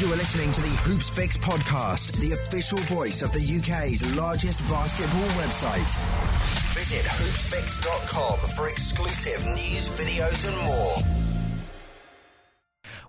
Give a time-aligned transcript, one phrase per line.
[0.00, 5.26] You are listening to the Hoopsfix podcast, the official voice of the UK's largest basketball
[5.30, 5.98] website.
[6.72, 11.02] Visit hoopsfix.com for exclusive news, videos, and more.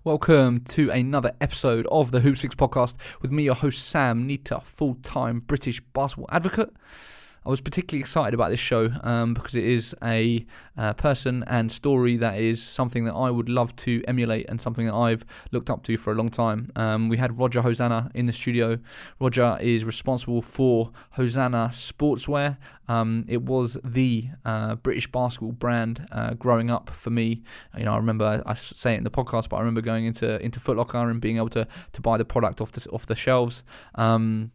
[0.04, 4.96] Welcome to another episode of the Hoopsfix podcast with me, your host Sam Neter, full
[5.04, 6.74] time British basketball advocate.
[7.50, 10.46] I was particularly excited about this show um, because it is a
[10.78, 14.86] uh, person and story that is something that I would love to emulate and something
[14.86, 16.72] that I've looked up to for a long time.
[16.76, 18.78] Um, we had Roger Hosannah in the studio.
[19.20, 22.58] Roger is responsible for Hosana Sportswear.
[22.88, 27.42] Um, it was the uh, British basketball brand uh, growing up for me.
[27.76, 30.40] You know, I remember I say it in the podcast, but I remember going into
[30.40, 33.16] into Foot Locker and being able to to buy the product off the off the
[33.16, 33.64] shelves.
[33.96, 34.52] Um,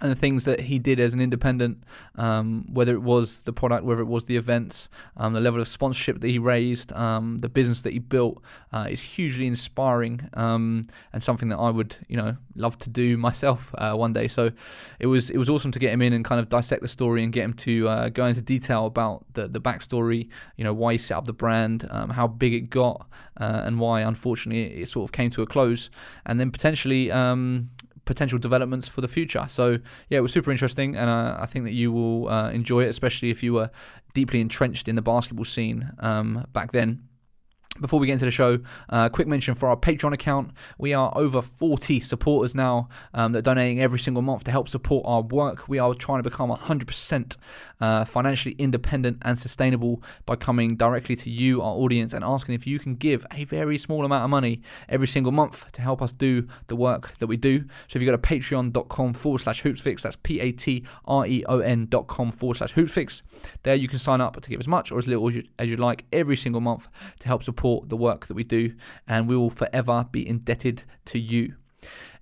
[0.00, 1.82] and the things that he did as an independent,
[2.16, 5.68] um, whether it was the product, whether it was the events, um, the level of
[5.68, 10.88] sponsorship that he raised, um, the business that he built, uh, is hugely inspiring um,
[11.12, 14.26] and something that I would, you know, love to do myself uh, one day.
[14.28, 14.50] So
[14.98, 17.22] it was it was awesome to get him in and kind of dissect the story
[17.22, 20.92] and get him to uh, go into detail about the the backstory, you know, why
[20.92, 23.06] he set up the brand, um, how big it got,
[23.38, 25.90] uh, and why unfortunately it, it, sort of came to a close,
[26.24, 27.70] and then potentially um,
[28.10, 29.46] potential developments for the future.
[29.48, 32.82] So yeah, it was super interesting, and uh, I think that you will uh, enjoy
[32.82, 33.70] it, especially if you were
[34.14, 37.04] deeply entrenched in the basketball scene um, back then.
[37.80, 40.50] Before we get into the show, uh, quick mention for our Patreon account.
[40.76, 44.68] We are over 40 supporters now um, that are donating every single month to help
[44.68, 45.68] support our work.
[45.68, 47.36] We are trying to become 100%
[47.80, 52.66] uh, financially independent and sustainable by coming directly to you, our audience, and asking if
[52.66, 56.12] you can give a very small amount of money every single month to help us
[56.12, 57.60] do the work that we do.
[57.88, 61.44] So if you go to patreon.com forward slash hoopsfix, that's P A T R E
[61.48, 63.22] O N dot com forward slash hoopsfix,
[63.62, 66.04] there you can sign up to give as much or as little as you'd like
[66.12, 66.88] every single month
[67.20, 68.74] to help support the work that we do,
[69.08, 71.54] and we will forever be indebted to you.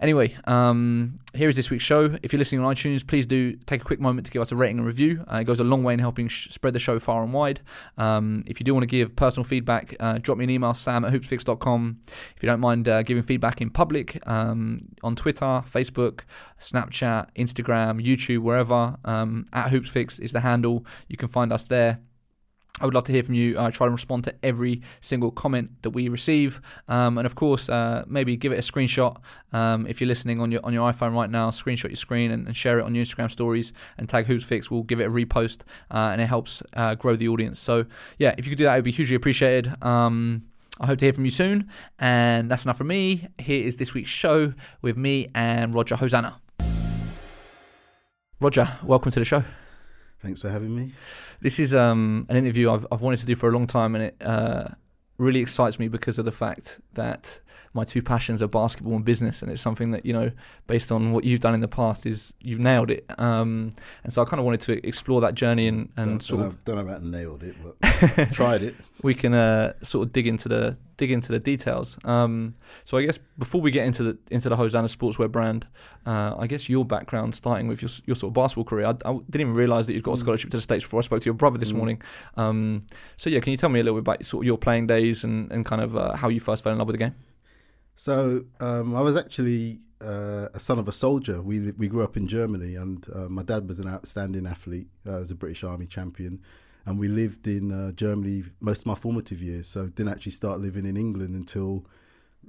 [0.01, 2.17] Anyway, um, here is this week's show.
[2.23, 4.57] If you're listening on iTunes, please do take a quick moment to give us a
[4.57, 5.25] rating and review.
[5.31, 7.61] Uh, it goes a long way in helping sh- spread the show far and wide.
[7.97, 11.05] Um, if you do want to give personal feedback, uh, drop me an email, sam
[11.05, 11.99] at hoopsfix.com.
[12.37, 16.21] If you don't mind uh, giving feedback in public um, on Twitter, Facebook,
[16.61, 20.87] Snapchat, Instagram, YouTube, wherever, um, at hoopsfix is the handle.
[21.09, 21.99] You can find us there.
[22.81, 23.59] I would love to hear from you.
[23.59, 27.69] I try and respond to every single comment that we receive, um, and of course,
[27.69, 29.17] uh, maybe give it a screenshot
[29.53, 31.51] um, if you're listening on your on your iPhone right now.
[31.51, 34.71] Screenshot your screen and, and, share it on your Instagram stories and tag HoopsFix.
[34.71, 37.61] We'll give it a repost, uh, and it helps uh, grow the audience.
[37.61, 37.85] So
[38.19, 39.73] yeah, if you could do that, it would be hugely appreciated.
[39.83, 40.45] Um,
[40.81, 41.71] I hope to hear from you soon.
[41.99, 43.29] And that's enough from me.
[43.39, 44.53] Here is this week's show
[44.83, 46.41] with me and Roger Hosannah.
[48.41, 49.43] Roger, welcome to the show.
[50.21, 50.93] Thanks for having me.
[51.41, 54.05] This is um, an interview I've, I've wanted to do for a long time, and
[54.05, 54.69] it uh,
[55.17, 57.41] really excites me because of the fact that
[57.75, 60.31] my two passions are basketball and business, and it's something that you know,
[60.67, 63.05] based on what you've done in the past, is you've nailed it.
[63.19, 63.71] Um,
[64.03, 66.47] and so I kind of wanted to explore that journey and, and don't, sort don't
[66.49, 68.75] of know, don't know about nailed it, but tried it.
[69.03, 71.97] We can uh, sort of dig into the dig into the details.
[72.05, 72.55] Um,
[72.85, 75.67] so I guess before we get into the into the Hosana Sportswear brand,
[76.05, 79.19] uh, I guess your background, starting with your your sort of basketball career, I, I
[79.31, 80.21] didn't even realise that you'd got a mm.
[80.21, 81.77] scholarship to the states before I spoke to your brother this mm.
[81.77, 82.03] morning.
[82.37, 84.89] Um, so yeah, can you tell me a little bit about sort of your playing
[84.89, 87.15] days and, and kind of uh, how you first fell in love with the game?
[87.97, 91.41] So um, I was actually uh, a son of a soldier.
[91.43, 94.89] We we grew up in Germany, and uh, my dad was an outstanding athlete.
[95.07, 96.41] Uh, was a British Army champion,
[96.89, 99.67] and we lived in uh, Germany most of my formative years.
[99.67, 101.85] So didn't actually start living in England until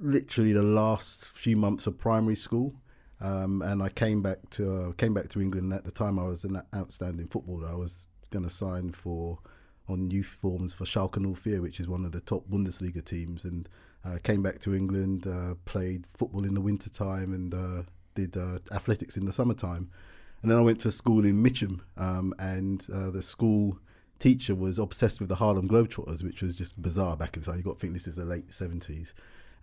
[0.00, 2.74] literally the last few months of primary school.
[3.20, 5.74] Um, and I came back to uh, came back to England.
[5.74, 7.68] At the time, I was an outstanding footballer.
[7.68, 9.38] I was going to sign for
[9.90, 13.68] on youth forms for Schalke 04, which is one of the top Bundesliga teams, and
[14.06, 17.82] uh, came back to England, uh, played football in the winter time, and uh,
[18.14, 19.90] did uh, athletics in the summertime.
[20.40, 23.78] And then I went to school in Mitcham, um, and uh, the school
[24.20, 27.58] teacher was obsessed with the Harlem Globetrotters, which was just bizarre back in the time.
[27.58, 29.12] You got to think this is the late seventies,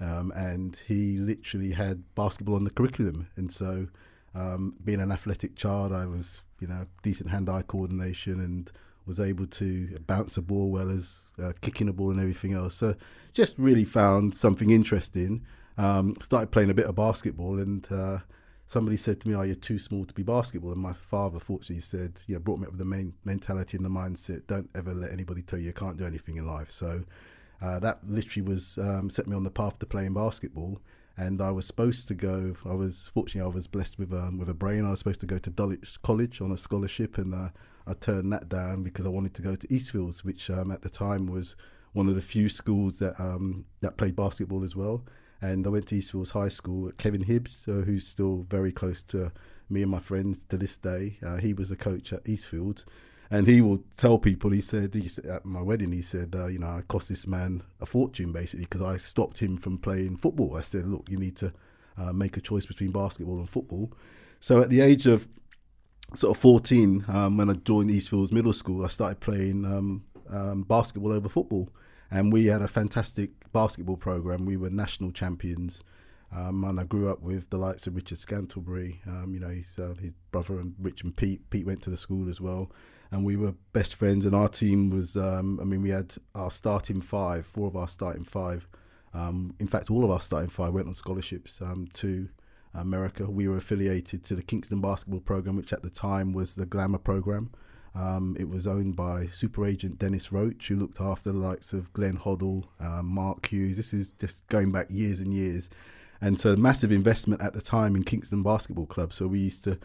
[0.01, 3.27] um, and he literally had basketball on the curriculum.
[3.37, 3.87] And so,
[4.35, 8.69] um, being an athletic child, I was you know decent hand-eye coordination and
[9.05, 12.75] was able to bounce a ball well as uh, kicking a ball and everything else.
[12.75, 12.95] So
[13.33, 15.45] just really found something interesting.
[15.77, 18.17] Um, started playing a bit of basketball and uh,
[18.67, 21.81] somebody said to me, "Are you too small to be basketball?" And my father, fortunately,
[21.81, 25.11] said, "Yeah, brought me up with the main mentality and the mindset: don't ever let
[25.11, 27.03] anybody tell you you can't do anything in life." So
[27.61, 30.79] uh, that literally was um, set me on the path to playing basketball.
[31.19, 32.55] And I was supposed to go.
[32.63, 34.85] I was fortunately I was blessed with um, with a brain.
[34.85, 37.49] I was supposed to go to Dulwich College on a scholarship, and uh,
[37.87, 40.89] I turned that down because I wanted to go to Eastfields, which um, at the
[40.89, 41.55] time was
[41.93, 45.03] one of the few schools that um, that played basketball as well.
[45.41, 46.91] And I went to Eastfields High School.
[46.97, 49.31] Kevin Hibbs, uh, who's still very close to
[49.69, 52.85] me and my friends to this day, uh, he was a coach at Eastfields.
[53.29, 56.47] And he will tell people, he said, he said at my wedding, he said, uh,
[56.47, 60.17] you know, I cost this man a fortune basically because I stopped him from playing
[60.17, 60.55] football.
[60.55, 61.51] I said, look, you need to
[61.97, 63.91] uh, make a choice between basketball and football.
[64.39, 65.27] So at the age of
[66.15, 70.63] sort of 14, um, when I joined Eastfields Middle School, I started playing um, um,
[70.63, 71.69] basketball over football.
[72.09, 74.45] And we had a fantastic basketball program.
[74.45, 75.83] We were national champions.
[76.35, 78.99] Um, and I grew up with the likes of Richard Scantlebury.
[79.07, 81.49] Um, you know, his, uh, his brother and Rich and Pete.
[81.49, 82.71] Pete went to the school as well
[83.11, 84.25] and we were best friends.
[84.25, 87.87] And our team was, um, I mean, we had our starting five, four of our
[87.87, 88.67] starting five.
[89.13, 92.29] Um, in fact, all of our starting five went on scholarships um, to
[92.73, 93.29] America.
[93.29, 96.99] We were affiliated to the Kingston basketball program, which at the time was the Glamour
[96.99, 97.51] program.
[97.97, 101.91] Um, it was owned by super agent Dennis Roach, who looked after the likes of
[101.93, 103.75] Glenn Hoddle, um, Mark Hughes.
[103.75, 105.67] This is just going back years and years.
[106.21, 109.13] And so, massive investment at the time in Kingston Basketball Club.
[109.13, 109.79] So, we used to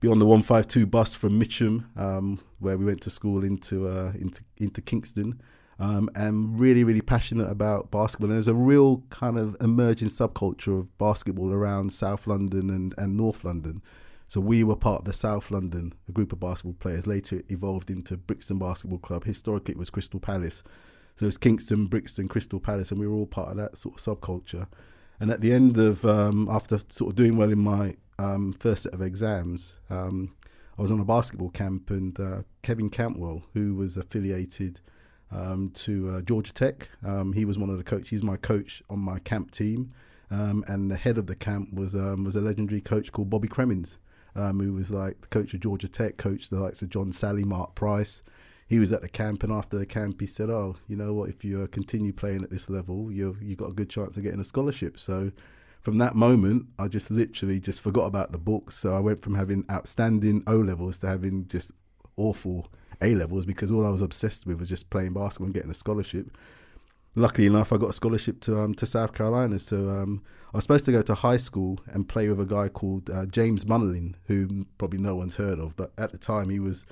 [0.00, 4.12] be on the 152 bus from Mitcham, um, where we went to school, into uh,
[4.18, 5.40] into into Kingston,
[5.78, 8.30] um, and really really passionate about basketball.
[8.30, 13.16] And there's a real kind of emerging subculture of basketball around South London and, and
[13.16, 13.80] North London.
[14.34, 17.06] So we were part of the South London, a group of basketball players.
[17.06, 19.22] Later it evolved into Brixton Basketball Club.
[19.22, 20.64] Historically it was Crystal Palace.
[21.14, 23.94] So it was Kingston, Brixton, Crystal Palace, and we were all part of that sort
[23.94, 24.66] of subculture.
[25.20, 28.82] And at the end of, um, after sort of doing well in my um, first
[28.82, 30.34] set of exams, um,
[30.76, 34.80] I was on a basketball camp, and uh, Kevin Cantwell, who was affiliated
[35.30, 38.08] um, to uh, Georgia Tech, um, he was one of the coaches.
[38.08, 39.90] He's my coach on my camp team,
[40.32, 43.98] um, and the head of the camp was was a legendary coach called Bobby Cremins,
[44.34, 47.74] who was like the coach of Georgia Tech, coached the likes of John Salley, Mark
[47.74, 48.22] Price.
[48.66, 51.28] He was at the camp, and after the camp, he said, "Oh, you know what?
[51.28, 54.22] If you uh, continue playing at this level, you've you got a good chance of
[54.22, 55.32] getting a scholarship." So
[55.84, 58.74] from that moment, I just literally just forgot about the books.
[58.74, 61.72] So I went from having outstanding O levels to having just
[62.16, 62.68] awful
[63.02, 65.74] A levels because all I was obsessed with was just playing basketball and getting a
[65.74, 66.36] scholarship.
[67.14, 69.58] Luckily enough, I got a scholarship to um, to South Carolina.
[69.58, 70.22] So um,
[70.54, 73.26] I was supposed to go to high school and play with a guy called uh,
[73.26, 76.86] James Munnelin, who probably no one's heard of, but at the time he was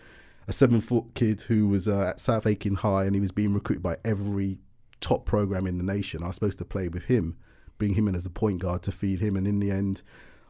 [0.47, 3.55] a seven foot kid who was uh, at South Aiken High and he was being
[3.55, 4.59] recruited by every
[5.01, 6.23] top program in the nation.
[6.23, 7.37] I was supposed to play with him
[7.83, 9.37] bring him in as a point guard to feed him.
[9.37, 10.03] And in the end,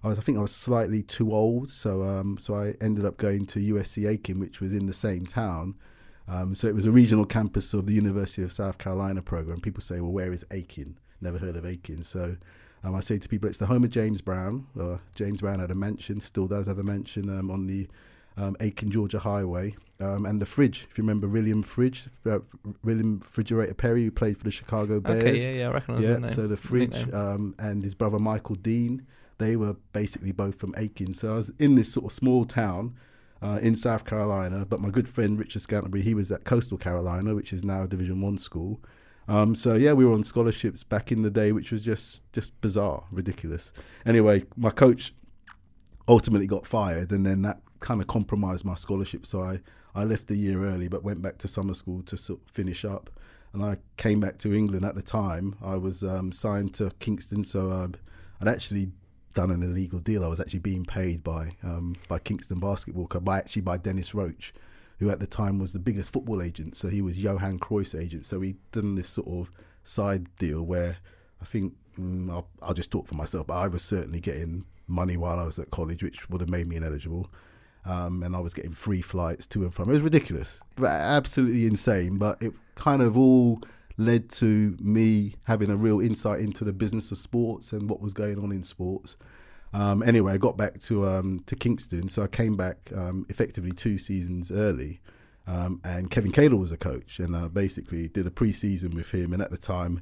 [0.05, 3.17] I, was, I think I was slightly too old, so um, so I ended up
[3.17, 5.75] going to USC Aiken, which was in the same town.
[6.29, 9.62] Um, so it was a regional campus of the University of South Carolina program.
[9.62, 12.03] People say, "Well, where is Aiken?" Never heard of Aiken.
[12.03, 12.37] So
[12.84, 14.67] um, I say to people, it's the home of James Brown.
[14.79, 17.87] Uh, James Brown had a mansion, still does have a mansion um, on the
[18.37, 20.87] um, Aiken Georgia Highway, um, and the fridge.
[20.90, 22.40] If you remember William Fridge, uh,
[22.82, 25.23] William Refrigerator Perry, who played for the Chicago Bears.
[25.23, 29.06] Okay, yeah, yeah, I recognise Yeah, so the fridge um, and his brother Michael Dean,
[29.38, 31.12] they were basically both from Aiken.
[31.12, 32.94] So I was in this sort of small town.
[33.44, 37.34] Uh, in South Carolina, but my good friend Richard Scantlebury, he was at Coastal Carolina,
[37.34, 38.81] which is now a Division One school.
[39.29, 42.59] Um, so yeah, we were on scholarships back in the day, which was just just
[42.61, 43.73] bizarre, ridiculous.
[44.05, 45.15] Anyway, my coach
[46.09, 49.27] ultimately got fired, and then that kind of compromised my scholarship.
[49.27, 49.61] So I,
[49.95, 52.85] I left a year early, but went back to summer school to sort of finish
[52.85, 53.11] up.
[53.53, 55.57] And I came back to England at the time.
[55.63, 57.99] I was um, signed to Kingston, so I'd,
[58.41, 58.93] I'd, actually
[59.35, 60.25] done an illegal deal.
[60.25, 64.15] I was actually being paid by um, by Kingston Basketball Club, by actually by Dennis
[64.15, 64.55] Roach,
[65.03, 66.77] who at the time was the biggest football agent.
[66.77, 68.25] So he was Johan Cruyff's agent.
[68.25, 69.51] So he'd done this sort of
[69.82, 70.97] side deal where
[71.41, 75.17] I think mm, I'll, I'll just talk for myself, but I was certainly getting money
[75.17, 77.29] while I was at college, which would have made me ineligible.
[77.85, 79.91] Um, and I was getting free flights to and from.
[79.91, 82.17] It was ridiculous, absolutely insane.
[82.17, 83.61] But it kind of all
[83.97, 88.15] led to me having a real insight into the business of sports and what was
[88.15, 89.17] going on in sports.
[89.72, 93.72] Um, anyway, I got back to um, to Kingston, so I came back um, effectively
[93.72, 95.00] two seasons early.
[95.46, 99.32] Um, and Kevin Cadle was a coach, and I basically did a pre-season with him.
[99.32, 100.00] And at the time,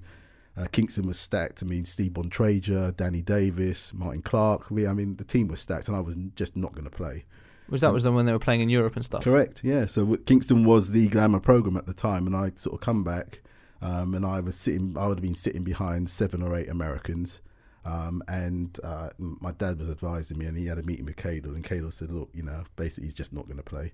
[0.56, 1.62] uh, Kingston was stacked.
[1.62, 4.66] I mean, Steve Bontrager, Danny Davis, Martin Clark.
[4.70, 7.24] I mean, the team was stacked, and I was just not going to play.
[7.70, 9.22] Was that was the when they were playing in Europe and stuff?
[9.22, 9.62] Correct.
[9.62, 9.86] Yeah.
[9.86, 13.42] So Kingston was the glamour program at the time, and I'd sort of come back,
[13.80, 14.96] um, and I was sitting.
[14.98, 17.40] I would have been sitting behind seven or eight Americans.
[17.84, 21.54] Um, and uh, my dad was advising me, and he had a meeting with Cadle,
[21.54, 23.92] and Cadle said, "Look, you know, basically he's just not going to play."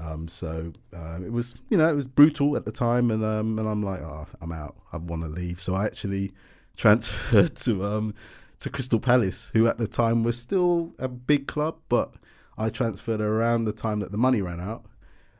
[0.00, 3.58] Um, so uh, it was, you know, it was brutal at the time, and um,
[3.58, 4.76] and I'm like, oh, I'm out.
[4.92, 5.60] I want to leave.
[5.60, 6.32] So I actually
[6.76, 8.14] transferred to um,
[8.60, 12.14] to Crystal Palace, who at the time was still a big club, but
[12.56, 14.84] I transferred around the time that the money ran out.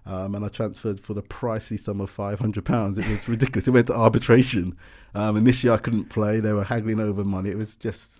[0.09, 2.97] Um, and I transferred for the pricey sum of five hundred pounds.
[2.97, 3.69] It was ridiculous.
[3.69, 4.75] It went to arbitration.
[5.15, 6.41] Um, initially, I couldn't play.
[6.41, 7.51] They were haggling over money.
[7.51, 8.13] It was just,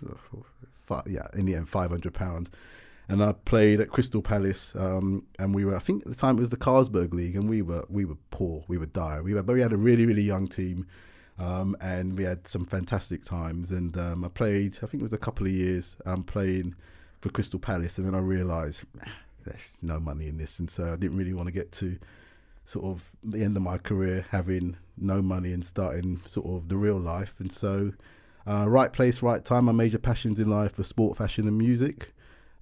[0.91, 1.27] uh, yeah.
[1.33, 2.51] In the end, five hundred pounds.
[3.07, 5.75] And I played at Crystal Palace, um, and we were.
[5.75, 8.17] I think at the time it was the Carlsberg League, and we were we were
[8.29, 8.63] poor.
[8.67, 9.23] We were dire.
[9.23, 10.85] We were, but we had a really really young team,
[11.39, 13.71] um, and we had some fantastic times.
[13.71, 14.77] And um, I played.
[14.83, 15.97] I think it was a couple of years.
[16.05, 16.75] um, playing
[17.19, 18.83] for Crystal Palace, and then I realised
[19.43, 21.97] there's no money in this, and so I didn't really want to get to
[22.65, 26.77] sort of the end of my career having no money and starting sort of the
[26.77, 27.33] real life.
[27.39, 27.93] And so,
[28.45, 29.65] uh, right place, right time.
[29.65, 32.13] My major passions in life were sport, fashion, and music.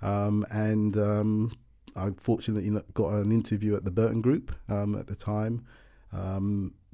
[0.02, 1.58] Um, and um,
[1.96, 5.66] I fortunately got an interview at the Burton Group um, at the time.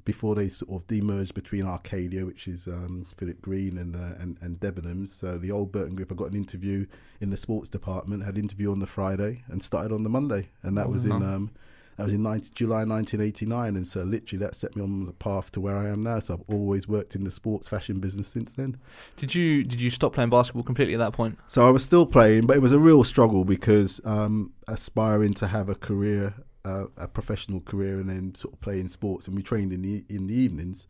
[0.04, 4.36] Before they sort of demerged between Arcadia, which is um, Philip Green, and, uh, and
[4.42, 5.08] and Debenhams.
[5.08, 6.86] So the old Burton Group, I got an interview
[7.20, 8.24] in the sports department.
[8.24, 11.06] Had an interview on the Friday and started on the Monday, and that Oh, was
[11.08, 11.16] wow.
[11.16, 11.50] in um,
[11.96, 13.76] that was in 19, July 1989.
[13.76, 16.18] And so literally that set me on the path to where I am now.
[16.18, 18.76] So I've always worked in the sports fashion business since then.
[19.16, 21.38] Did you did you stop playing basketball completely at that point?
[21.46, 25.46] So I was still playing, but it was a real struggle because um, aspiring to
[25.46, 29.72] have a career, a professional career, and then sort of playing sports, and we trained
[29.72, 30.86] in the in the evenings,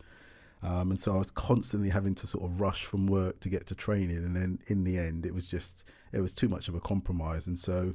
[0.62, 3.66] um, and so I was constantly having to sort of rush from work to get
[3.66, 6.74] to training, and then in the end, it was just it was too much of
[6.74, 7.94] a compromise, and so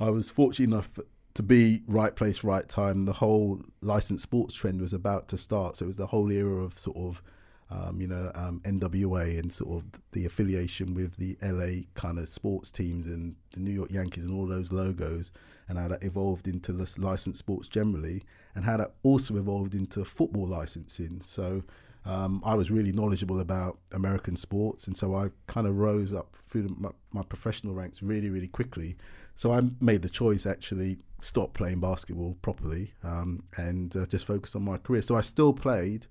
[0.00, 0.98] I was fortunate enough
[1.34, 3.02] to be right place, right time.
[3.02, 6.62] The whole licensed sports trend was about to start, so it was the whole era
[6.62, 7.22] of sort of
[7.70, 12.28] um, you know, um, NWA and sort of the affiliation with the LA kind of
[12.28, 15.32] sports teams and the New York Yankees and all those logos,
[15.68, 18.22] and how that evolved into licensed sports generally,
[18.54, 21.20] and how that also evolved into football licensing.
[21.24, 21.62] So
[22.04, 26.36] um, I was really knowledgeable about American sports, and so I kind of rose up
[26.46, 28.96] through my, my professional ranks really, really quickly.
[29.36, 34.54] So I made the choice actually stop playing basketball properly um, and uh, just focus
[34.54, 35.02] on my career.
[35.02, 36.06] So I still played.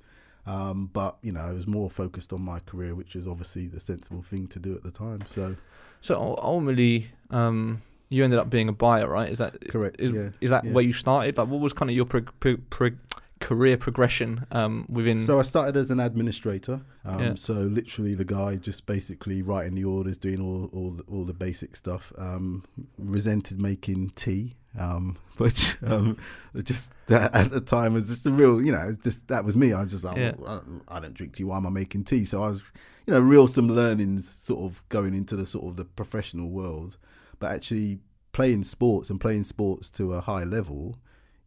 [0.45, 3.79] Um, but you know, I was more focused on my career, which was obviously the
[3.79, 5.23] sensible thing to do at the time.
[5.25, 5.55] So
[6.03, 7.81] So ultimately, um,
[8.13, 9.29] you ended up being a buyer, right?
[9.29, 10.29] Is that correct, Is, yeah.
[10.41, 10.71] is that yeah.
[10.71, 11.37] where you started?
[11.37, 12.97] Like, what was kind of your prog- prog- prog-
[13.39, 15.21] career progression um, within?
[15.23, 16.81] So I started as an administrator.
[17.05, 17.33] Um, Yeah.
[17.35, 21.33] So literally, the guy just basically writing the orders, doing all all the, all the
[21.33, 22.13] basic stuff.
[22.17, 22.63] Um,
[22.97, 26.17] resented making tea, um, which um,
[26.63, 29.57] just that at the time was just a real, you know, it's just that was
[29.57, 29.73] me.
[29.73, 30.33] I was just like, Yeah.
[30.37, 31.43] well, I, I don't drink tea.
[31.43, 32.25] Why am I making tea?
[32.25, 32.61] So I was,
[33.07, 36.97] you know, real some learnings sort of going into the sort of the professional world,
[37.43, 37.99] but actually
[38.31, 40.97] playing sports and playing sports to a high level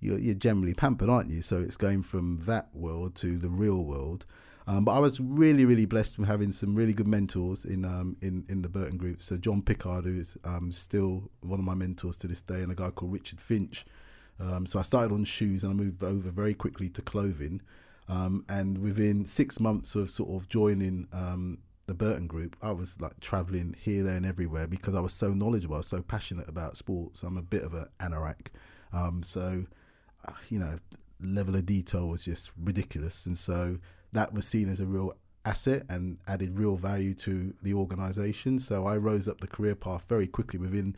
[0.00, 1.42] you're, you're generally pampered, aren't you?
[1.42, 4.26] So it's going from that world to the real world.
[4.68, 8.16] Um, but I was really, really blessed with having some really good mentors in um,
[8.20, 9.22] in in the Burton Group.
[9.22, 12.72] So John Pickard, who is um, still one of my mentors to this day, and
[12.72, 13.84] a guy called Richard Finch.
[14.40, 17.62] Um, so I started on shoes, and I moved over very quickly to clothing.
[18.08, 23.00] Um, and within six months of sort of joining um, the Burton Group, I was
[23.00, 25.76] like traveling here, there, and everywhere because I was so knowledgeable.
[25.76, 27.22] I was so passionate about sports.
[27.22, 28.48] I'm a bit of an anorak.
[28.92, 29.64] Um, so
[30.26, 30.78] uh, you know,
[31.20, 33.78] level of detail was just ridiculous, and so
[34.12, 35.12] that was seen as a real
[35.44, 38.58] asset and added real value to the organisation.
[38.58, 40.58] So I rose up the career path very quickly.
[40.58, 40.96] Within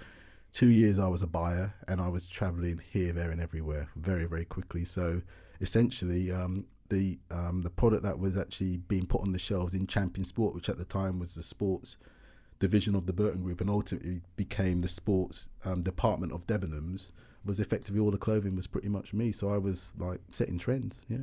[0.53, 4.25] two years, I was a buyer, and I was travelling here, there, and everywhere very,
[4.25, 4.85] very quickly.
[4.85, 5.21] So
[5.61, 9.87] essentially, um, the um, the product that was actually being put on the shelves in
[9.87, 11.97] Champion Sport, which at the time was the sports
[12.59, 17.13] division of the Burton Group, and ultimately became the sports um, department of Debenhams
[17.45, 19.33] was effectively all the clothing was pretty much me.
[19.33, 21.05] So I was like setting trends.
[21.09, 21.19] Yeah.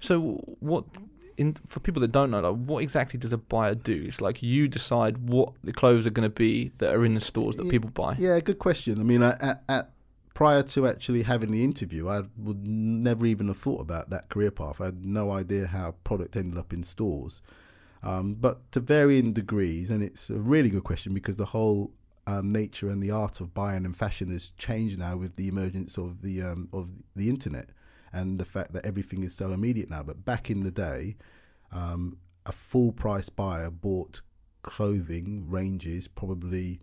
[0.00, 0.84] So what?
[1.38, 4.04] In, for people that don't know, like, what exactly does a buyer do?
[4.06, 7.22] It's like you decide what the clothes are going to be that are in the
[7.22, 8.16] stores that Yeah, people buy.
[8.18, 9.00] Yeah, good question.
[9.00, 9.90] I mean, at, at
[10.34, 14.50] prior to actually having the interview, I would never even have thought about that career
[14.50, 14.80] path.
[14.80, 17.42] I had no idea how product ended up in stores.
[18.02, 21.92] Um, but to varying degrees, and it's a really good question because the whole
[22.26, 25.98] um, nature and the art of buying and fashion has changed now with the emergence
[25.98, 27.70] of the um, of the internet
[28.12, 30.02] and the fact that everything is so immediate now.
[30.02, 31.16] But back in the day,
[31.70, 34.20] um, a full price buyer bought
[34.62, 36.80] clothing ranges probably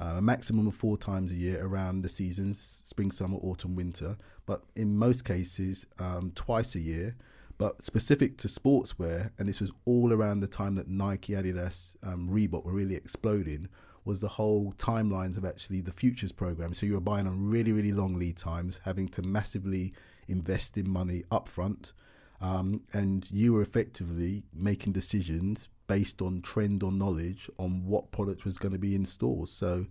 [0.00, 4.16] uh, a maximum of four times a year around the seasons spring, summer, autumn, winter.
[4.46, 7.16] But in most cases, um, twice a year.
[7.58, 12.26] But specific to sportswear, and this was all around the time that Nike, Adidas, um,
[12.30, 13.68] Reebok were really exploding,
[14.06, 16.72] was the whole timelines of actually the futures program.
[16.72, 19.92] So you were buying on really, really long lead times, having to massively
[20.26, 21.92] invest in money upfront,
[22.40, 28.44] um, and you were effectively making decisions based on trend or knowledge on what product
[28.44, 29.50] was going to be in stores.
[29.50, 29.86] So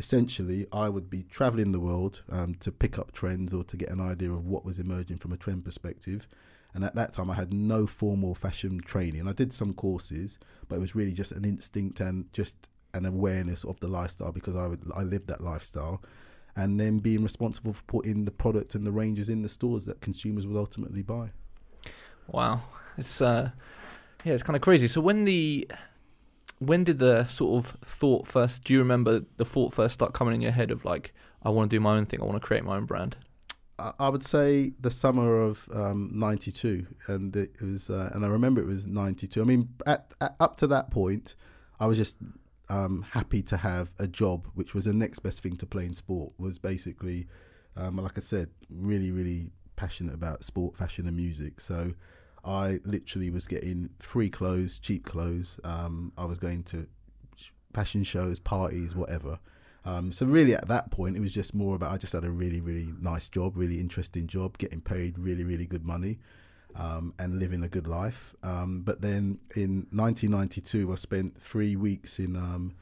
[0.00, 3.88] essentially I would be traveling the world um, to pick up trends or to get
[3.88, 6.26] an idea of what was emerging from a trend perspective.
[6.74, 9.28] And at that time, I had no formal fashion training.
[9.28, 12.56] I did some courses, but it was really just an instinct and just
[12.92, 16.02] an awareness of the lifestyle because I would, I lived that lifestyle.
[16.56, 20.00] And then being responsible for putting the product and the ranges in the stores that
[20.00, 21.30] consumers would ultimately buy.
[22.26, 22.62] Wow,
[22.98, 23.50] it's uh,
[24.24, 24.88] yeah, it's kind of crazy.
[24.88, 25.68] So when the
[26.58, 28.64] when did the sort of thought first?
[28.64, 31.12] Do you remember the thought first start coming in your head of like,
[31.42, 32.20] I want to do my own thing.
[32.22, 33.16] I want to create my own brand.
[33.76, 38.60] I would say the summer of '92, um, and it was, uh, and I remember
[38.60, 39.42] it was '92.
[39.42, 41.34] I mean, at, at, up to that point,
[41.80, 42.16] I was just
[42.68, 46.32] um, happy to have a job, which was the next best thing to playing sport.
[46.38, 47.26] Was basically,
[47.76, 51.60] um, like I said, really, really passionate about sport, fashion, and music.
[51.60, 51.94] So
[52.44, 55.58] I literally was getting free clothes, cheap clothes.
[55.64, 56.86] Um, I was going to
[57.72, 59.38] fashion shows, parties, whatever.
[59.84, 62.30] Um, so really, at that point, it was just more about I just had a
[62.30, 66.18] really, really nice job, really interesting job, getting paid really, really good money,
[66.74, 68.34] um, and living a good life.
[68.42, 72.74] Um, but then in 1992, I spent three weeks in um,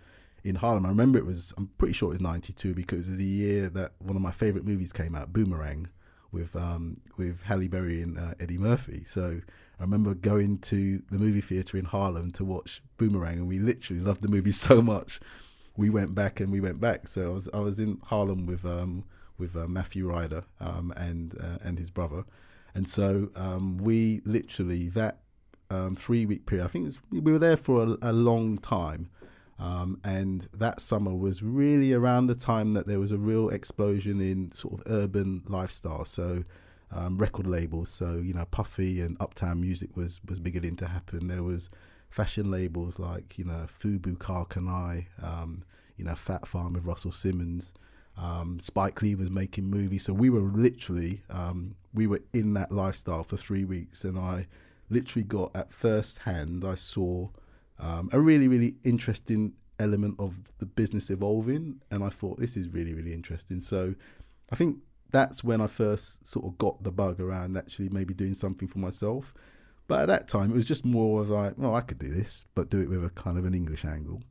[0.45, 0.87] in Harlem.
[0.87, 3.69] I remember it was I'm pretty sure it was 92 because it was the year
[3.71, 5.89] that one of my favorite movies came out, Boomerang,
[6.33, 9.05] with um, with Halle Berry and uh, Eddie Murphy.
[9.05, 9.41] So
[9.79, 14.03] I remember going to the movie theater in Harlem to watch Boomerang, and we literally
[14.03, 15.21] loved the movie so much
[15.77, 17.09] we went back and we went back.
[17.09, 19.05] So I was I was in Harlem with um,
[19.39, 22.25] with uh, Matthew Ryder um, and uh, and his brother,
[22.75, 25.19] and so um, we literally that
[25.71, 26.65] um, three week period.
[26.65, 29.11] I think was, we were there for a, a long time.
[29.63, 34.21] Um, and that summer was really around the time that there was a real explosion
[34.21, 36.05] in sort of urban lifestyle.
[36.05, 36.43] So,
[36.91, 41.29] um, record labels, so you know, Puffy and Uptown Music was was beginning to happen.
[41.29, 41.71] There was
[42.11, 45.63] fashion labels like you know Fubu Karl Kani, um,
[45.97, 47.73] you know Phat Farm with Russell Simmons.
[48.19, 52.73] Um, Spike Lee was making movies, so we were literally um, we were in that
[52.73, 54.49] lifestyle for three weeks, and I
[54.91, 56.65] literally got at first hand.
[56.65, 57.29] I saw
[57.83, 62.69] um, a really really interesting element of the business evolving, and I thought this is
[62.69, 63.61] really really interesting.
[63.61, 63.95] So
[64.51, 64.79] I think
[65.11, 68.79] that's when I first sort of got the bug around actually maybe doing something for
[68.79, 69.35] myself.
[69.87, 72.45] But at that time, it was just more of like, well, I could do this,
[72.55, 74.23] but do it with a kind of an English angle.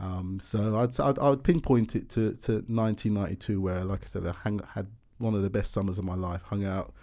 [0.00, 4.34] Um, so I'd, I'd, I'd pinpoint it to, to 1992, where, like I said, I
[4.42, 6.42] hang, had one of the best summers of my life.
[6.42, 6.94] Hung out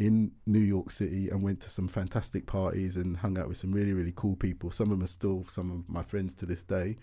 [0.00, 3.70] in New York City and went to some fantastic parties and hung out with some
[3.70, 4.70] really really cool people.
[4.70, 6.96] Some of them are still some of my friends to this day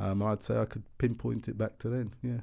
[0.00, 2.12] um, I'd say I could pinpoint it back to then.
[2.22, 2.40] Yeah.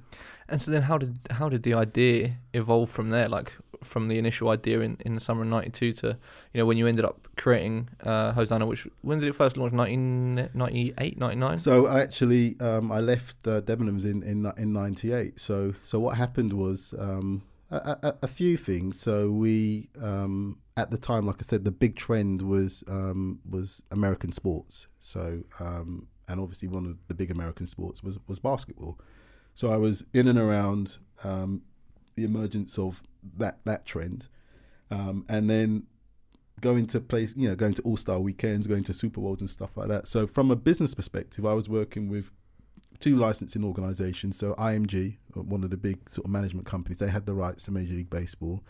[0.49, 3.29] And so then, how did how did the idea evolve from there?
[3.29, 6.77] Like from the initial idea in, in the summer of '92 to you know when
[6.77, 9.73] you ended up creating uh, Hosana, which when did it first launch?
[9.73, 11.59] 1998, 99?
[11.59, 15.39] So I actually, um, I left uh, Debenhams in in in '98.
[15.39, 16.93] So so what happened was.
[16.97, 18.99] Um, a, a, few things.
[18.99, 23.81] So we, um, at the time, like I said, the big trend was um, was
[23.91, 24.87] American sports.
[24.99, 28.99] So um, and obviously one of the big American sports was was basketball.
[29.53, 31.61] So I was in and around um,
[32.15, 33.03] the emergence of
[33.37, 34.27] that that trend,
[34.91, 35.83] um, and then
[36.61, 39.49] going to place, you know, going to All Star weekends, going to Super Bowls and
[39.49, 40.07] stuff like that.
[40.07, 42.31] So from a business perspective, I was working with
[42.99, 44.37] two licensing organisations.
[44.37, 47.71] So IMG, one of the big sort of management companies, they had the rights to
[47.71, 48.63] Major League Baseball.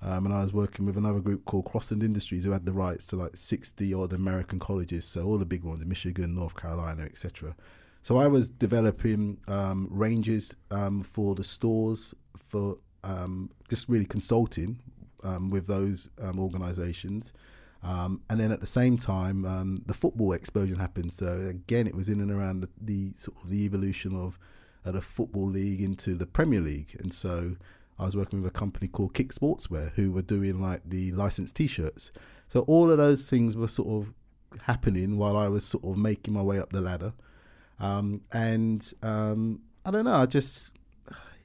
[0.00, 3.06] Um, and I was working with another group called Crossland Industries who had the rights
[3.06, 7.54] to like 60 odd American colleges, so all the big ones Michigan, North Carolina, etc.
[8.02, 14.80] So I was developing um, ranges um, for the stores, for um, just really consulting
[15.22, 16.08] um, with those
[17.82, 21.12] um, and then at the same time, the football explosion happened.
[21.12, 24.38] So again, it was in and around the, the sort of the evolution of
[24.84, 27.56] uh, the football league into the Premier League, and so
[27.98, 31.56] I was working with a company called Kick Sportswear who were doing like the licensed
[31.56, 32.10] T-shirts.
[32.48, 34.12] So all of those things were sort of
[34.62, 37.12] happening while I was sort of making my way up the ladder.
[37.78, 40.72] Um, and um, I don't know, I just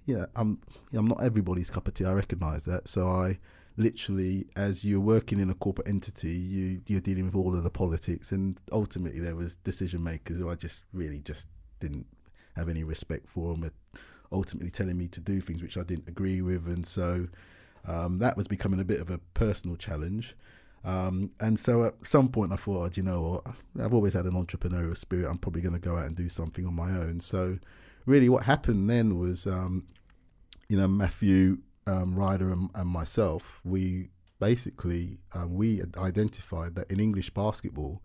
[0.06, 0.60] yeah, I'm
[0.94, 2.06] I'm not everybody's cup of tea.
[2.06, 2.88] I recognise that.
[2.88, 3.38] So I
[3.78, 7.70] literally, as you're working in a corporate entity, you you're dealing with all of the
[7.70, 11.48] politics, and ultimately there was decision makers who I just really just
[11.80, 12.08] didn't
[12.56, 13.72] have any respect for them
[14.32, 17.28] ultimately telling me to do things which I didn't agree with, and so
[17.86, 20.36] um, that was becoming a bit of a personal challenge.
[20.84, 24.26] Um, and so at some point I thought, oh, you know what, I've always had
[24.26, 25.30] an entrepreneurial spirit.
[25.30, 27.20] I'm probably going to go out and do something on my own.
[27.20, 27.58] So
[28.06, 29.88] really, what happened then was, um,
[30.70, 37.00] you know, Matthew um, Ryder and, and, myself, we basically uh, we identified that in
[37.00, 38.02] English basketball,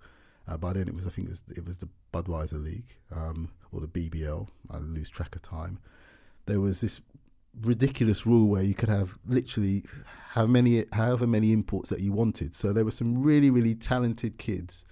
[0.49, 2.97] uh, by then it was I think it was, it was the Budweiser League.
[3.15, 4.47] Um, or the BBL.
[4.71, 5.79] I lose track of time.
[6.47, 7.01] There was this
[7.61, 9.85] ridiculous rule where you could have literally
[10.31, 12.55] how many, however many imports that you wanted.
[12.55, 14.85] So there were some really, really talented kids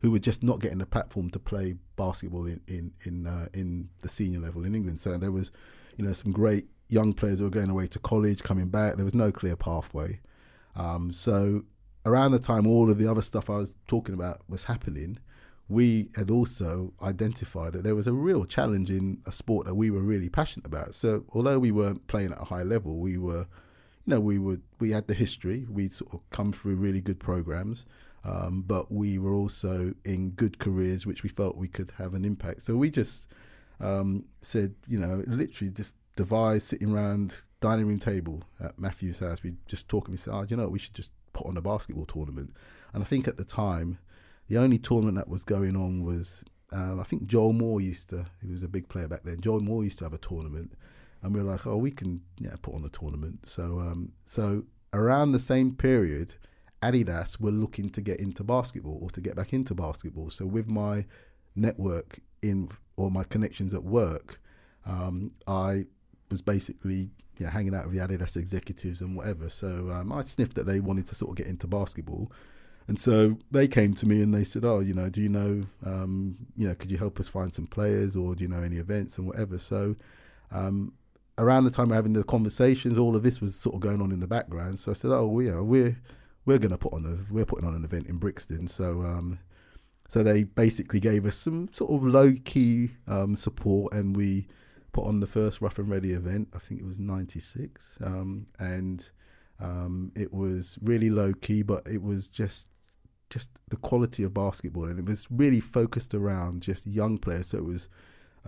[0.00, 3.88] who were just not getting the platform to play basketball in in in, uh, in
[4.00, 5.00] the senior level in England.
[5.00, 5.50] So there was,
[5.96, 8.96] you know, some great young players who were going away to college, coming back.
[8.96, 10.20] There was no clear pathway.
[10.74, 11.64] Um, so
[12.04, 15.18] around the time all of the other stuff I was talking about was happening,
[15.68, 19.90] we had also identified that there was a real challenge in a sport that we
[19.90, 20.94] were really passionate about.
[20.94, 23.46] So although we weren't playing at a high level, we were,
[24.04, 25.66] you know, we would we had the history.
[25.68, 27.84] We'd sort of come through really good programs.
[28.24, 32.24] Um, but we were also in good careers, which we felt we could have an
[32.24, 32.62] impact.
[32.62, 33.26] So we just
[33.80, 39.42] um, said, you know, literally just devised sitting around dining room table at Matthew's house.
[39.42, 40.12] We just talking.
[40.12, 42.54] We said, oh, you know, we should just put on a basketball tournament.
[42.92, 43.98] And I think at the time,
[44.48, 48.26] the only tournament that was going on was um, I think Joel Moore used to.
[48.42, 49.40] He was a big player back then.
[49.40, 50.72] Joel Moore used to have a tournament,
[51.22, 53.48] and we were like, oh, we can yeah put on a tournament.
[53.48, 56.34] So um, so around the same period,
[56.82, 60.30] Adidas were looking to get into basketball or to get back into basketball.
[60.30, 61.04] So with my
[61.54, 64.40] network in or my connections at work,
[64.84, 65.86] um, I
[66.30, 69.48] was basically you know, hanging out with the Adidas executives and whatever.
[69.48, 72.30] So um, I sniffed that they wanted to sort of get into basketball.
[72.88, 75.64] And so they came to me and they said, "Oh, you know, do you know,
[75.84, 78.76] um, you know, could you help us find some players, or do you know any
[78.76, 79.96] events and whatever?" So,
[80.52, 80.92] um,
[81.36, 84.12] around the time we're having the conversations, all of this was sort of going on
[84.12, 84.78] in the background.
[84.78, 86.00] So I said, "Oh, we are we're
[86.44, 89.40] we're going to put on a we're putting on an event in Brixton." So, um,
[90.08, 94.46] so they basically gave us some sort of low key um, support, and we
[94.96, 96.48] put on the first Rough and Ready event.
[96.54, 99.06] I think it was '96, um, and
[99.60, 102.66] um, it was really low key, but it was just
[103.28, 107.48] just the quality of basketball, and it was really focused around just young players.
[107.48, 107.88] So it was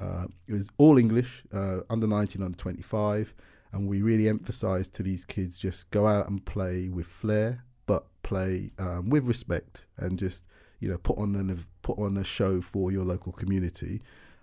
[0.00, 3.34] uh, it was all English, uh, under 19, under 25,
[3.72, 8.06] and we really emphasised to these kids just go out and play with flair, but
[8.22, 10.46] play um, with respect, and just
[10.80, 14.00] you know put on an put on a show for your local community.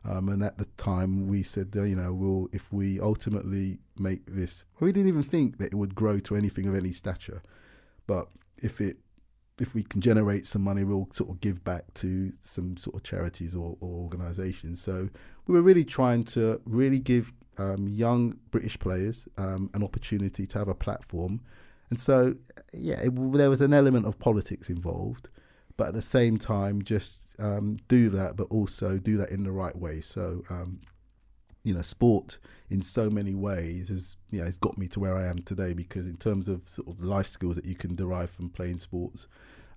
[0.07, 4.25] Um, and at the time, we said, uh, you know, we'll if we ultimately make
[4.27, 7.41] this, we didn't even think that it would grow to anything of any stature,
[8.05, 8.97] but if it
[9.59, 13.03] if we can generate some money, we'll sort of give back to some sort of
[13.03, 14.81] charities or, or organisations.
[14.81, 15.09] So
[15.47, 20.59] we were really trying to really give um, young British players um, an opportunity to
[20.59, 21.39] have a platform.
[21.89, 22.35] And so,
[22.73, 25.29] yeah, it, there was an element of politics involved,
[25.77, 29.51] but at the same time, just um, do that, but also do that in the
[29.51, 30.01] right way.
[30.01, 30.81] So, um,
[31.63, 32.37] you know, sport
[32.69, 35.73] in so many ways has, you know, has got me to where I am today
[35.73, 39.27] because in terms of sort of life skills that you can derive from playing sports,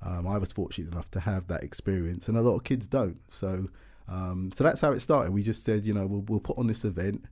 [0.02, 3.18] um, I was fortunate enough to have that experience, and a lot of kids don't.
[3.30, 3.68] So,
[4.06, 5.32] um, so that's how it started.
[5.32, 7.24] We just said, you know, we'll, we'll put on this event,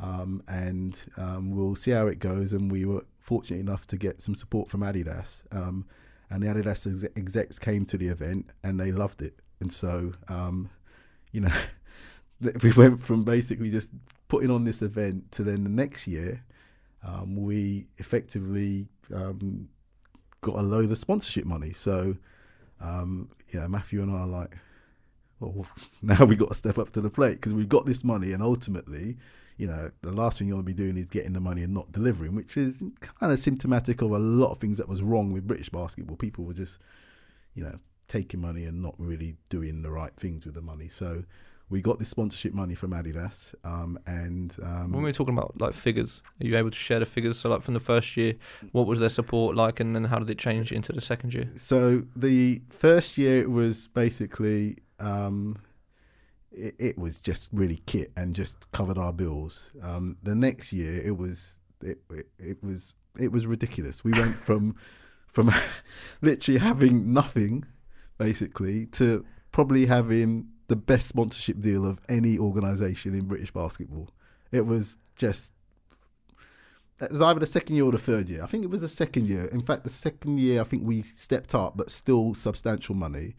[0.00, 2.52] um, and um, we'll see how it goes.
[2.52, 5.86] And we were fortunate enough to get some support from Adidas, um,
[6.30, 9.38] and the Adidas execs came to the event, and they loved it.
[9.60, 10.70] And so, um,
[11.32, 11.52] you know,
[12.62, 13.90] we went from basically just
[14.28, 16.40] putting on this event to then the next year,
[17.26, 21.72] we effectively got a load of sponsorship money.
[21.72, 22.16] So,
[22.80, 24.56] um, yeah, Matthew and I are like,
[25.40, 25.66] well,
[26.02, 28.42] now we got to step up to the plate because we've got this money, and
[28.42, 29.16] ultimately,
[29.56, 31.74] you know, the last thing you want to be doing is getting the money and
[31.74, 32.82] not delivering, which is
[33.18, 36.16] kind of symptomatic of a lot of things that was wrong with British basketball.
[36.16, 36.78] People were just,
[37.54, 40.88] you know, taking money and not really doing the right things with the money.
[40.88, 41.22] So
[41.70, 45.60] we got this sponsorship money from Adidas, um, and um, when we are talking about
[45.60, 47.38] like figures, are you able to share the figures?
[47.38, 48.34] So, like from the first year,
[48.72, 51.50] what was their support like, and then how did it change into the second year?
[51.56, 55.58] So, the first year was basically um,
[56.50, 59.70] it, it, was just really kit and just covered our bills.
[59.82, 64.04] Um, the next year it was it, it, it was it was ridiculous.
[64.04, 64.76] We went from
[65.26, 65.52] from
[66.22, 67.64] literally having nothing,
[68.18, 74.10] basically, to probably having the best sponsorship deal of any organisation in British basketball.
[74.52, 75.52] It was just
[77.00, 78.42] it was either the second year or the third year.
[78.42, 79.46] I think it was the second year.
[79.46, 83.36] In fact, the second year I think we stepped up, but still substantial money.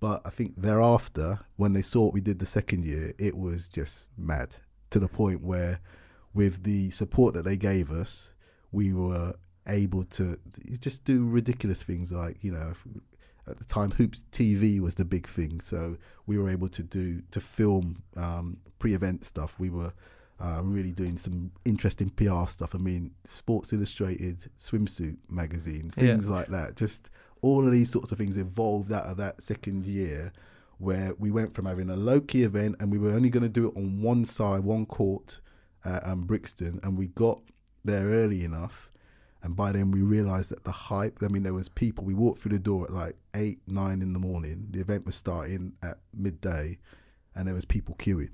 [0.00, 3.68] But I think thereafter, when they saw what we did the second year, it was
[3.68, 4.56] just mad
[4.90, 5.80] to the point where,
[6.34, 8.32] with the support that they gave us,
[8.72, 9.34] we were
[9.68, 10.38] able to
[10.80, 12.72] just do ridiculous things like you know
[13.48, 17.20] at the time hoops tv was the big thing so we were able to do
[17.30, 19.92] to film um, pre-event stuff we were
[20.40, 26.34] uh, really doing some interesting pr stuff i mean sports illustrated swimsuit magazine things yeah.
[26.34, 27.10] like that just
[27.42, 30.32] all of these sorts of things evolved out of that second year
[30.82, 33.48] where we went from having a low key event and we were only going to
[33.48, 35.38] do it on one side, one court
[35.84, 37.40] at um, Brixton, and we got
[37.84, 38.90] there early enough.
[39.42, 41.18] And by then we realised that the hype.
[41.22, 42.04] I mean, there was people.
[42.04, 44.68] We walked through the door at like eight, nine in the morning.
[44.70, 46.78] The event was starting at midday,
[47.34, 48.32] and there was people queuing.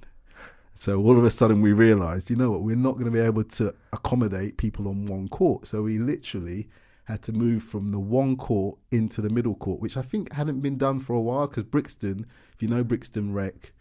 [0.75, 3.19] So all of a sudden we realised, you know what, we're not going to be
[3.19, 5.67] able to accommodate people on one court.
[5.67, 6.69] So we literally
[7.07, 10.61] had to move from the one court into the middle court, which I think hadn't
[10.61, 13.73] been done for a while because Brixton, if you know Brixton Rec,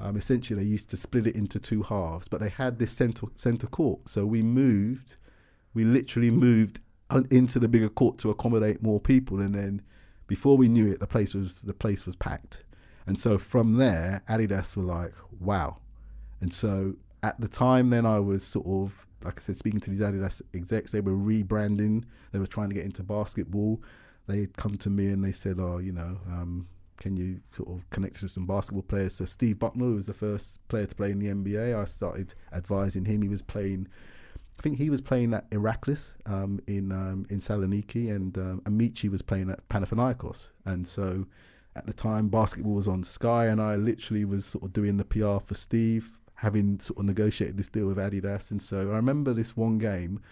[0.00, 3.26] um, essentially they used to split it into two halves, but they had this centre
[3.36, 4.08] centre court.
[4.08, 5.16] So we moved,
[5.74, 6.80] we literally moved
[7.30, 9.82] into the bigger court to accommodate more people, and then
[10.26, 12.64] before we knew it, the place was the place was packed.
[13.06, 15.78] And so from there, Adidas were like, "Wow."
[16.40, 19.90] And so at the time, then I was sort of like I said, speaking to
[19.90, 22.04] these Adidas execs, they were rebranding.
[22.32, 23.82] They were trying to get into basketball.
[24.26, 27.68] They had come to me and they said, "Oh, you know, um, can you sort
[27.68, 31.10] of connect to some basketball players?" So Steve Bucknall was the first player to play
[31.10, 31.74] in the NBA.
[31.74, 33.22] I started advising him.
[33.22, 33.88] He was playing.
[34.60, 39.10] I think he was playing at Iraklis um, in um, in Saloniki, and um, Amaechi
[39.10, 40.52] was playing at Panathinaikos.
[40.66, 41.26] And so,
[41.74, 45.04] at the time, basketball was on Sky, and I literally was sort of doing the
[45.04, 48.50] PR for Steve having sort of negotiated this deal with Adidas.
[48.50, 50.22] And so I remember this one game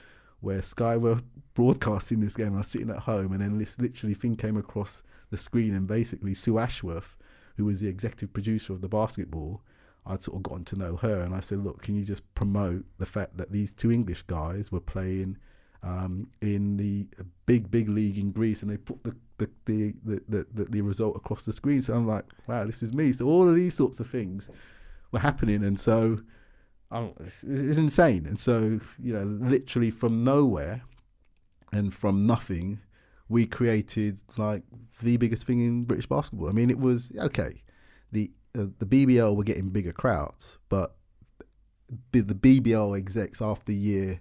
[0.41, 1.21] where Sky were
[1.55, 2.55] broadcasting this game.
[2.55, 5.87] I was sitting at home, and then this literally thing came across the screen, and
[5.87, 7.17] basically Sue Ashworth,
[7.57, 9.63] who was the executive producer of the basketball,
[10.09, 12.85] I'd sort of gotten to know her, and I said, "Look, can you just promote
[12.99, 15.37] the fact that these two English guys were playing
[15.83, 17.07] um, in the
[17.47, 21.15] big, big league in Greece, and they put the the, the the, the the result
[21.17, 24.01] across the screen?" So I'm like, "Wow, this is me." So all of these sorts
[24.01, 24.51] of things
[25.13, 26.19] were happening, and so
[26.91, 28.25] um, it's, it's insane.
[28.27, 30.83] And so you know, literally from nowhere
[31.71, 32.81] and from nothing,
[33.29, 34.63] we created like
[35.03, 36.49] the biggest thing in British basketball.
[36.49, 37.63] I mean, it was okay.
[38.13, 40.97] The uh, the BBL were getting bigger crowds, but
[42.13, 44.21] the BBL execs after year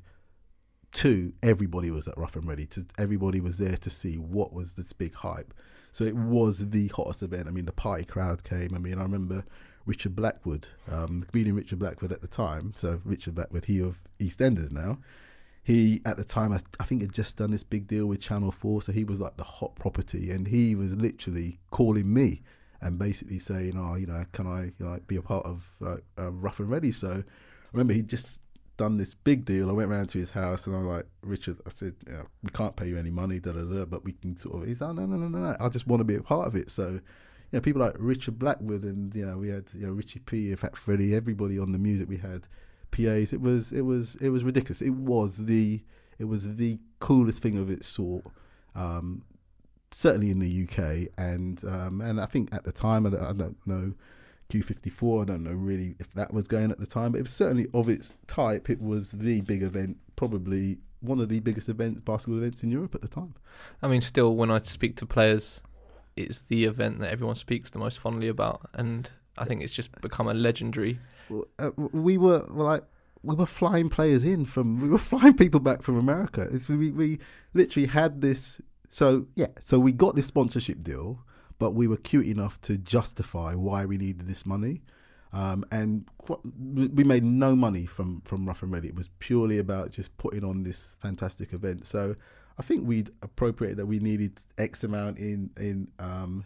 [0.93, 2.65] two, everybody was at Rough and Ready.
[2.67, 5.53] To everybody was there to see what was this big hype.
[5.91, 7.47] So it was the hottest event.
[7.47, 8.73] I mean, the party crowd came.
[8.75, 9.43] I mean, I remember
[9.85, 12.73] Richard Blackwood, um, the comedian Richard Blackwood at the time.
[12.77, 14.99] So Richard Blackwood, he of EastEnders now.
[15.63, 18.51] He at the time, I, I think, had just done this big deal with Channel
[18.51, 22.41] Four, so he was like the hot property, and he was literally calling me
[22.81, 26.31] and basically saying, "Oh, you know, can I like be a part of like, uh,
[26.31, 27.23] Rough and Ready?" So I
[27.73, 28.41] remember he just
[28.77, 29.69] done this big deal.
[29.69, 32.75] I went round to his house and I'm like, Richard, I said, yeah, we can't
[32.75, 34.67] pay you any money, da da da, but we can sort of.
[34.67, 35.57] He's like, no, no, no, no, no.
[35.59, 36.69] I just want to be a part of it.
[36.69, 37.01] So you
[37.51, 40.55] know, people like Richard Blackwood and you know we had you know Richie P, in
[40.55, 42.07] fact Freddie, everybody on the music.
[42.07, 42.47] We had
[42.91, 43.33] PAs.
[43.33, 44.81] It was it was it was ridiculous.
[44.81, 45.81] It was the
[46.19, 48.25] it was the coolest thing of its sort.
[48.75, 49.23] Um,
[49.91, 53.33] certainly in the UK, and um, and I think at the time I don't, I
[53.33, 53.93] don't know
[54.49, 55.23] Q54.
[55.23, 57.67] I don't know really if that was going at the time, but it was certainly
[57.73, 58.69] of its type.
[58.69, 62.95] It was the big event, probably one of the biggest events, basketball events in Europe
[62.95, 63.35] at the time.
[63.81, 65.61] I mean, still, when I speak to players
[66.17, 69.91] it's the event that everyone speaks the most fondly about, and I think it's just
[70.01, 70.99] become a legendary.
[71.59, 72.83] Uh, we were like
[73.23, 76.47] we were flying players in from we were flying people back from America.
[76.51, 77.19] It's, we we
[77.53, 78.59] literally had this.
[78.89, 81.23] So yeah, so we got this sponsorship deal,
[81.59, 84.81] but we were cute enough to justify why we needed this money.
[85.33, 86.05] Um, and
[86.57, 88.87] we made no money from from Rough and Ready.
[88.87, 91.85] It was purely about just putting on this fantastic event.
[91.85, 92.15] So
[92.57, 96.45] I think we'd appropriate that we needed X amount in in um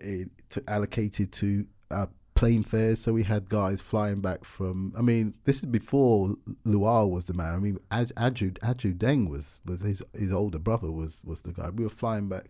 [0.00, 3.00] in, to allocated to uh, plane fares.
[3.00, 4.92] So we had guys flying back from.
[4.96, 7.54] I mean, this is before Luol was the man.
[7.54, 11.52] I mean, Aj, Ajou Ajou Deng was was his his older brother was was the
[11.52, 11.70] guy.
[11.70, 12.46] We were flying back.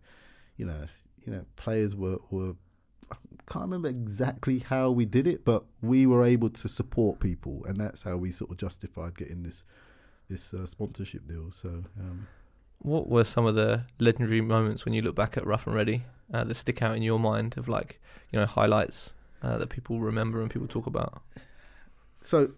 [0.57, 0.87] You know,
[1.25, 2.55] you know, players were were.
[3.13, 3.17] I
[3.53, 7.77] can't remember exactly how we did it, but we were able to support people, and
[7.77, 9.65] that's how we sort of justified getting this
[10.29, 11.51] this uh, sponsorship deal.
[11.51, 11.69] So.
[12.01, 12.27] Um,
[12.79, 16.05] what were some of the legendary moments when you look back at Rough and Ready
[16.35, 17.99] uh, that stick out in your mind of like
[18.31, 19.11] you know highlights
[19.45, 21.23] uh, that people remember and people talk about?
[22.23, 22.53] So,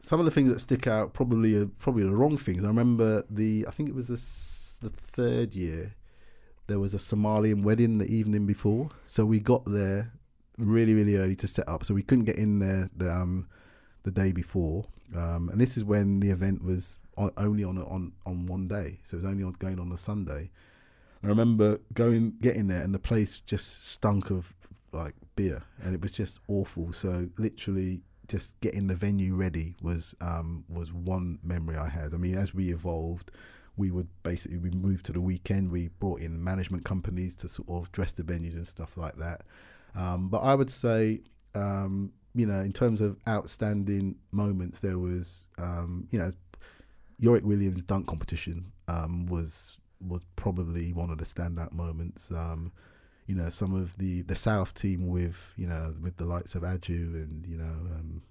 [0.00, 2.64] some of the things that stick out probably are probably the wrong things.
[2.64, 5.94] I remember the I think it was the, the third year
[6.66, 10.12] there was a Somalian wedding the evening before, so we got there
[10.58, 13.48] really really early to set up, so we couldn't get in there the um,
[14.04, 18.12] the day before, um, and this is when the event was on, only on on
[18.24, 20.50] on one day, so it was only on, going on a Sunday.
[21.22, 24.54] I remember going getting there, and the place just stunk of
[24.92, 26.92] like beer, and it was just awful.
[26.92, 32.14] So literally, just getting the venue ready was um, was one memory I had.
[32.14, 33.30] I mean, as we evolved,
[33.76, 35.70] we would basically we moved to the weekend.
[35.70, 39.42] We brought in management companies to sort of dress the venues and stuff like that.
[39.94, 41.20] Um, but I would say,
[41.54, 46.32] um, you know, in terms of outstanding moments, there was, um, you know,
[47.18, 52.30] Yorick Williams dunk competition um, was was probably one of the standout moments.
[53.26, 56.62] You know, some of the the South team with you know with the likes of
[56.64, 57.64] Ajou and you know,
[57.96, 58.22] um,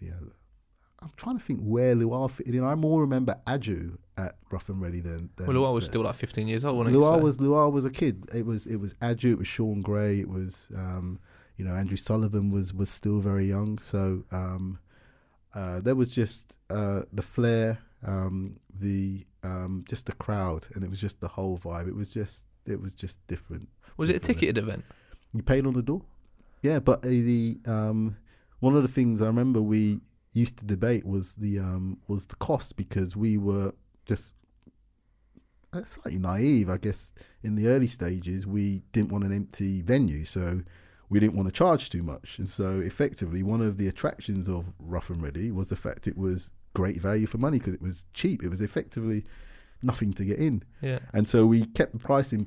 [0.00, 0.12] yeah.
[1.02, 2.62] I'm trying to think where Luol fitted in.
[2.62, 5.30] I more remember Ajou at Rough and Ready than.
[5.36, 6.94] than Well, Luol was than- still like 15 years old, wasn't?
[6.94, 8.28] Luol So- was Luol was a kid.
[8.34, 11.18] It was it was Adu, it was Sean Gray, it was um,
[11.56, 13.78] you know Andrew Sullivan was was still very young.
[13.78, 14.78] So um,
[15.54, 20.90] uh, there was just uh, the flair, um, the um, just the crowd, and it
[20.90, 21.88] was just the whole vibe.
[21.88, 23.68] It was just it was just different.
[23.96, 24.84] Was it a ticketed event?
[25.32, 26.02] You paid on the door,
[26.62, 26.78] yeah.
[26.80, 28.16] But the um,
[28.60, 30.00] one of the things I remember we
[30.32, 33.72] used to debate was the um, was the cost because we were
[34.06, 34.34] just
[35.72, 37.12] uh, slightly naive, I guess.
[37.42, 40.62] In the early stages, we didn't want an empty venue, so
[41.08, 42.38] we didn't want to charge too much.
[42.38, 46.16] And so, effectively, one of the attractions of Rough and Ready was the fact it
[46.18, 48.42] was great value for money because it was cheap.
[48.42, 49.24] It was effectively
[49.82, 50.98] nothing to get in Yeah.
[51.14, 52.46] and so we kept the pricing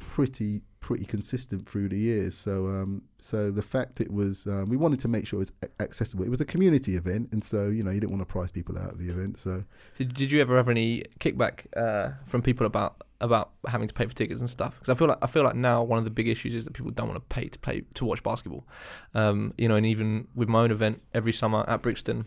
[0.00, 2.36] pretty pretty consistent through the years.
[2.36, 5.52] So um, so the fact it was um, we wanted to make sure it was
[5.78, 6.24] accessible.
[6.24, 8.78] It was a community event, and so you know you didn't want to price people
[8.78, 9.38] out of the event.
[9.38, 9.62] So
[9.98, 14.06] Did, did you ever have any kickback uh, from people about about having to pay
[14.06, 14.78] for tickets and stuff?
[14.80, 16.72] Because I feel like I feel like now one of the big issues is that
[16.72, 18.66] people don't want to pay to play to watch basketball.
[19.14, 22.24] Um, you know, and even with my own event every summer at Brixton,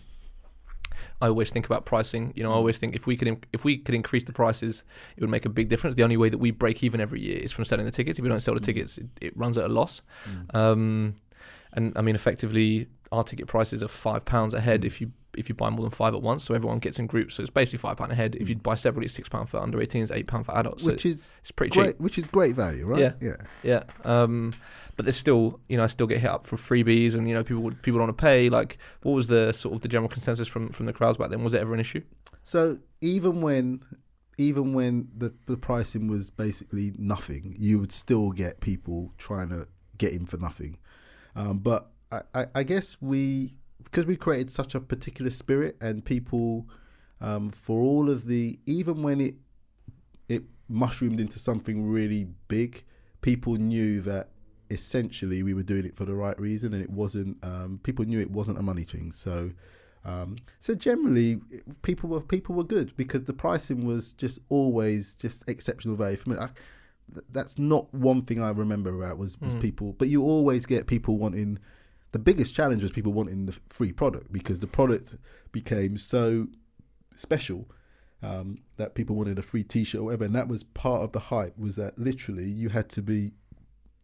[1.23, 2.33] I always think about pricing.
[2.35, 2.57] You know, I mm.
[2.57, 4.83] always think if we could if we could increase the prices,
[5.15, 5.95] it would make a big difference.
[5.95, 8.19] The only way that we break even every year is from selling the tickets.
[8.19, 8.65] If we don't sell the mm.
[8.65, 10.01] tickets, it, it runs at a loss.
[10.27, 10.53] Mm.
[10.53, 11.15] Um,
[11.71, 15.49] and I mean, effectively, our ticket prices are five pounds a head if you if
[15.49, 16.43] you buy more than five at once.
[16.43, 17.35] So everyone gets in groups.
[17.35, 18.35] So it's basically five pound a head.
[18.35, 20.83] If you buy separately, it's six pound for under 18s, eight pound for adults.
[20.83, 21.83] So which is it's pretty cheap.
[21.83, 22.99] great, which is great value, right?
[22.99, 23.13] Yeah.
[23.21, 23.35] yeah.
[23.63, 23.83] Yeah.
[24.05, 24.53] Um,
[24.95, 27.43] but there's still, you know, I still get hit up for freebies, and you know,
[27.43, 28.49] people people don't want to pay.
[28.49, 31.43] Like, what was the sort of the general consensus from from the crowds back then?
[31.43, 32.01] Was it ever an issue?
[32.43, 33.81] So even when
[34.37, 39.67] even when the the pricing was basically nothing, you would still get people trying to
[39.97, 40.77] get in for nothing.
[41.35, 46.03] Um, but I, I, I guess we because we created such a particular spirit and
[46.03, 46.67] people
[47.21, 49.35] um, for all of the even when it
[50.29, 52.83] it mushroomed into something really big,
[53.21, 54.29] people knew that
[54.69, 58.19] essentially we were doing it for the right reason and it wasn't um, people knew
[58.19, 59.11] it wasn't a money thing.
[59.11, 59.51] So
[60.05, 61.39] um, so generally,
[61.81, 66.31] people were people were good because the pricing was just always just exceptional value for
[66.31, 66.37] me.
[66.37, 66.49] I,
[67.31, 71.17] that's not one thing I remember about was, was people, but you always get people
[71.17, 71.59] wanting.
[72.13, 75.17] The biggest challenge was people wanting the free product because the product
[75.51, 76.47] became so
[77.15, 77.67] special
[78.21, 81.19] um, that people wanted a free T-shirt or whatever, and that was part of the
[81.19, 81.57] hype.
[81.57, 83.31] Was that literally you had to be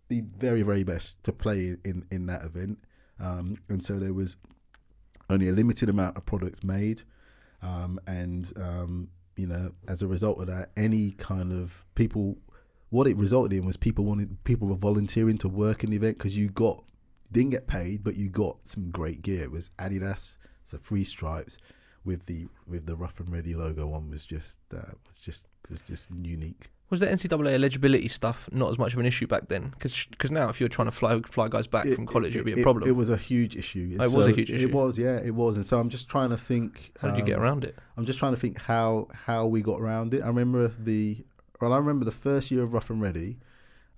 [0.07, 2.79] the very very best to play in in that event,
[3.19, 4.35] um, and so there was
[5.29, 7.03] only a limited amount of products made,
[7.61, 12.37] um, and um, you know, as a result of that, any kind of people,
[12.89, 16.17] what it resulted in was people wanted people were volunteering to work in the event
[16.17, 16.83] because you got
[17.31, 19.43] didn't get paid, but you got some great gear.
[19.43, 21.57] It was Adidas, so free stripes
[22.05, 25.79] with the with the rough and ready logo on was just uh, was just was
[25.87, 26.69] just unique.
[26.89, 29.73] Was the NCAA eligibility stuff not as much of an issue back then?
[29.77, 32.59] Because now, if you're trying to fly fly guys back from college, it, would be
[32.59, 32.89] a problem.
[32.89, 33.95] It, was a huge issue.
[33.99, 34.67] Oh, it was a huge issue.
[34.67, 35.57] It was, yeah, it was.
[35.57, 36.93] And so I'm just trying to think.
[36.99, 37.77] How did you get um, around it?
[37.95, 40.23] I'm just trying to think how how we got around it.
[40.23, 41.23] I remember the
[41.61, 43.37] well, I remember the first year of Rough and Ready.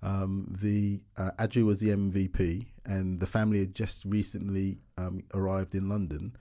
[0.04, 5.76] Um, the uh, Ajou was the MVP, and the family had just recently um, arrived
[5.76, 6.36] in London.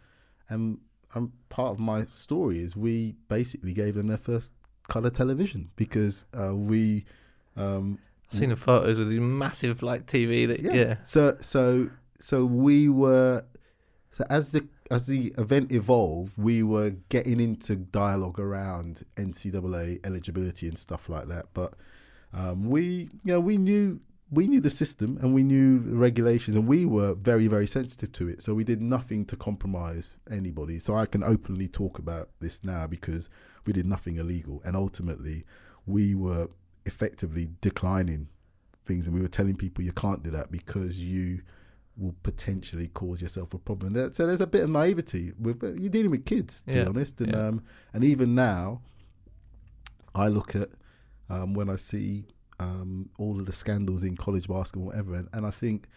[0.49, 0.79] And
[1.15, 4.51] um, part of my story is we basically gave them their first
[4.89, 7.05] color television because uh, we.
[7.57, 7.99] Um,
[8.33, 10.97] I've seen the photos of the massive like TV that yeah.
[11.03, 13.45] so so so we were
[14.13, 20.67] so as the as the event evolved, we were getting into dialogue around NCAA eligibility
[20.67, 21.47] and stuff like that.
[21.55, 21.75] But
[22.33, 26.57] um, we you know we knew we knew the system and we knew the regulations
[26.57, 28.43] and we were very very sensitive to it.
[28.43, 30.79] So we did nothing to compromise anybody.
[30.79, 33.29] So I can openly talk about this now because
[33.67, 35.45] we did nothing illegal and ultimately
[35.87, 36.49] we were
[36.87, 38.29] effectively declining
[38.85, 41.41] things and we were telling people you can't do that because you
[41.97, 43.95] will potentially cause yourself a problem.
[44.15, 47.21] So there's a bit of naivety with you're dealing with kids, to Yeah, be honest,
[47.21, 47.49] and yeah.
[47.49, 48.81] um, and even now,
[50.15, 50.71] I look at
[51.31, 52.27] um, when I see
[52.59, 55.89] um, all of the scandals in college basketball, whatever, and, and I think,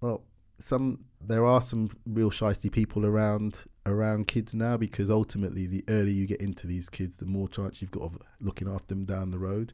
[0.00, 0.22] well,
[0.58, 6.14] some there are some real shisty people around around kids now because ultimately, the earlier
[6.14, 9.30] you get into these kids, the more chance you've got of looking after them down
[9.30, 9.72] the road.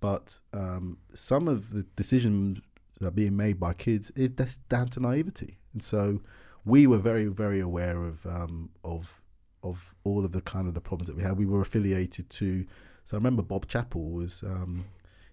[0.00, 2.60] But um, some of the decisions
[3.04, 5.58] uh, being made by kids is that's down to naivety.
[5.72, 6.20] And so
[6.64, 9.22] we were very very aware of um, of
[9.62, 11.38] of all of the kind of the problems that we had.
[11.38, 12.66] We were affiliated to.
[13.08, 14.84] So I remember Bob Chappell was um,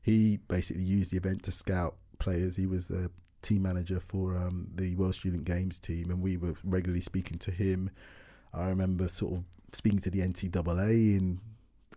[0.02, 2.56] he basically used the event to scout players.
[2.56, 3.12] He was the
[3.42, 7.52] team manager for um, the World Student Games team, and we were regularly speaking to
[7.52, 7.90] him.
[8.54, 11.42] I remember sort of speaking to the NCAA in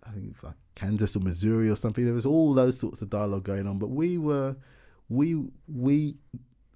[0.04, 2.04] I think like Kansas or Missouri or something.
[2.04, 4.56] There was all those sorts of dialogue going on, but we were
[5.08, 6.16] we we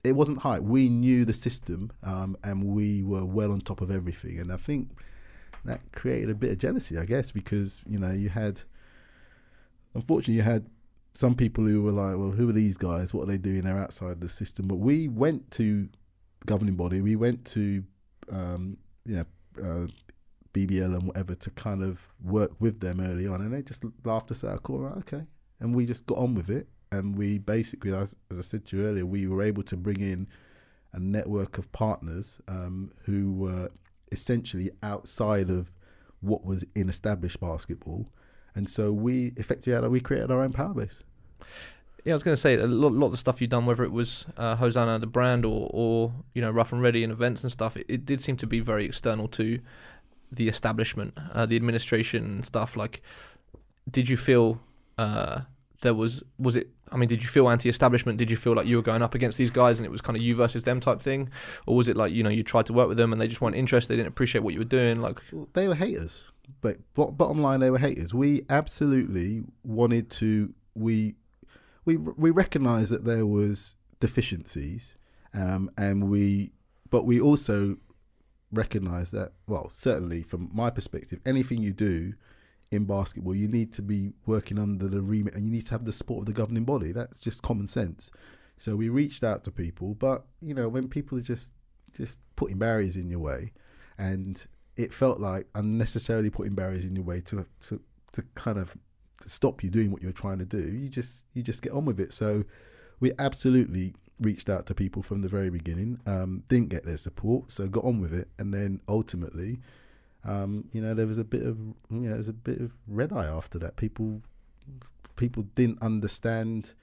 [0.05, 0.63] it wasn't hype.
[0.63, 4.39] We knew the system, um, and we were well on top of everything.
[4.39, 4.91] And I think
[5.65, 8.63] that created a bit of jealousy, I guess, because you know you had
[9.95, 10.67] unfortunately you had
[11.15, 13.13] some people who were like, well, who are these guys?
[13.13, 13.63] What are they doing?
[13.63, 14.67] They're outside the system.
[14.67, 15.89] But we went to
[16.47, 17.01] governing body.
[17.01, 17.85] We went to
[18.31, 19.25] um, you know.
[19.63, 19.87] Uh,
[20.53, 24.31] BBL and whatever to kind of work with them early on, and they just laughed
[24.31, 24.83] us out of court.
[24.83, 25.25] Right, okay,
[25.61, 28.77] and we just got on with it, and we basically, as, as I said to
[28.77, 30.29] you earlier, we were able to bring in
[30.93, 33.71] a network of partners um, who were
[34.13, 35.73] essentially outside of
[36.21, 38.07] what was in established basketball,
[38.55, 41.03] and so we effectively had, we created our own power base.
[42.05, 43.85] Yeah, I was going to say a lot, lot of the stuff you've done, whether
[43.85, 47.45] it was uh, Hosana the brand or, or you know Rough and Ready and events
[47.45, 49.61] and stuff, it, it did seem to be very external to
[50.33, 52.77] the establishment, uh, the administration and stuff.
[52.77, 53.03] Like,
[53.91, 54.59] did you feel
[54.99, 55.43] uh,
[55.83, 56.71] there was was it?
[56.91, 58.19] I mean, did you feel anti-establishment?
[58.19, 60.17] Did you feel like you were going up against these guys and it was kind
[60.17, 61.31] of you versus them type thing,
[61.67, 63.41] or was it like you know you tried to work with them and they just
[63.41, 65.01] weren't interested, they didn't appreciate what you were doing?
[65.01, 65.21] Like,
[65.53, 66.25] they were haters.
[66.61, 68.13] But bottom line, they were haters.
[68.13, 70.55] We absolutely wanted to.
[70.75, 71.15] We
[71.85, 74.97] we we recognised that there was deficiencies,
[75.35, 76.53] um, and we
[76.91, 77.79] but we also
[78.53, 82.13] recognised that, well, certainly from my perspective, anything you do
[82.71, 85.85] in basketball, you need to be working under the remit and you need to have
[85.85, 86.93] the support of the governing body.
[86.93, 88.11] That's just common sense.
[88.59, 91.55] So we reached out to people, but you know, when people are just
[91.93, 93.53] just putting barriers in your way,
[93.99, 94.47] and
[94.77, 97.81] it felt like unnecessarily putting barriers in your way to to,
[98.13, 98.77] to kind of
[99.21, 101.85] to stop you doing what you're trying to do, you just you just get on
[101.85, 102.13] with it.
[102.13, 102.45] So
[103.01, 107.51] we absolutely reached out to people from the very beginning, um, didn't get their support,
[107.51, 109.61] so got on with it, and then ultimately,
[110.25, 112.73] um, you know, there was a bit of you know, there was a bit of
[112.87, 113.77] red eye after that.
[113.77, 114.23] People,
[115.17, 116.75] people didn't understand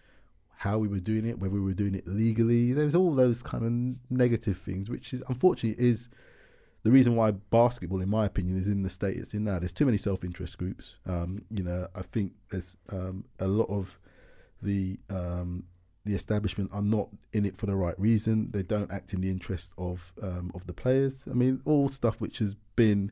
[0.57, 2.73] how we were doing it, whether we were doing it legally.
[2.73, 6.09] There was all those kind of negative things, which is unfortunately is
[6.83, 9.59] the reason why basketball, in my opinion, is in the state it's in now.
[9.59, 10.95] There's too many self-interest groups.
[11.05, 13.99] Um, you know, I think there's um, a lot of
[14.61, 15.65] the um,
[16.05, 18.49] the establishment are not in it for the right reason.
[18.51, 21.25] They don't act in the interest of um, of the players.
[21.29, 23.11] I mean, all stuff which has been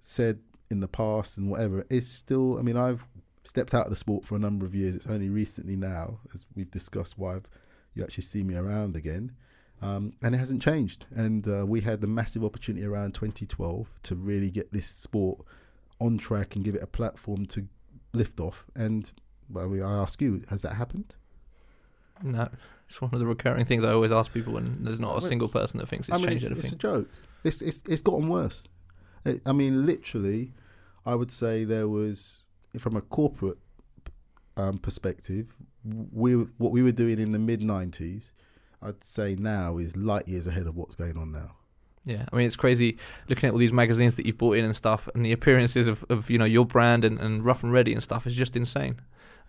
[0.00, 2.58] said in the past and whatever is still.
[2.58, 3.06] I mean, I've
[3.44, 4.94] stepped out of the sport for a number of years.
[4.94, 7.50] It's only recently now, as we've discussed, why I've,
[7.94, 9.32] you actually see me around again.
[9.82, 11.06] Um, and it hasn't changed.
[11.14, 15.40] And uh, we had the massive opportunity around 2012 to really get this sport
[16.00, 17.66] on track and give it a platform to
[18.12, 18.64] lift off.
[18.76, 19.10] And
[19.50, 21.14] well, I ask you, has that happened?
[22.22, 22.48] No,
[22.88, 25.28] it's one of the recurring things I always ask people when there's not a Well,
[25.28, 26.64] single person that thinks it's I mean, changed it's, anything.
[26.64, 27.08] it's a joke.
[27.42, 28.62] It's it's it's gotten worse.
[29.26, 30.52] I I mean, literally,
[31.04, 32.44] I would say there was,
[32.78, 33.58] from a corporate
[34.56, 35.52] um, perspective,
[35.84, 38.30] we what we were doing in the mid '90s.
[38.82, 41.56] I'd say now is light years ahead of what's going on now.
[42.04, 44.74] Yeah, I mean it's crazy looking at all these magazines that you've bought in and
[44.74, 47.92] stuff, and the appearances of, of you know your brand and, and Rough and Ready
[47.92, 49.00] and stuff is just insane.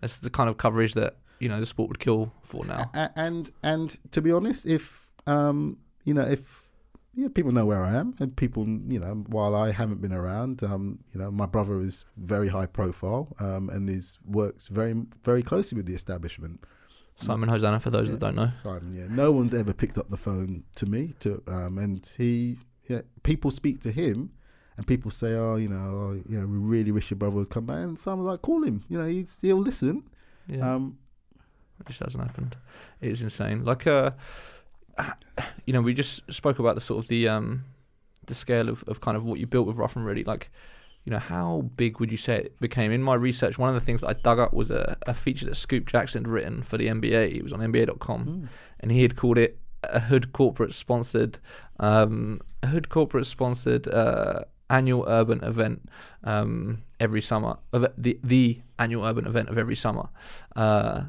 [0.01, 2.91] That's the kind of coverage that you know the sport would kill for now.
[2.93, 6.61] A- and and to be honest, if um, you know, if
[7.15, 10.13] you know, people know where I am, and people, you know, while I haven't been
[10.13, 14.93] around, um, you know, my brother is very high profile, um, and is works very
[15.23, 16.63] very closely with the establishment.
[17.21, 18.13] Simon Hosannah, for those Yeah.
[18.15, 18.51] that don't know.
[18.53, 22.57] Simon, yeah, no one's ever picked up the phone to me, to um, and he,
[22.89, 24.31] yeah, people speak to him.
[24.75, 27.51] And people say, "Oh, you know, oh, you know, we really wish your brother would
[27.51, 28.83] come back." And Simon's like, "Call him.
[28.89, 30.01] You know, he's he'll listen."
[30.47, 30.97] Yeah, Um,
[31.79, 32.55] it just hasn't happened.
[32.99, 33.63] It is insane.
[33.63, 34.11] Like, uh,
[35.65, 37.65] you know, we just spoke about the sort of the um,
[38.25, 40.23] the scale of, of kind of what you built with Rough and Ready.
[40.23, 40.49] Like,
[41.05, 42.91] you know, how big would you say it became?
[42.91, 45.45] In my research, one of the things that I dug up was a, a feature
[45.45, 47.35] that Scoop Jackson had written for the NBA.
[47.35, 48.47] It was on NBA.com, mm.
[48.79, 51.39] and he had called it a Hood corporate sponsored,
[51.79, 55.89] um, a Hood corporate sponsored uh, annual urban event
[56.23, 57.57] um, every summer.
[57.73, 60.07] Of the the annual urban event of every summer,
[60.55, 61.03] uh,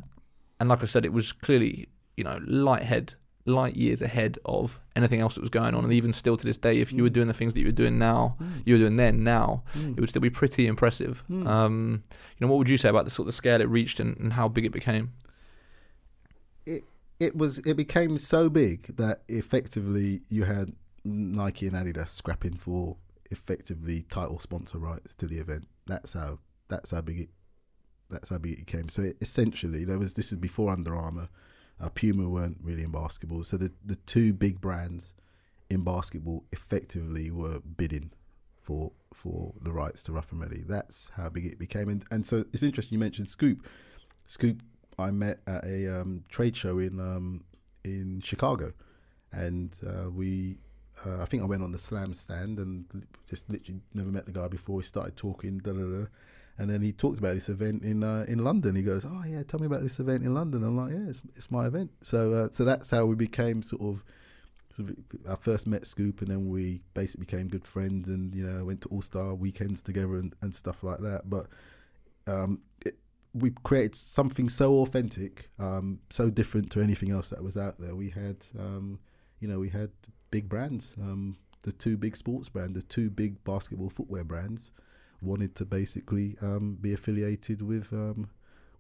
[0.59, 3.14] and like I said, it was clearly you know light head
[3.47, 6.57] light years ahead of anything else that was going on and even still to this
[6.57, 7.12] day if you were Mm.
[7.12, 8.62] doing the things that you were doing now Mm.
[8.64, 9.97] you were doing then now Mm.
[9.97, 11.47] it would still be pretty impressive Mm.
[11.47, 12.03] um,
[12.38, 14.32] you know what would you say about the sort of scale it reached and, and
[14.32, 15.12] how big it became
[17.20, 20.72] it was it became so big that effectively you had
[21.05, 22.97] Nike and Adidas scrapping for
[23.30, 25.68] effectively title sponsor rights to the event.
[25.86, 26.38] That's how
[26.68, 27.28] that's how big it
[28.11, 28.88] that's how big it became.
[28.88, 31.28] So it, essentially, there was this is before Under Armour.
[31.85, 35.12] Uh, Puma weren't really in basketball, so the the two big brands
[35.68, 38.11] in basketball effectively were bidding
[38.62, 40.62] for for the rights to Rough and Ready.
[40.66, 43.68] That's how big it became, and and so it's interesting you mentioned Scoop.
[44.28, 44.62] Scoop,
[44.99, 47.45] I met at a um, trade show in um,
[47.85, 48.72] in Chicago,
[49.32, 50.59] and uh, we.
[51.05, 52.87] Uh, I think I went on the slam stand and
[53.28, 54.76] just literally never met the guy before.
[54.76, 56.07] We started talking, da da da,
[56.59, 58.76] and then he talked about this event in uh, in London.
[58.76, 61.22] He goes, "Oh yeah, tell me about this event in London." I'm like, "Yeah, it's,
[61.36, 64.05] it's my event." So uh, so that's how we became sort of
[64.74, 64.84] so
[65.30, 68.80] I first met Scoop, and then we basically became good friends, and you know went
[68.82, 71.30] to All Star weekends together and, and stuff like that.
[71.30, 71.46] But
[72.26, 72.98] um, it,
[73.34, 77.94] we created something so authentic, um, so different to anything else that was out there.
[77.94, 78.98] We had, um,
[79.40, 79.90] you know, we had
[80.30, 84.72] big brands, um, the two big sports brands, the two big basketball footwear brands,
[85.24, 88.28] wanted to basically um, be affiliated with um,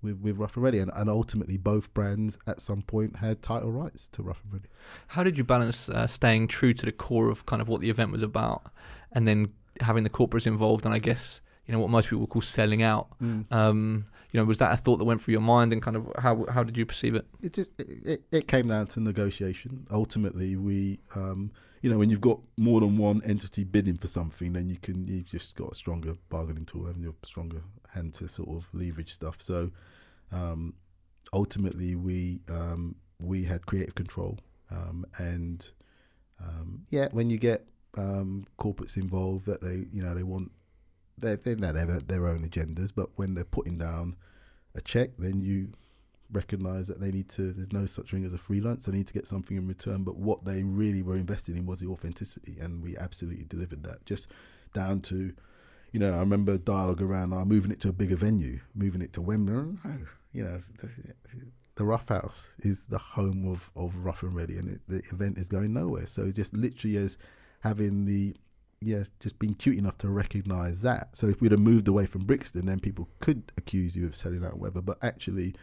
[0.02, 3.72] with, with Rough and Ready, and, and ultimately both brands at some point had title
[3.72, 4.68] rights to Rough and Ready.
[5.08, 7.90] How did you balance uh, staying true to the core of kind of what the
[7.90, 8.70] event was about,
[9.12, 12.42] and then having the corporates involved, and I guess you know what most people call
[12.42, 13.08] selling out.
[13.22, 13.50] Mm.
[13.50, 16.10] Um, you know, was that a thought that went through your mind, and kind of
[16.18, 17.26] how how did you perceive it?
[17.42, 19.86] It just it, it came down to negotiation.
[19.90, 21.00] Ultimately, we.
[21.84, 25.06] You know, when you've got more than one entity bidding for something, then you can
[25.06, 27.60] you've just got a stronger bargaining tool and you're stronger
[27.92, 29.36] hand to sort of leverage stuff.
[29.42, 29.70] So
[30.32, 30.72] um,
[31.34, 34.38] ultimately we um, we had creative control,
[34.70, 35.68] um, and
[36.42, 37.66] um, yeah, when you get
[37.98, 40.52] um, corporates involved, that they you know they want
[41.18, 44.16] they they have their own agendas, but when they're putting down
[44.74, 45.68] a check, then you
[46.34, 49.14] recognize that they need to there's no such thing as a freelance they need to
[49.14, 52.82] get something in return but what they really were invested in was the authenticity and
[52.82, 54.26] we absolutely delivered that just
[54.72, 55.32] down to
[55.92, 59.12] you know i remember dialogue around oh, moving it to a bigger venue moving it
[59.12, 60.90] to wembley no oh, you know, the,
[61.76, 65.38] the Rough House is the home of, of Rough and Ready, and it, the event
[65.38, 66.06] is going nowhere.
[66.06, 67.16] So just literally as
[67.60, 68.36] having the
[68.80, 71.16] yeah, just being cute enough to recognise that.
[71.16, 74.44] So if we'd have moved away from Brixton, then people could accuse you of selling
[74.44, 74.82] out whatever.
[74.82, 75.54] But actually,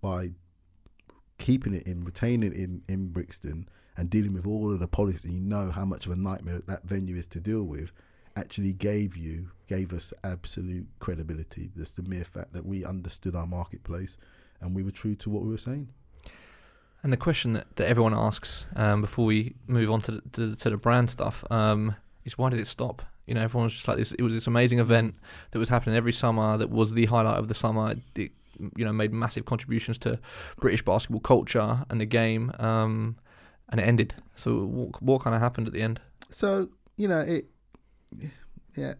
[0.00, 0.30] by
[1.38, 5.32] keeping it in, retaining it in, in Brixton, and dealing with all of the policies,
[5.32, 7.92] you know how much of a nightmare that venue is to deal with
[8.36, 11.70] actually gave you gave us absolute credibility.
[11.76, 14.16] Just the mere fact that we understood our marketplace
[14.60, 15.88] and we were true to what we were saying.
[17.02, 20.56] And the question that, that everyone asks um, before we move on to the, to,
[20.56, 21.94] to the brand stuff um,
[22.24, 23.02] is why did it stop?
[23.26, 24.12] You know, everyone's just like this.
[24.12, 25.14] It was this amazing event
[25.52, 26.58] that was happening every summer.
[26.58, 27.94] That was the highlight of the summer.
[28.16, 28.32] It,
[28.76, 30.18] you know, made massive contributions to
[30.58, 32.52] British basketball culture and the game.
[32.58, 33.16] Um,
[33.70, 34.14] and it ended.
[34.36, 36.00] So what, what kind of happened at the end?
[36.30, 37.46] So you know, it
[38.76, 38.94] yeah,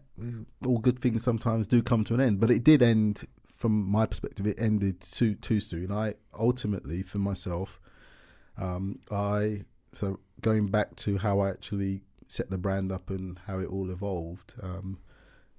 [0.65, 3.25] all good things sometimes do come to an end, but it did end.
[3.55, 5.91] From my perspective, it ended too too soon.
[5.91, 7.79] I ultimately, for myself,
[8.57, 9.61] um, I
[9.93, 13.91] so going back to how I actually set the brand up and how it all
[13.91, 14.55] evolved.
[14.63, 14.97] Um,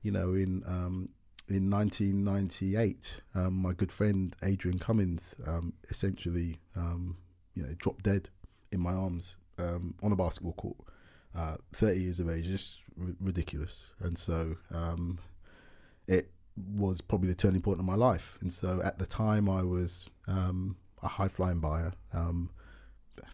[0.02, 1.10] you know, in um,
[1.54, 7.16] in 1998, um, my good friend Adrian Cummins um, essentially, um,
[7.54, 8.28] you know, dropped dead
[8.70, 10.76] in my arms um, on a basketball court
[11.36, 13.80] uh, 30 years of age, just r- ridiculous.
[14.00, 15.18] And so um,
[16.06, 16.30] it
[16.74, 18.38] was probably the turning point of my life.
[18.40, 21.92] And so at the time, I was um, a high flying buyer.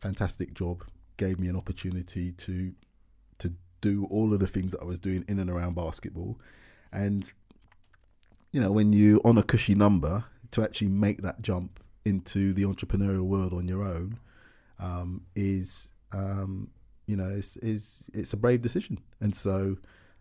[0.01, 0.85] Fantastic job,
[1.17, 2.73] gave me an opportunity to
[3.39, 6.39] to do all of the things that I was doing in and around basketball.
[6.93, 7.31] And
[8.53, 12.63] you know, when you on a cushy number, to actually make that jump into the
[12.63, 14.19] entrepreneurial world on your own
[14.79, 16.71] um, is um,
[17.09, 18.99] you know, it's, it's, it's a brave decision.
[19.21, 19.79] And so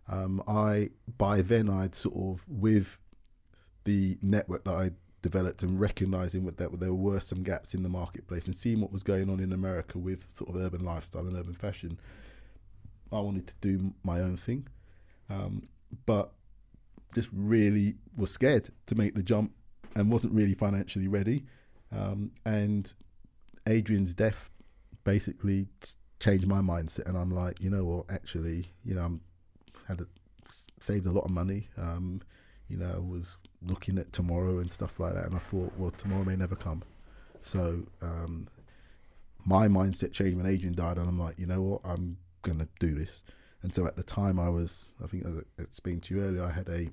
[0.08, 2.98] um, I, by then, I'd sort of, with
[3.84, 8.46] the network that I developed and recognizing that there were some gaps in the marketplace
[8.46, 11.54] and seeing what was going on in America with sort of urban lifestyle and urban
[11.54, 12.00] fashion,
[13.12, 14.68] I wanted to do my own thing.
[15.30, 15.68] Um,
[16.06, 16.32] but
[17.14, 19.54] just really was scared to make the jump
[19.96, 21.46] and wasn't really financially ready.
[21.96, 22.94] Um, and
[23.68, 24.50] Adrian's death
[25.04, 25.68] basically
[26.20, 28.06] changed my mindset, and I'm like, you know what?
[28.10, 29.22] Actually, you know, I'm
[29.88, 30.08] had a,
[30.80, 31.70] saved a lot of money.
[31.78, 32.22] Um,
[32.68, 36.24] you know, was looking at tomorrow and stuff like that, and I thought, well, tomorrow
[36.24, 36.84] may never come.
[37.42, 38.50] So um,
[39.46, 41.82] my mindset changed when Adrian died, and I'm like, you know what?
[41.86, 43.22] I'm gonna do this.
[43.68, 46.52] And so at the time, I was, I think, I explained to you earlier, I
[46.52, 46.90] had a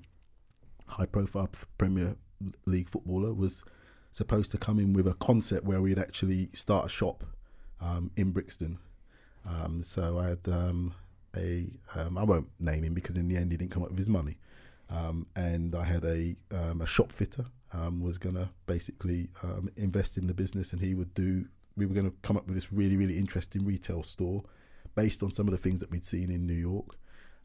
[0.87, 2.17] high-profile Premier
[2.65, 3.63] League footballer was
[4.11, 7.23] supposed to come in with a concept where we'd actually start a shop
[7.79, 8.77] um, in Brixton.
[9.49, 10.93] Um, so I had um,
[11.37, 13.97] a um, I won't name him because in the end he didn't come up with
[13.97, 14.37] his money,
[14.89, 17.45] um, and I had a um, a shop fitter
[18.01, 19.29] was gonna basically
[19.77, 21.45] invest in the business, and he would do.
[21.77, 24.43] We were going to come up with this really really interesting retail store
[24.95, 26.97] based on some of the things that we'd seen in New York.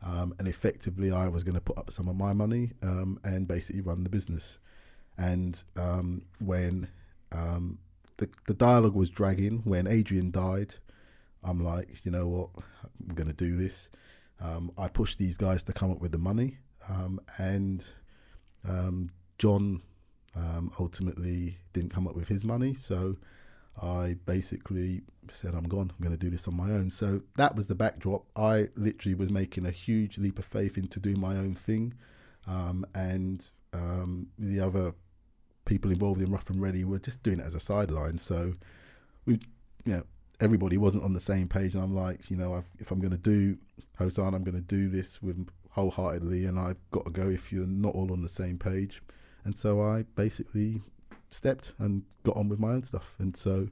[0.03, 3.47] Um, and effectively, I was going to put up some of my money um, and
[3.47, 4.59] basically run the business.
[5.19, 6.89] And um, when
[7.33, 7.79] um,
[8.17, 10.75] the the dialogue was dragging, when Adrian died,
[11.45, 12.65] I'm like, you know what,
[13.07, 13.91] I'm going to do this.
[14.41, 16.57] Um, I pushed these guys to come up with the money,
[16.89, 17.87] um, and
[19.37, 19.83] John
[20.79, 23.17] ultimately didn't come up with his money, so
[23.83, 25.03] I basically
[25.33, 25.91] said, I'm gone.
[25.91, 26.91] I'm going to do this on my own.
[26.91, 28.25] So that was the backdrop.
[28.37, 31.95] I literally was making a huge leap of faith into doing my own thing.
[32.47, 34.95] Um, and um, the other
[35.65, 38.19] people involved in Rough and Ready were just doing it as a sideline.
[38.19, 38.55] So
[39.27, 39.35] we,
[39.85, 40.03] you know,
[40.41, 41.75] everybody wasn't on the same page.
[41.75, 43.57] And I'm like, you know, I've, if I'm going to do
[43.99, 46.47] Hosana, I'm going to do this with wholeheartedly.
[46.47, 49.03] And I've got to go if you're not all on the same page.
[49.45, 50.83] And so I basically
[51.31, 53.15] stepped and got on with my own stuff.
[53.19, 53.69] And so,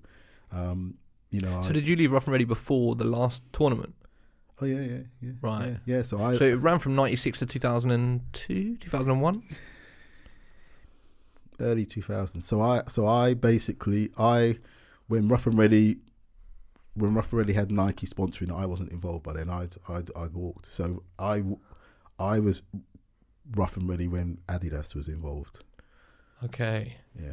[0.52, 0.94] um,
[1.30, 3.94] you know, So I, did you leave Rough and Ready before the last tournament?
[4.60, 5.68] oh yeah, yeah, yeah, Right.
[5.86, 6.02] yeah, yeah.
[6.02, 9.42] So I, So it ran from 96 to 2002, 2001?
[11.60, 12.42] early 2000s.
[12.42, 14.58] So I, so I basically, I,
[15.08, 15.98] when Rough and Ready,
[16.94, 19.50] when Rough and Ready had Nike sponsoring, I wasn't involved by then.
[19.50, 20.66] I'd, I'd, I'd walked.
[20.66, 21.42] So I,
[22.18, 22.62] I was
[23.56, 25.64] Rough and Ready when Adidas was involved.
[26.44, 26.96] Okay.
[27.20, 27.32] Yeah.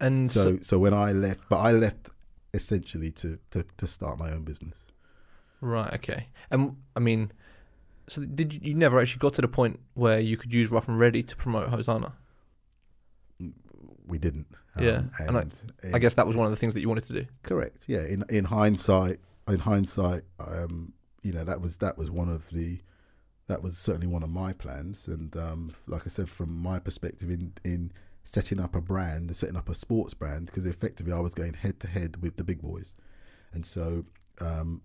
[0.00, 2.08] And so, So, so when I left, but I left
[2.54, 4.76] essentially to, to, to start my own business.
[5.60, 6.28] right, okay.
[6.50, 7.32] And I mean,
[8.08, 10.88] so did you, you never actually got to the point where you could use Rough
[10.88, 12.12] and Ready to promote Hosana?
[14.06, 14.46] We didn't.
[14.76, 15.46] um, Yeah, and I-
[15.94, 17.26] I guess that was one of the things that you wanted to do.
[17.42, 17.84] Correct.
[17.86, 18.02] Yeah.
[18.02, 20.92] In in hindsight, in hindsight, um,
[21.22, 22.80] you know, that was that was one of the
[23.46, 25.08] that was certainly one of my plans.
[25.08, 27.92] And um, like I said, from my perspective, in in
[28.24, 31.80] setting up a brand, setting up a sports brand, because effectively I was going head
[31.80, 32.94] to head with the big boys,
[33.52, 34.04] and so
[34.40, 34.82] um,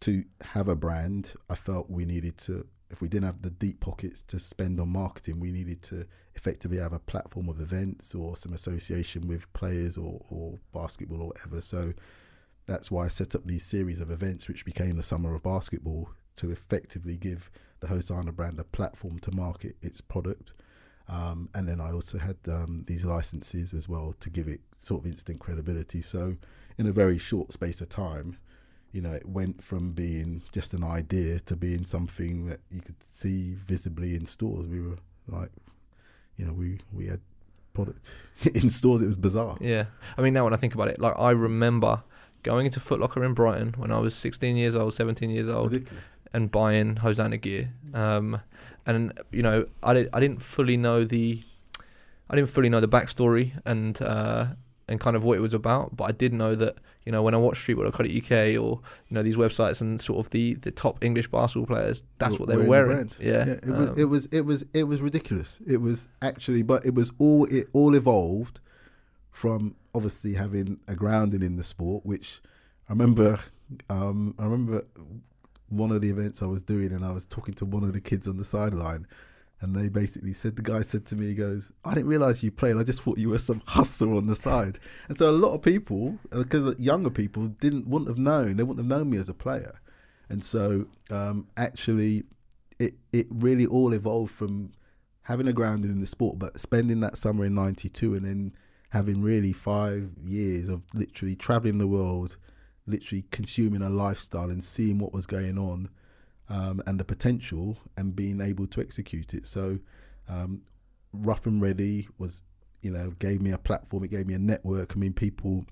[0.00, 2.66] to have a brand, I felt we needed to.
[2.88, 6.78] If we didn't have the deep pockets to spend on marketing, we needed to effectively
[6.78, 11.60] have a platform of events or some association with players or, or basketball or whatever.
[11.60, 11.94] So
[12.66, 16.10] that's why I set up these series of events, which became the Summer of Basketball,
[16.36, 20.52] to effectively give the Hosana brand a platform to market its product.
[21.08, 25.04] Um, and then I also had um, these licenses as well to give it sort
[25.04, 26.00] of instant credibility.
[26.00, 26.36] So
[26.78, 28.38] in a very short space of time,
[28.92, 32.96] you know, it went from being just an idea to being something that you could
[33.04, 34.66] see visibly in stores.
[34.66, 34.96] We were
[35.28, 35.50] like,
[36.36, 37.20] you know, we we had
[37.72, 38.10] product
[38.54, 39.02] in stores.
[39.02, 39.56] It was bizarre.
[39.60, 39.84] Yeah.
[40.16, 42.02] I mean, now when I think about it, like I remember
[42.42, 45.72] going into Foot Locker in Brighton when I was 16 years old, 17 years old,
[45.72, 46.04] Ridiculous.
[46.36, 47.72] And buying Hosana gear.
[47.94, 48.40] Um,
[48.86, 51.42] and you know, I, did, I didn't fully know the,
[52.30, 54.46] I didn't fully know the backstory and uh,
[54.88, 57.34] and kind of what it was about, but I did know that you know when
[57.34, 61.28] I watched Streetball.co.uk or you know these websites and sort of the, the top English
[61.28, 63.16] basketball players, that's what they were Wearing the brand.
[63.18, 65.58] Yeah, it was um, it was it was it was ridiculous.
[65.66, 68.60] It was actually, but it was all it all evolved
[69.30, 72.40] from obviously having a grounding in the sport, which
[72.88, 73.40] I remember.
[73.90, 74.84] Um, I remember
[75.68, 78.00] one of the events I was doing, and I was talking to one of the
[78.00, 79.06] kids on the sideline,
[79.60, 82.50] and they basically said the guy said to me, he goes, "I didn't realize you
[82.50, 82.76] played.
[82.76, 85.62] I just thought you were some hustler on the side." And so a lot of
[85.62, 88.56] people, because younger people, didn't wouldn't have known.
[88.56, 89.80] They wouldn't have known me as a player,
[90.28, 92.24] and so um, actually,
[92.78, 94.72] it it really all evolved from
[95.22, 98.52] having a grounding in the sport, but spending that summer in '92 and then
[98.90, 102.36] having really five years of literally traveling the world,
[102.86, 105.88] literally consuming a lifestyle and seeing what was going on
[106.48, 109.46] um, and the potential and being able to execute it.
[109.46, 109.78] So,
[110.28, 110.62] um,
[111.12, 112.42] Rough and Ready was,
[112.82, 114.04] you know, gave me a platform.
[114.04, 114.92] It gave me a network.
[114.94, 115.64] I mean, people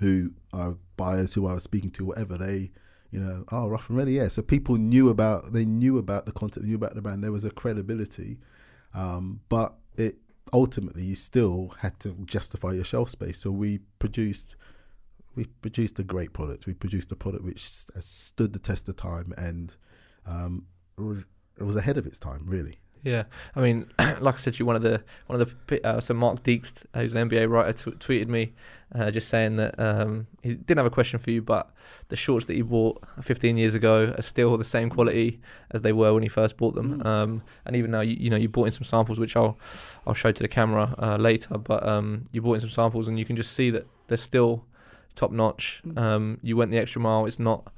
[0.00, 2.70] who are buyers who I was speaking to, whatever they,
[3.10, 4.28] you know, oh, Rough and Ready, yeah.
[4.28, 7.22] So people knew about, they knew about the content, they knew about the brand.
[7.22, 8.38] There was a credibility,
[8.94, 10.16] um, but it
[10.52, 13.40] ultimately you still had to justify your shelf space.
[13.40, 14.56] So we produced
[15.36, 16.66] we produced a great product.
[16.66, 17.62] We produced a product which
[17.94, 19.74] has stood the test of time and
[20.26, 20.66] um,
[20.98, 21.24] it was
[21.58, 22.78] it was ahead of its time, really.
[23.02, 23.24] Yeah,
[23.54, 26.14] I mean, like I said to you, one of the one of the uh, so
[26.14, 28.52] Mark Deeks, who's an NBA writer, t- tweeted me
[28.94, 31.70] uh, just saying that um, he didn't have a question for you, but
[32.08, 35.92] the shorts that he bought 15 years ago are still the same quality as they
[35.92, 37.00] were when he first bought them.
[37.00, 37.06] Mm.
[37.06, 39.56] Um, and even now, you, you know, you bought in some samples, which I'll
[40.06, 41.58] I'll show to the camera uh, later.
[41.58, 44.64] But um, you bought in some samples, and you can just see that they're still
[45.16, 45.82] top notch.
[45.86, 45.98] Mm.
[45.98, 47.26] Um, you went the extra mile.
[47.26, 47.72] It's not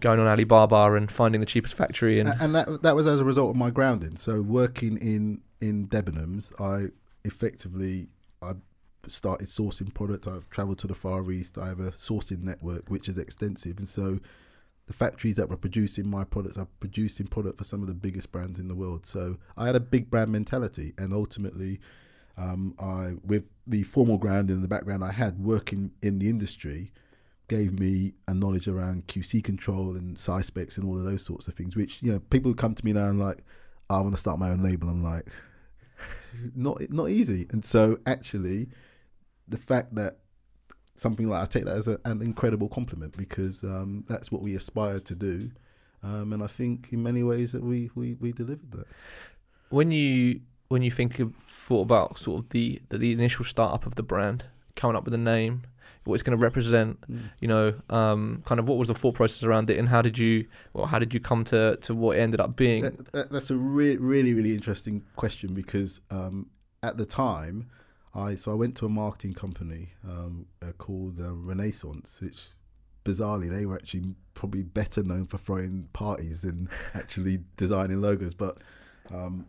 [0.00, 3.24] going on Alibaba and finding the cheapest factory and and that that was as a
[3.24, 4.16] result of my grounding.
[4.16, 6.90] So working in in Debenhams, I
[7.24, 8.08] effectively
[8.42, 8.52] I
[9.08, 10.26] started sourcing product.
[10.26, 11.58] I've travelled to the Far East.
[11.58, 14.18] I have a sourcing network which is extensive, and so
[14.86, 18.30] the factories that were producing my products are producing product for some of the biggest
[18.30, 19.06] brands in the world.
[19.06, 21.80] So I had a big brand mentality, and ultimately,
[22.36, 26.92] um, I with the formal grounding and the background I had working in the industry
[27.48, 31.46] gave me a knowledge around QC control and size specs and all of those sorts
[31.48, 31.76] of things.
[31.76, 33.38] Which you know, people who come to me now and like,
[33.90, 34.88] "Oh, I want to start my own label.
[34.88, 35.26] I'm like,
[36.54, 37.46] not not easy.
[37.50, 38.68] And so actually,
[39.48, 40.18] the fact that
[40.94, 44.54] something like I take that as a, an incredible compliment because um, that's what we
[44.54, 45.50] aspire to do.
[46.02, 48.86] Um, and I think in many ways that we, we, we delivered that.
[49.70, 50.40] when you
[50.74, 54.44] when you think of thought about sort of the the, initial startup of the brand,
[54.74, 55.62] coming up with a name,
[56.02, 56.98] what it's going to represent,
[57.38, 60.18] you know, um, kind of what was the thought process around it, and how did
[60.18, 62.82] you well how did you come to to what it ended up being?
[62.82, 66.50] That, that, that's a re- really really interesting question because um,
[66.82, 67.70] at the time,
[68.12, 72.48] I so I went to a marketing company um, uh, called uh, Renaissance, which
[73.04, 78.34] bizarrely they were actually probably better known for throwing parties than actually designing logos.
[78.34, 78.58] But
[79.12, 79.46] um,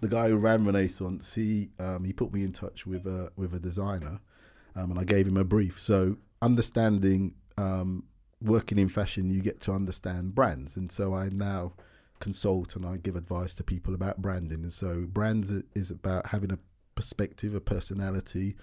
[0.00, 3.54] the guy who ran Renaissance, he um, he put me in touch with a with
[3.54, 4.20] a designer,
[4.76, 5.80] um, and I gave him a brief.
[5.80, 8.04] So understanding um,
[8.40, 11.74] working in fashion, you get to understand brands, and so I now
[12.20, 14.62] consult and I give advice to people about branding.
[14.62, 16.58] And so brands is about having a
[16.94, 18.54] perspective, a personality.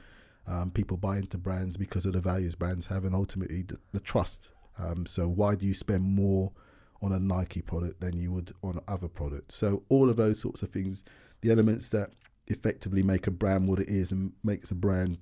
[0.48, 4.00] Um, people buy into brands because of the values brands have, and ultimately the, the
[4.00, 4.52] trust.
[4.78, 6.54] Um, so why do you spend more
[7.02, 9.56] on a Nike product than you would on other products?
[9.56, 11.04] So all of those sorts of things,
[11.42, 12.12] the elements that
[12.48, 15.18] effectively make a brand what it is and makes a brand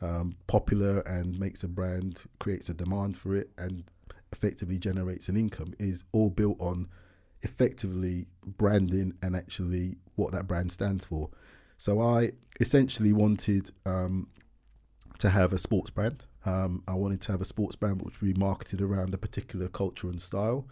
[0.00, 3.84] um, popular and makes a brand creates a demand for it and
[4.32, 6.88] effectively generates an income is all built on
[7.42, 11.28] effectively branding and actually what that brand stands for.
[11.76, 14.28] So I essentially wanted um,
[15.18, 16.24] to have a sports brand.
[16.44, 19.68] Um, I wanted to have a sports brand which would be marketed around a particular
[19.68, 20.66] culture and style.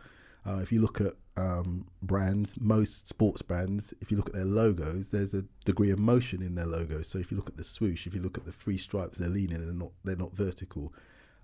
[0.47, 4.45] Uh, if you look at um, brands, most sports brands, if you look at their
[4.45, 7.09] logos, there's a degree of motion in their logos.
[7.09, 9.29] So if you look at the swoosh, if you look at the three stripes, they're
[9.29, 10.93] leaning and they're not they're not vertical.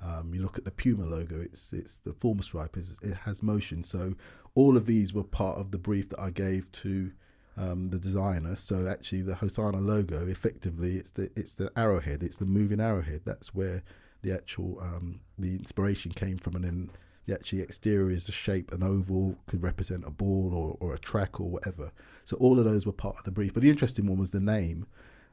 [0.02, 3.82] Um, you look at the Puma logo; it's it's the Formstrip is it has motion.
[3.82, 4.14] So
[4.54, 7.12] all of these were part of the brief that I gave to
[7.56, 8.56] um, the designer.
[8.56, 13.22] So actually, the Hosana logo, effectively, it's the it's the arrowhead, it's the moving arrowhead.
[13.24, 13.82] That's where
[14.22, 16.90] the actual um, the inspiration came from, and then
[17.26, 20.98] the actually exterior is the shape an oval could represent a ball or, or a
[20.98, 21.90] track or whatever.
[22.24, 23.52] So all of those were part of the brief.
[23.54, 24.86] But the interesting one was the name.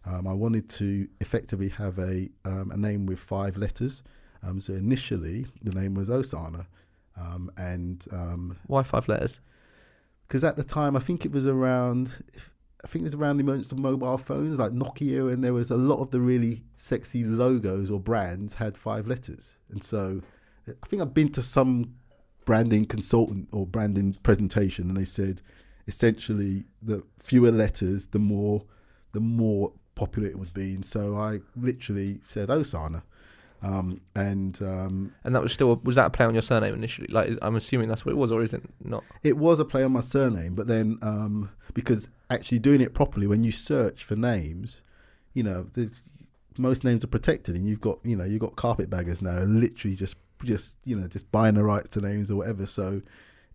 [0.05, 4.03] Um, I wanted to effectively have a um, a name with five letters.
[4.41, 6.65] Um, so initially, the name was Osana,
[7.15, 9.39] um, and um, Why five letters?
[10.27, 12.23] because at the time I think it was around
[12.83, 15.69] I think it was around the emergence of mobile phones like Nokia and there was
[15.69, 20.21] a lot of the really sexy logos or brands had five letters and so
[20.67, 21.95] I think I've been to some
[22.45, 25.41] branding consultant or branding presentation and they said
[25.87, 28.63] essentially the fewer letters the more
[29.13, 33.03] the more popular it would be and so I literally said Osana
[33.63, 37.07] um, and um, And that was still was that a play on your surname initially?
[37.07, 39.03] Like I'm assuming that's what it was, or is it not?
[39.23, 43.25] It was a play on my surname, but then um, because actually doing it properly,
[43.25, 44.83] when you search for names,
[45.33, 45.89] you know, the,
[46.57, 50.17] most names are protected, and you've got you know you've got carpetbaggers now, literally just
[50.43, 52.65] just you know just buying the rights to names or whatever.
[52.65, 53.01] So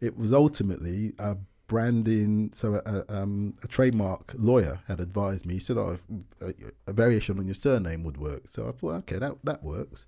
[0.00, 1.36] it was ultimately a
[1.66, 2.50] branding.
[2.52, 5.54] So a, um, a trademark lawyer had advised me.
[5.54, 5.98] He said, "Oh,
[6.40, 6.54] a,
[6.86, 10.06] a variation on your surname would work." So I thought, okay, that that works.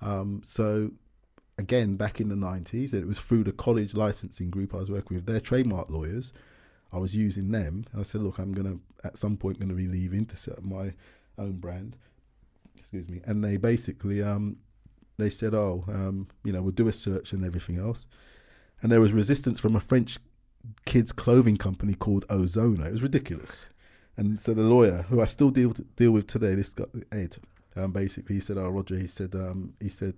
[0.00, 0.90] Um, so
[1.58, 5.16] again back in the 90s it was through the college licensing group I was working
[5.16, 6.32] with their trademark lawyers
[6.92, 10.24] I was using them I said look I'm gonna at some point gonna be leaving
[10.26, 10.92] to set up my
[11.36, 11.96] own brand
[12.76, 14.56] excuse me and they basically um
[15.18, 18.06] they said oh um you know we'll do a search and everything else.
[18.80, 20.18] And there was resistance from a French
[20.84, 22.86] kids clothing company called Ozona.
[22.86, 23.68] It was ridiculous.
[24.16, 27.36] And so the lawyer who I still deal deal with today this guy Ed
[27.76, 30.14] um, basically he said oh Roger he said um, he said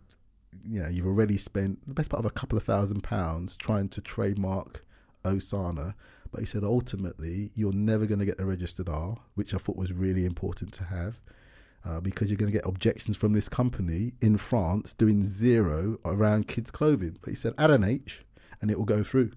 [0.65, 3.89] you know, you've already spent the best part of a couple of thousand pounds trying
[3.91, 4.83] to trademark
[5.25, 5.95] Osana,
[6.31, 9.77] But he said ultimately you're never going to get the registered R, which I thought
[9.77, 11.21] was really important to have.
[11.83, 16.47] Uh, because you're going to get objections from this company in France doing zero around
[16.47, 17.17] kids' clothing.
[17.23, 18.23] But he said, add an H
[18.61, 19.31] and it will go through.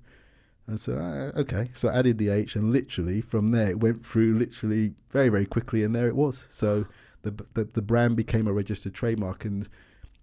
[0.68, 1.70] And so, uh, okay.
[1.74, 5.46] So I added the H, and literally from there, it went through literally very, very
[5.46, 6.48] quickly, and there it was.
[6.50, 6.86] So
[7.22, 9.46] the, the, the brand became a registered trademark.
[9.46, 9.68] And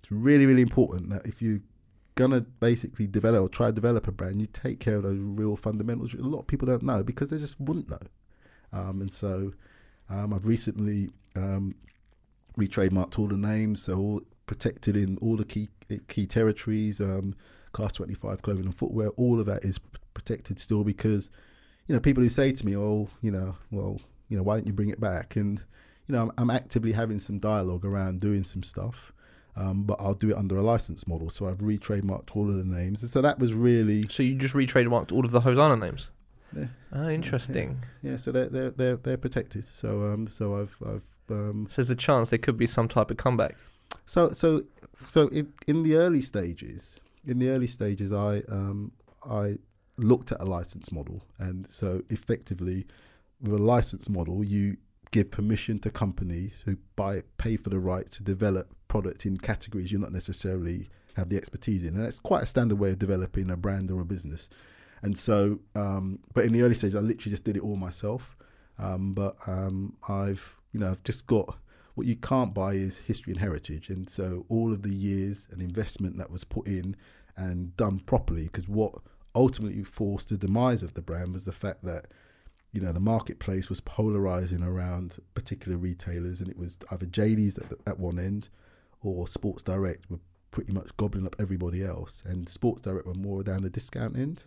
[0.02, 1.60] it's really, really important that if you're
[2.14, 5.18] going to basically develop or try to develop a brand, you take care of those
[5.18, 6.14] real fundamentals.
[6.14, 7.98] A lot of people don't know because they just wouldn't know.
[8.72, 9.52] Um, and so
[10.08, 11.74] um, I've recently um,
[12.56, 15.68] re-trademarked all the names, so all protected in all the key
[16.08, 17.00] key territories.
[17.00, 17.34] Um,
[17.72, 19.78] class 25 clothing and footwear, all of that is
[20.14, 21.30] protected still because,
[21.86, 24.66] you know, people who say to me, oh, you know, well, you know, why don't
[24.66, 25.36] you bring it back?
[25.36, 25.62] And,
[26.06, 29.12] you know, I'm, I'm actively having some dialogue around doing some stuff.
[29.56, 31.28] Um, but I'll do it under a license model.
[31.28, 33.02] So I've re-trademarked all of the names.
[33.02, 34.06] And so that was really.
[34.08, 36.08] So you just re-trademarked all of the Hosana names.
[36.56, 36.66] Yeah.
[36.92, 37.82] Ah, interesting.
[38.02, 39.64] Yeah, so they're they're they're, they're protected.
[39.72, 41.02] So um, so I've I've
[41.32, 43.56] um, So there's a chance there could be some type of comeback.
[44.06, 44.64] So so
[45.08, 48.92] so in, in the early stages, in the early stages, I um,
[49.28, 49.58] I
[49.98, 52.86] looked at a license model, and so effectively,
[53.40, 54.76] with a license model, you
[55.10, 59.90] give permission to companies who buy pay for the rights to develop product in categories
[59.90, 63.50] you're not necessarily have the expertise in, and that's quite a standard way of developing
[63.50, 64.48] a brand or a business.
[65.02, 68.36] And so, um, but in the early stages, I literally just did it all myself.
[68.78, 71.56] Um, but um, I've you know I've just got
[71.94, 75.60] what you can't buy is history and heritage, and so all of the years and
[75.60, 76.96] investment that was put in
[77.36, 78.94] and done properly, because what
[79.34, 82.06] ultimately forced the demise of the brand was the fact that
[82.72, 87.68] you know the marketplace was polarizing around particular retailers, and it was either JD's at,
[87.68, 88.48] the, at one end
[89.02, 93.42] or Sports Direct were pretty much gobbling up everybody else, and Sports Direct were more
[93.42, 94.44] down the discount end.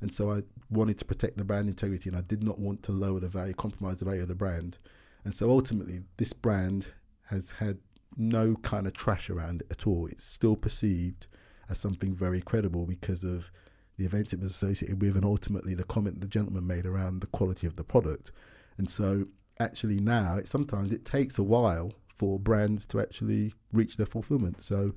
[0.00, 2.92] And so I wanted to protect the brand integrity, and I did not want to
[2.92, 4.78] lower the value, compromise the value of the brand.
[5.24, 6.88] And so ultimately, this brand
[7.24, 7.78] has had
[8.16, 10.06] no kind of trash around it at all.
[10.06, 11.26] It's still perceived
[11.68, 13.50] as something very credible because of
[13.96, 17.26] the events it was associated with, and ultimately the comment the gentleman made around the
[17.28, 18.32] quality of the product.
[18.76, 19.26] And so,
[19.60, 24.62] actually, now it sometimes it takes a while for brands to actually reach their fulfillment.
[24.62, 24.94] So,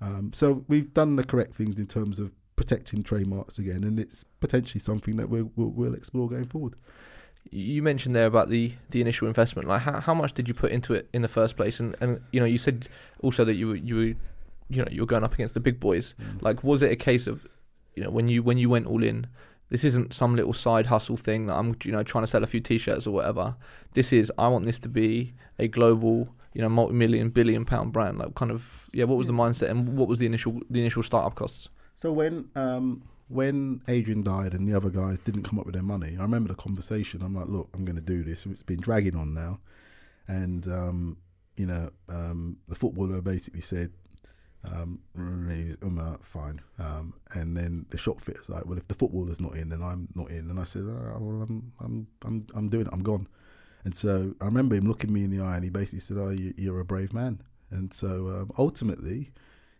[0.00, 4.24] um, so we've done the correct things in terms of protecting trademarks again, and it's
[4.40, 6.74] potentially something that we'll, we'll, we'll explore going forward.
[7.50, 9.66] You mentioned there about the, the initial investment.
[9.66, 11.80] Like, how, how much did you put into it in the first place?
[11.80, 12.88] And, and you know, you said
[13.20, 14.14] also that you were you were
[14.70, 16.14] you know you were going up against the big boys.
[16.20, 16.42] Mm.
[16.42, 17.46] Like, was it a case of
[17.96, 19.26] you know when you when you went all in?
[19.68, 22.46] This isn't some little side hustle thing that I'm you know trying to sell a
[22.46, 23.54] few t-shirts or whatever.
[23.94, 28.18] This is I want this to be a global you know multi-million billion pound brand.
[28.18, 29.04] Like, kind of yeah.
[29.04, 31.68] What was the mindset and what was the initial the initial startup costs?
[31.96, 35.82] So when um, when Adrian died and the other guys didn't come up with their
[35.82, 37.22] money, I remember the conversation.
[37.22, 38.44] I'm like, look, I'm going to do this.
[38.46, 39.60] It's been dragging on now,
[40.28, 41.16] and um,
[41.56, 43.92] you know, um, the footballer basically said,
[44.64, 46.60] um, uh, fine.
[46.78, 50.08] Um, and then the shop fitter's like, well, if the footballer's not in, then I'm
[50.14, 50.50] not in.
[50.50, 52.92] And I said, oh, well, I'm, I'm, I'm, I'm doing it.
[52.92, 53.26] I'm gone.
[53.84, 56.30] And so I remember him looking me in the eye, and he basically said, "Oh,
[56.30, 59.32] you, you're a brave man." And so um, ultimately,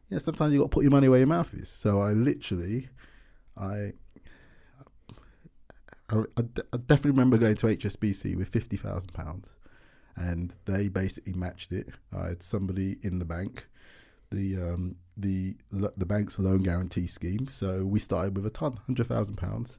[0.09, 1.69] yeah, sometimes you've got to put your money where your mouth is.
[1.69, 2.89] So I literally,
[3.57, 3.93] I,
[6.09, 9.49] I, I de- I definitely remember going to HSBC with fifty thousand pounds,
[10.17, 11.89] and they basically matched it.
[12.17, 13.67] I had somebody in the bank,
[14.31, 17.49] the um, the the bank's loan guarantee scheme.
[17.49, 19.79] So we started with a ton, hundred thousand pounds,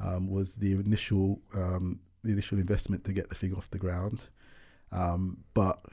[0.00, 4.26] um, was the initial um, the initial investment to get the thing off the ground,
[4.90, 5.84] um, but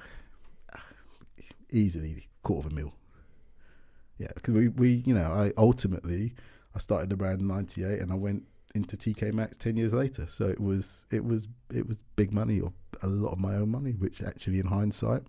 [1.71, 2.93] easily quarter of a mil.
[4.17, 6.33] Yeah, because we, we, you know, I ultimately
[6.75, 8.43] I started the brand in '98 and I went
[8.75, 10.25] into TK Maxx ten years later.
[10.27, 13.69] So it was it was it was big money or a lot of my own
[13.69, 15.23] money, which actually in hindsight,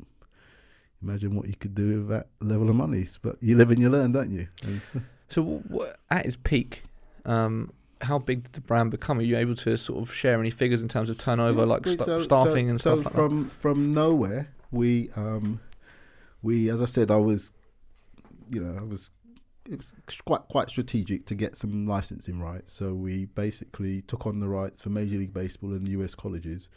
[1.02, 3.06] imagine what you could do with that level of money.
[3.22, 4.46] But you live and you learn, don't you?
[4.62, 5.62] And so- So
[6.10, 6.82] at its peak,
[7.24, 9.18] um, how big did the brand become?
[9.20, 11.86] Are you able to sort of share any figures in terms of turnover, Yeah, like
[11.86, 15.60] sta- so- staffing so- and so stuff like from from nowhere we um
[16.42, 17.52] we as I said I was
[18.48, 19.10] you know I was
[19.68, 19.94] it was
[20.24, 22.72] quite quite strategic to get some licensing rights.
[22.72, 26.68] So we basically took on the rights for Major League Baseball and the US colleges.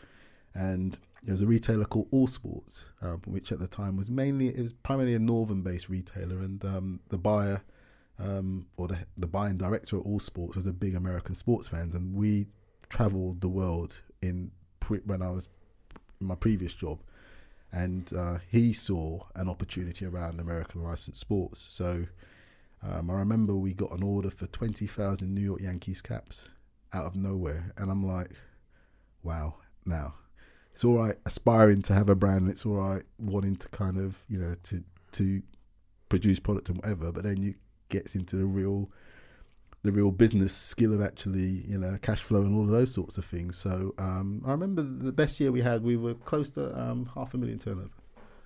[0.56, 4.50] And there was a retailer called All Sports um, which at the time was mainly
[4.50, 6.40] it was primarily a northern based retailer.
[6.40, 7.62] And um, the buyer
[8.20, 11.96] um, or the, the buying director at All Sports was a big American sports fans
[11.96, 12.48] and we
[12.90, 15.48] traveled the world in pre- when I was
[16.22, 17.00] in my previous job,
[17.72, 21.60] and uh, he saw an opportunity around American licensed sports.
[21.60, 22.06] So
[22.86, 26.50] um, I remember we got an order for twenty thousand New York Yankees caps,
[26.94, 28.32] out of nowhere, and I'm like,
[29.24, 29.56] wow.
[29.86, 30.14] Now,
[30.72, 32.50] it's all right aspiring to have a brand.
[32.50, 35.42] It's all right wanting to kind of you know to to
[36.10, 37.56] produce product and whatever, but then you
[37.90, 38.90] gets into the real
[39.84, 43.18] the real business skill of actually, you know, cash flow and all of those sorts
[43.18, 43.58] of things.
[43.58, 47.34] So um, I remember the best year we had, we were close to um, half
[47.34, 47.90] a million turnover.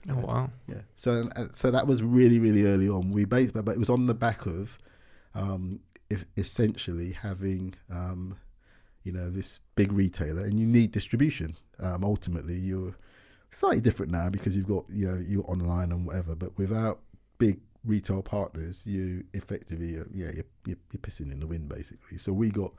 [0.10, 0.50] Oh wow!
[0.68, 0.82] Yeah.
[0.96, 3.12] So uh, so that was really really early on.
[3.12, 4.78] We based, but it was on the back of,
[5.36, 5.80] um,
[6.10, 8.38] if essentially having, um,
[9.04, 11.58] you know, this big retailer, and you need distribution.
[11.80, 12.96] Um, ultimately, you're
[13.52, 17.00] slightly different now because you've got you know you're online and whatever, but without
[17.38, 22.18] big retail partners, you effectively, uh, yeah, you're, you're, you're, pissing in the wind basically.
[22.18, 22.74] So we got,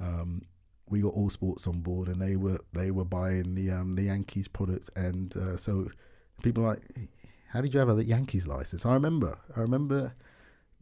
[0.00, 0.42] um,
[0.88, 4.04] we got all sports on board, and they were they were buying the um, the
[4.04, 5.88] Yankees product, and uh, so
[6.42, 6.80] people like,
[7.48, 8.84] how did you have a Yankees license?
[8.86, 10.14] I remember, I remember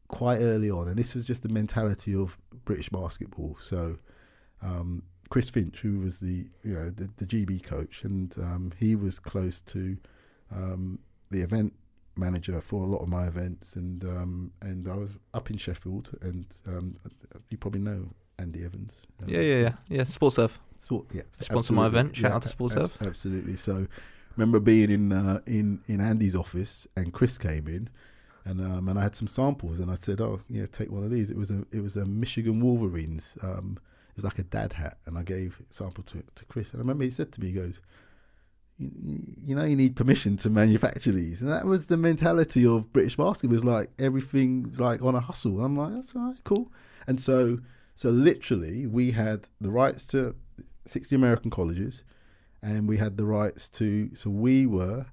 [0.08, 3.56] quite early on, and this was just the mentality of British basketball.
[3.60, 3.98] So.
[4.62, 8.94] Um, Chris Finch, who was the you know the, the GB coach, and um, he
[8.94, 9.96] was close to
[10.54, 10.98] um,
[11.30, 11.72] the event
[12.16, 16.10] manager for a lot of my events, and um, and I was up in Sheffield,
[16.22, 16.96] and um,
[17.50, 19.02] you probably know Andy Evans.
[19.26, 20.02] Yeah, yeah, yeah, yeah.
[20.02, 20.52] Sportserve.
[20.76, 22.16] Sport, yeah, sponsor my event.
[22.16, 22.92] Shout yeah, out to Sportserve.
[23.00, 23.56] Ab- absolutely.
[23.56, 23.86] So,
[24.36, 27.88] remember being in uh, in in Andy's office, and Chris came in.
[28.44, 31.10] And um, and I had some samples, and I said, "Oh, yeah, take one of
[31.10, 33.36] these." It was a it was a Michigan Wolverines.
[33.42, 33.78] Um,
[34.10, 36.72] it was like a dad hat, and I gave sample to to Chris.
[36.72, 37.80] And I remember he said to me, "He goes,
[38.78, 43.16] you, know you need permission to manufacture these and that was the mentality of british
[43.16, 46.70] basketball was like everything like on a hustle i'm like that's all right cool
[47.06, 47.58] and so
[47.94, 50.34] so literally we had the rights to
[50.86, 52.02] 60 american colleges
[52.62, 55.06] and we had the rights to so we were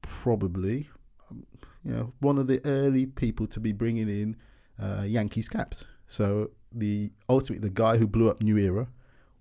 [0.00, 0.88] probably
[1.30, 1.44] um,
[1.84, 4.36] you know one of the early people to be bringing in
[4.82, 8.88] uh, yankees caps so the ultimately the guy who blew up new era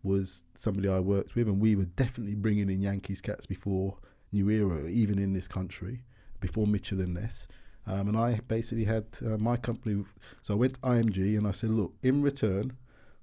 [0.03, 3.97] was somebody I worked with, and we were definitely bringing in Yankees caps before
[4.31, 6.03] New Era, even in this country,
[6.39, 7.47] before Mitchell and Ness.
[7.87, 10.03] Um, and I basically had uh, my company.
[10.41, 12.77] So I went to IMG and I said, look, in return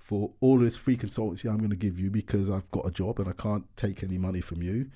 [0.08, 3.18] for all this free consultancy I'm going to give you because I've got a job
[3.20, 4.90] and I can't take any money from you,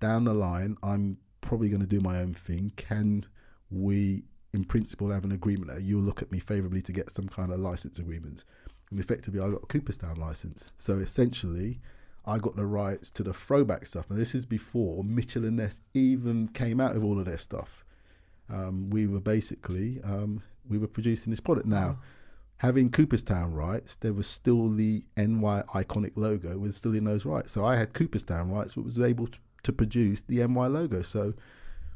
[0.00, 2.72] down the line, I'm probably going to do my own thing.
[2.76, 3.26] Can
[3.70, 7.28] we, in principle, have an agreement that you'll look at me favourably to get some
[7.28, 8.44] kind of license agreement?
[8.92, 10.70] and effectively I got a Cooperstown license.
[10.78, 11.80] So essentially,
[12.26, 14.08] I got the rights to the throwback stuff.
[14.08, 17.84] Now this is before Mitchell and Ness even came out of all of their stuff.
[18.50, 21.66] Um, we were basically um, we were producing this product.
[21.66, 21.98] Now,
[22.62, 27.50] having Cooperstown rights, there was still the NY iconic logo was still in those rights.
[27.50, 31.02] So I had Cooperstown rights, but was able to, to produce the NY logo.
[31.02, 31.34] So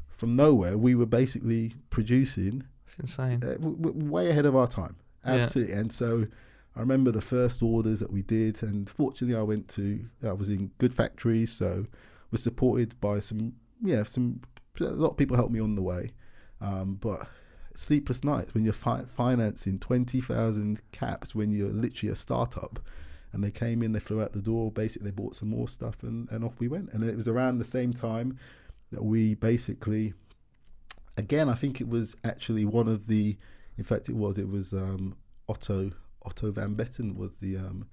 [0.09, 2.65] from nowhere, we were basically producing.
[2.89, 3.45] It's insane.
[3.45, 4.97] Uh, w- w- way ahead of our time.
[5.25, 5.73] Absolutely.
[5.73, 5.81] Yeah.
[5.81, 6.27] And so
[6.75, 10.49] I remember the first orders that we did, and fortunately, I went to I was
[10.49, 11.87] in good factories, so
[12.33, 13.53] was supported by some
[13.85, 14.41] yeah some
[14.81, 16.11] a lot of people helped me on the way,
[16.61, 17.29] um, but
[17.77, 22.81] sleepless nights when you're fi- financing twenty thousand caps when you're literally a startup,
[23.33, 26.03] and they came in, they flew out the door, basically they bought some more stuff,
[26.03, 28.39] and and off we went, and it was around the same time
[28.93, 30.15] that we basically,
[31.17, 33.37] again, I think it was actually one of the,
[33.77, 35.17] in fact, it was it was um,
[35.49, 35.91] Otto
[36.25, 37.87] Otto van Betten was the um,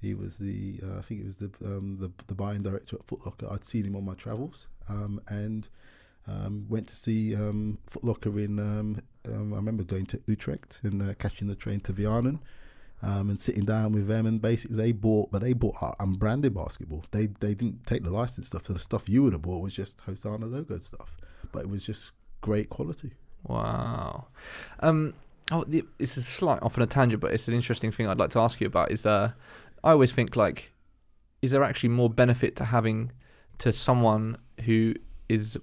[0.00, 3.06] he was the uh, I think it was the, um, the the buying director at
[3.06, 3.52] Footlocker.
[3.52, 5.68] I'd seen him on my travels um, and
[6.26, 8.58] um, went to see um, Footlocker in.
[8.58, 12.38] Um, I remember going to Utrecht and uh, catching the train to Vianen.
[13.02, 17.04] and sitting down with them, and basically they bought, but they bought unbranded basketball.
[17.10, 18.66] They they didn't take the license stuff.
[18.66, 21.16] So the stuff you would have bought was just Hosana logo stuff,
[21.52, 23.12] but it was just great quality.
[23.44, 24.26] Wow.
[24.80, 25.14] Um,
[25.50, 28.30] Oh, this is slight off on a tangent, but it's an interesting thing I'd like
[28.30, 28.90] to ask you about.
[28.92, 29.32] Is uh,
[29.82, 30.72] I always think like,
[31.40, 33.12] is there actually more benefit to having
[33.58, 34.94] to someone who
[35.30, 35.56] is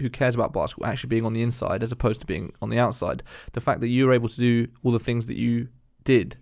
[0.00, 2.78] who cares about basketball actually being on the inside as opposed to being on the
[2.78, 3.22] outside?
[3.52, 5.68] The fact that you were able to do all the things that you
[6.04, 6.36] did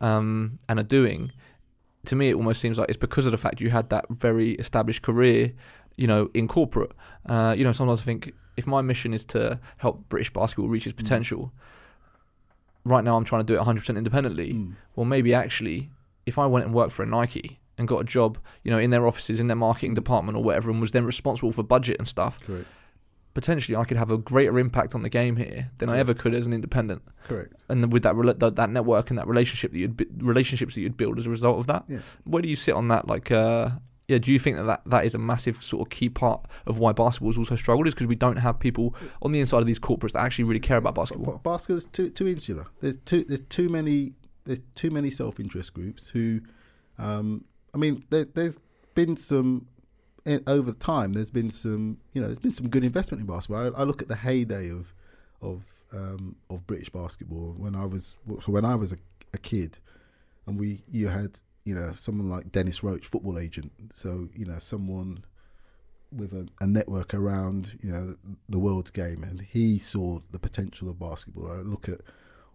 [0.00, 1.32] um, and are doing,
[2.06, 4.52] to me, it almost seems like it's because of the fact you had that very
[4.52, 5.52] established career,
[5.96, 6.92] you know, in corporate.
[7.26, 10.86] Uh, you know, sometimes I think if my mission is to help British basketball reach
[10.86, 10.98] its mm.
[10.98, 11.52] potential.
[11.54, 11.60] Mm
[12.84, 14.54] right now I'm trying to do it 100% independently.
[14.54, 14.74] Mm.
[14.96, 15.90] Well, maybe actually,
[16.26, 18.90] if I went and worked for a Nike and got a job, you know, in
[18.90, 22.06] their offices, in their marketing department or whatever, and was then responsible for budget and
[22.06, 22.66] stuff, Correct.
[23.34, 25.96] Potentially I could have a greater impact on the game here than Correct.
[25.96, 27.02] I ever could as an independent.
[27.24, 27.52] Correct.
[27.68, 31.18] And with that that, that network and that relationship that you'd relationships that you'd build
[31.18, 31.84] as a result of that.
[31.88, 31.98] Yeah.
[32.24, 33.06] Where do you sit on that?
[33.06, 33.70] Like, uh,
[34.08, 36.78] yeah, do you think that, that that is a massive sort of key part of
[36.78, 37.88] why basketball has also struggled?
[37.88, 40.60] Is because we don't have people on the inside of these corporates that actually really
[40.60, 41.38] care about basketball.
[41.42, 42.66] Basketball is too too insular.
[42.80, 44.12] There's too there's too many
[44.44, 46.40] there's too many self interest groups who
[46.98, 48.60] Um, I mean, there, there's
[48.94, 49.66] been some
[50.26, 51.12] over time.
[51.12, 53.74] There's been some, you know, there's been some good investment in basketball.
[53.74, 54.94] I, I look at the heyday of
[55.42, 55.62] of
[55.92, 58.96] um, of British basketball when I was when I was a,
[59.32, 59.78] a kid,
[60.46, 63.72] and we you had you know someone like Dennis Roach, football agent.
[63.94, 65.24] So you know someone
[66.12, 68.16] with a, a, network around you know
[68.48, 71.50] the world's game, and he saw the potential of basketball.
[71.50, 72.00] I look at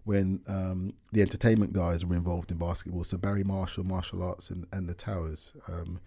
[0.05, 4.65] when um, the entertainment guys were involved in basketball, so Barry Marshall, Martial Arts, and,
[4.71, 5.99] and the Towers, um,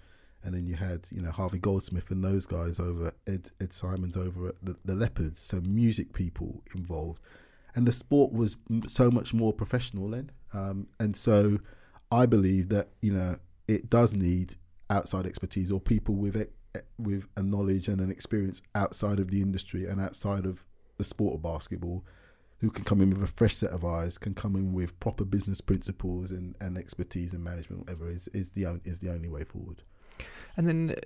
[0.45, 4.17] and then you had you know Harvey Goldsmith and those guys over Ed Ed Simons
[4.17, 7.21] over at the, the Leopards, so music people involved,
[7.75, 11.59] and the sport was so much more professional then, um, and so
[12.11, 13.37] I believe that you know
[13.69, 14.57] it does need
[14.91, 16.53] outside expertise or people with it
[16.99, 20.65] with a knowledge and an experience outside of the industry and outside of
[20.99, 22.05] the sport of basketball
[22.63, 25.25] who can come in with a fresh set of eyes, can come in with proper
[25.25, 29.43] business principles and, and expertise and management, whatever is is the is the only way
[29.43, 29.83] forward.
[30.57, 30.97] And then,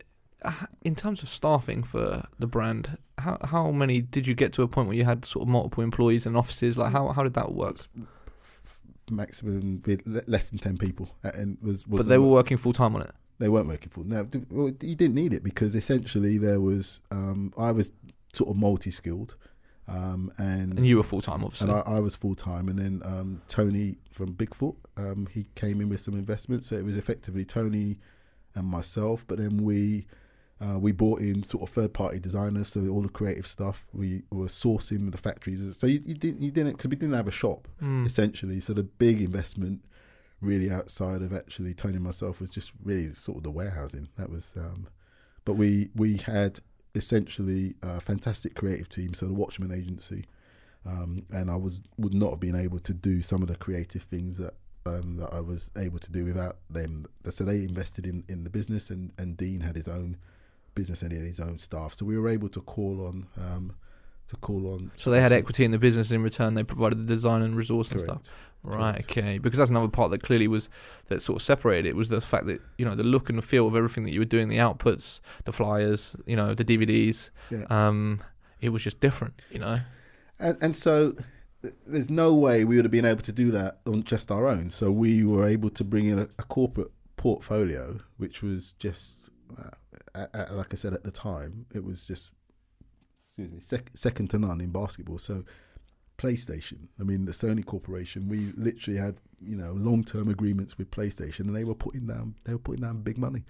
[0.42, 4.62] uh, in terms of staffing for the brand, how how many did you get to
[4.62, 6.76] a point where you had sort of multiple employees and offices?
[6.76, 7.78] Like how how did that work?
[9.10, 9.82] Maximum
[10.26, 13.12] less than ten people, and was, was but they were working full time on it.
[13.38, 14.04] They weren't working full.
[14.04, 14.26] No,
[14.80, 17.92] you didn't need it because essentially there was um, I was
[18.32, 19.36] sort of multi skilled.
[19.88, 21.70] Um, and, and you were full time, obviously.
[21.70, 25.80] And I, I was full time, and then um, Tony from Bigfoot, um, he came
[25.80, 26.68] in with some investments.
[26.68, 27.98] So it was effectively Tony
[28.56, 30.06] and myself, but then we
[30.60, 34.22] uh, we brought in sort of third party designers, so all the creative stuff we
[34.30, 35.76] were sourcing the factories.
[35.78, 38.06] So you, you didn't you didn't because we didn't have a shop mm.
[38.06, 38.60] essentially.
[38.60, 39.84] So the big investment
[40.40, 44.08] really outside of actually Tony and myself was just really sort of the warehousing.
[44.16, 44.88] That was, um,
[45.44, 46.60] but we we had
[46.94, 50.24] essentially a fantastic creative team, so the Watchman Agency,
[50.86, 54.02] um, and I was would not have been able to do some of the creative
[54.02, 54.54] things that
[54.86, 57.06] um, that I was able to do without them.
[57.30, 60.16] So they invested in, in the business, and, and Dean had his own
[60.76, 61.94] business and he had his own staff.
[61.98, 63.74] So we were able to call on um,
[64.28, 64.92] to call on.
[64.96, 66.12] So they had equity in the business.
[66.12, 68.08] In return, they provided the design and resource Correct.
[68.08, 68.32] and stuff.
[68.62, 68.94] Right.
[68.94, 69.10] Correct.
[69.10, 69.38] Okay.
[69.38, 70.68] Because that's another part that clearly was
[71.08, 73.42] that sort of separated it was the fact that you know the look and the
[73.42, 77.30] feel of everything that you were doing, the outputs, the flyers, you know, the DVDs.
[77.50, 77.64] Yeah.
[77.70, 78.22] Um,
[78.60, 79.80] it was just different, you know.
[80.38, 81.16] And and so
[81.86, 84.70] there's no way we would have been able to do that on just our own.
[84.70, 89.16] So we were able to bring in a, a corporate portfolio, which was just,
[89.58, 92.32] uh, like I said at the time, it was just
[93.22, 95.18] excuse me, sec- second to none in basketball.
[95.18, 95.44] So
[96.18, 100.90] PlayStation, I mean the Sony Corporation, we literally had you know long term agreements with
[100.90, 103.44] PlayStation, and they were putting down they were putting down big money.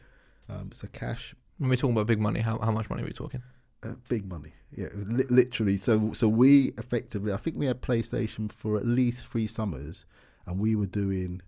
[0.49, 1.35] Um, so cash.
[1.59, 3.43] When we're talking about big money, how how much money are we talking?
[3.83, 5.77] Uh, big money, yeah, li- literally.
[5.77, 10.07] So so we effectively, I think we had PlayStation for at least three summers,
[10.47, 11.43] and we were doing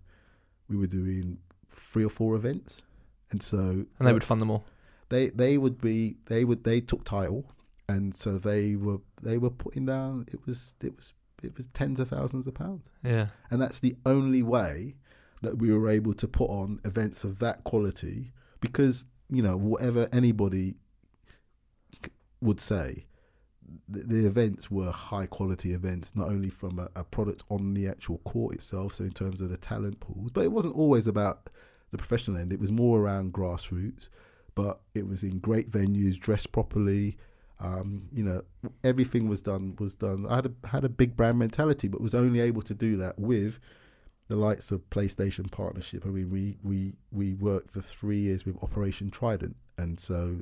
[0.67, 2.83] we were doing three or four events,
[3.31, 4.63] and so and they would fund them all.
[5.09, 7.45] They they would be they would they took title
[7.89, 11.11] and so they were they were putting down it was it was
[11.41, 12.83] it was tens of thousands of pounds.
[13.03, 14.95] Yeah, and that's the only way
[15.41, 20.07] that we were able to put on events of that quality because you know whatever
[20.11, 20.75] anybody
[22.41, 23.05] would say
[23.87, 27.87] the, the events were high quality events not only from a, a, product on the
[27.87, 31.49] actual court itself so in terms of the talent pools but it wasn't always about
[31.91, 34.09] the professional end it was more around grassroots
[34.55, 37.17] but it was in great venues dressed properly
[37.61, 38.43] um, you know,
[38.83, 40.25] everything was done was done.
[40.29, 43.19] I had a had a big brand mentality, but was only able to do that
[43.19, 43.59] with
[44.29, 46.05] the likes of PlayStation partnership.
[46.05, 50.41] I mean, we we we worked for three years with Operation Trident, and so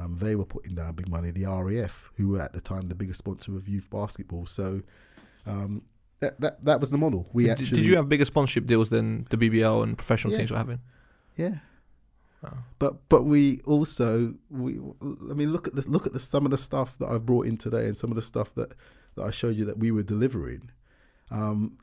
[0.00, 1.30] um, they were putting down big money.
[1.30, 4.82] The RAF, who were at the time the biggest sponsor of youth basketball, so.
[5.46, 5.82] Um,
[6.20, 7.26] that, that that was the model.
[7.32, 10.40] We did, actually did you have bigger sponsorship deals than the BBL and professional yeah.
[10.40, 10.80] teams were having?
[11.34, 11.54] Yeah,
[12.78, 16.50] but but we also we I mean look at this look at the some of
[16.50, 18.72] the stuff that I've brought in today and some of the stuff that,
[19.16, 20.70] that I showed you that we were delivering.
[21.30, 21.78] Um,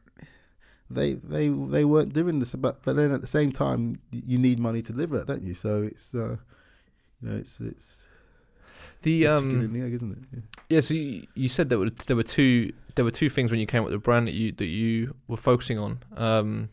[0.89, 4.57] they they they weren't doing this, but but then at the same time you need
[4.57, 5.53] money to deliver it, don't you?
[5.53, 6.37] So it's uh,
[7.21, 8.06] you know it's it's
[9.01, 10.17] the it's um the egg, isn't it?
[10.33, 10.39] Yeah.
[10.69, 13.59] yeah so you, you said there were there were two there were two things when
[13.59, 16.69] you came up with the brand that you that you were focusing on, um,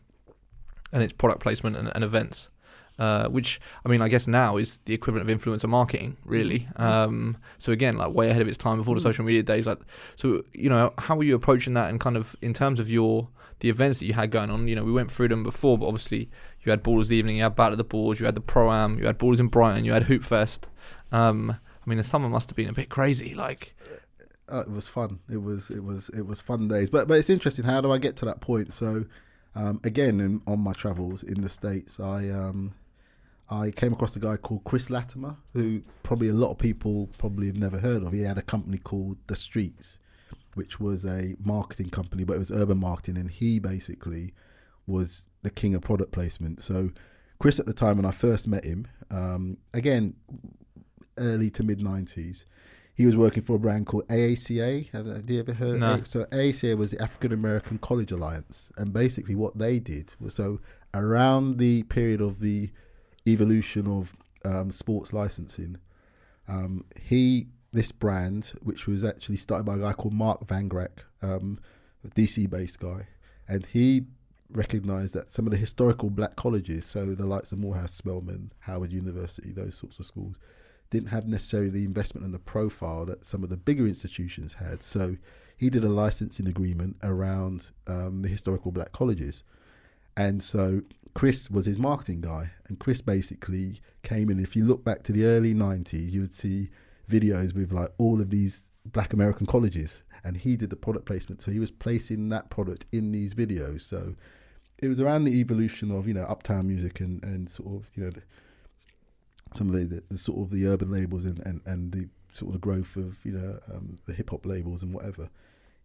[0.91, 2.49] and it's product placement and, and events
[2.97, 6.59] uh, which I mean, I guess now is the equivalent of influencer marketing, really.
[6.59, 6.81] Mm-hmm.
[6.81, 9.03] Um, so again, like way ahead of its time before the mm.
[9.03, 9.67] social media days.
[9.67, 9.79] Like,
[10.15, 11.89] so you know, how were you approaching that?
[11.89, 13.27] And kind of in terms of your
[13.59, 14.67] the events that you had going on.
[14.67, 16.29] You know, we went through them before, but obviously
[16.63, 18.99] you had Ballers Evening, you had Battle of the Balls, you had the Pro Am,
[18.99, 20.67] you had Ballers in Brighton, you had Hoop Fest.
[21.11, 23.35] Um, I mean, the summer must have been a bit crazy.
[23.35, 23.75] Like,
[24.51, 25.19] uh, it was fun.
[25.29, 26.89] It was it was it was fun days.
[26.89, 27.65] But but it's interesting.
[27.65, 28.73] How do I get to that point?
[28.73, 29.05] So
[29.55, 32.73] Um, again, in, on my travels in the states, I um,
[33.49, 37.47] I came across a guy called Chris Latimer, who probably a lot of people probably
[37.47, 38.11] have never heard of.
[38.11, 39.97] He had a company called The Streets,
[40.55, 44.33] which was a marketing company, but it was urban marketing, and he basically
[44.87, 46.61] was the king of product placement.
[46.61, 46.91] So,
[47.39, 50.15] Chris, at the time when I first met him, um, again,
[51.17, 52.45] early to mid 90s,
[52.93, 54.89] he was working for a brand called AACA.
[54.91, 55.93] Have, have you ever heard No.
[55.95, 56.07] of it?
[56.07, 58.71] So, AACA was the African American College Alliance.
[58.77, 60.59] And basically, what they did was so
[60.93, 62.69] around the period of the
[63.27, 64.15] evolution of
[64.45, 65.77] um, sports licensing,
[66.47, 70.99] um, he this brand, which was actually started by a guy called Mark Van Grack,
[71.21, 71.59] um,
[72.05, 73.05] a DC-based guy,
[73.49, 74.05] and he
[74.51, 78.93] recognised that some of the historical black colleges, so the likes of Morehouse, Spelman, Howard
[78.93, 80.35] University, those sorts of schools,
[80.89, 84.83] didn't have necessarily the investment and the profile that some of the bigger institutions had.
[84.83, 85.17] So
[85.57, 89.43] he did a licensing agreement around um, the historical black colleges.
[90.17, 90.81] And so
[91.13, 92.51] Chris was his marketing guy.
[92.67, 94.39] And Chris basically came in.
[94.39, 96.69] If you look back to the early 90s, you would see
[97.09, 100.03] videos with like all of these black American colleges.
[100.23, 101.41] And he did the product placement.
[101.41, 103.81] So he was placing that product in these videos.
[103.81, 104.15] So
[104.79, 108.03] it was around the evolution of, you know, uptown music and, and sort of, you
[108.03, 108.21] know, the,
[109.55, 112.49] some of the, the, the sort of the urban labels and, and, and the sort
[112.49, 115.29] of the growth of, you know, um, the hip hop labels and whatever.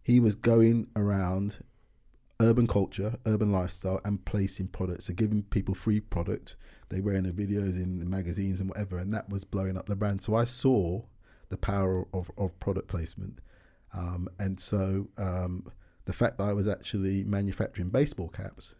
[0.03, 1.59] He was going around
[2.41, 5.05] urban culture, urban lifestyle, and placing products.
[5.05, 6.55] So giving people free product.
[6.89, 9.85] They were in the videos in the magazines and whatever, and that was blowing up
[9.85, 10.21] the brand.
[10.21, 11.01] So I saw
[11.49, 13.39] the power of, of product placement.
[13.93, 15.71] Um, and so um,
[16.05, 18.75] the fact that I was actually manufacturing baseball caps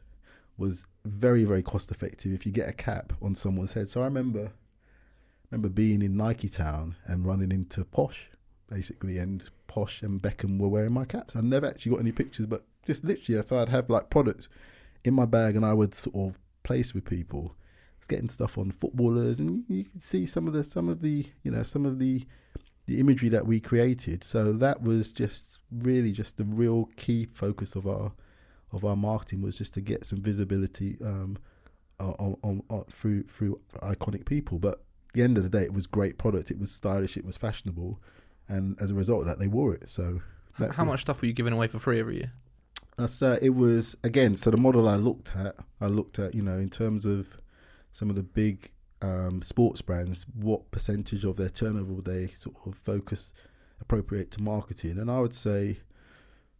[0.57, 3.89] was very, very cost effective if you get a cap on someone's head.
[3.89, 4.51] So I remember
[5.51, 8.29] remember being in Nike Town and running into Posh,
[8.67, 11.35] basically, and Posh and Beckham were wearing my caps.
[11.35, 14.47] I never actually got any pictures, but just literally, so I'd have like product
[15.03, 17.55] in my bag and I would sort of place with people.
[18.07, 21.51] Getting stuff on footballers, and you could see some of the some of the you
[21.51, 22.25] know some of the
[22.87, 24.23] the imagery that we created.
[24.23, 28.11] So that was just really just the real key focus of our
[28.71, 31.37] of our marketing was just to get some visibility um,
[31.99, 34.57] on, on, on through through iconic people.
[34.57, 34.83] But
[35.13, 36.51] the end of the day, it was great product.
[36.51, 37.17] It was stylish.
[37.17, 37.99] It was fashionable,
[38.47, 39.89] and as a result of that, they wore it.
[39.89, 40.21] So
[40.53, 42.31] How much stuff were you giving away for free every year?
[42.97, 44.35] That's uh, it was again.
[44.35, 47.27] So the model I looked at, I looked at you know in terms of
[47.93, 48.69] some of the big
[49.01, 53.33] um, sports brands, what percentage of their turnover would they sort of focus
[53.79, 55.79] appropriate to marketing, and I would say,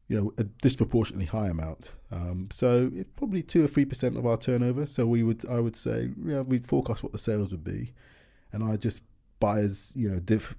[0.07, 1.94] you know, a disproportionately high amount.
[2.11, 4.86] Um, so it, probably two or three percent of our turnover.
[4.86, 7.94] So we would, I would say, yeah, we'd forecast what the sales would be,
[8.53, 9.02] and I just
[9.40, 10.56] buy as you know, diff,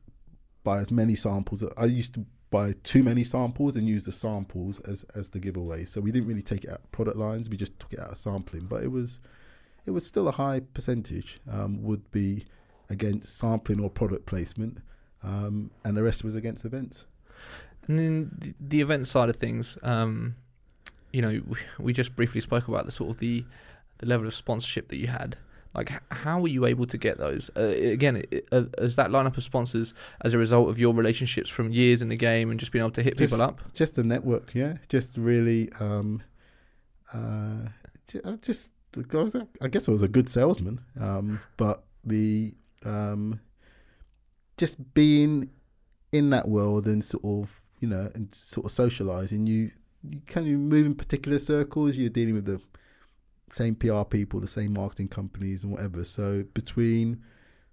[0.65, 1.65] buy as many samples.
[1.77, 5.85] I used to buy too many samples and use the samples as as the giveaway.
[5.85, 7.49] So we didn't really take it out of product lines.
[7.49, 9.19] We just took it out of sampling, but it was
[9.87, 11.41] it was still a high percentage.
[11.51, 12.45] Um, would be
[12.91, 14.79] against sampling or product placement,
[15.23, 17.07] um, and the rest was against events.
[17.89, 20.37] And then the, event side of things, um,
[21.13, 21.43] you know,
[21.81, 23.45] we just briefly spoke about the sort of the
[23.99, 25.37] the level of sponsorship that you had.
[25.75, 27.51] Like, how were you able to get those?
[27.57, 28.23] Uh, again,
[28.53, 32.09] uh, is that lineup of sponsors as a result of your relationships from years in
[32.11, 33.61] the game and just being able to hit Just- people up?
[33.73, 34.77] Just a network, yeah.
[34.89, 36.23] Just really, um,
[37.15, 37.69] uh,
[38.25, 42.55] uh, just I was a- I guess I was a good salesman, um, but the
[42.85, 43.41] um,
[44.59, 45.49] just being
[46.13, 49.71] in that world and sort of you know and sort of socializing, you
[50.03, 51.97] you kind of move in particular circles.
[51.97, 52.61] You're dealing with the
[53.55, 56.05] same PR people, the same marketing companies, and whatever.
[56.05, 57.23] So between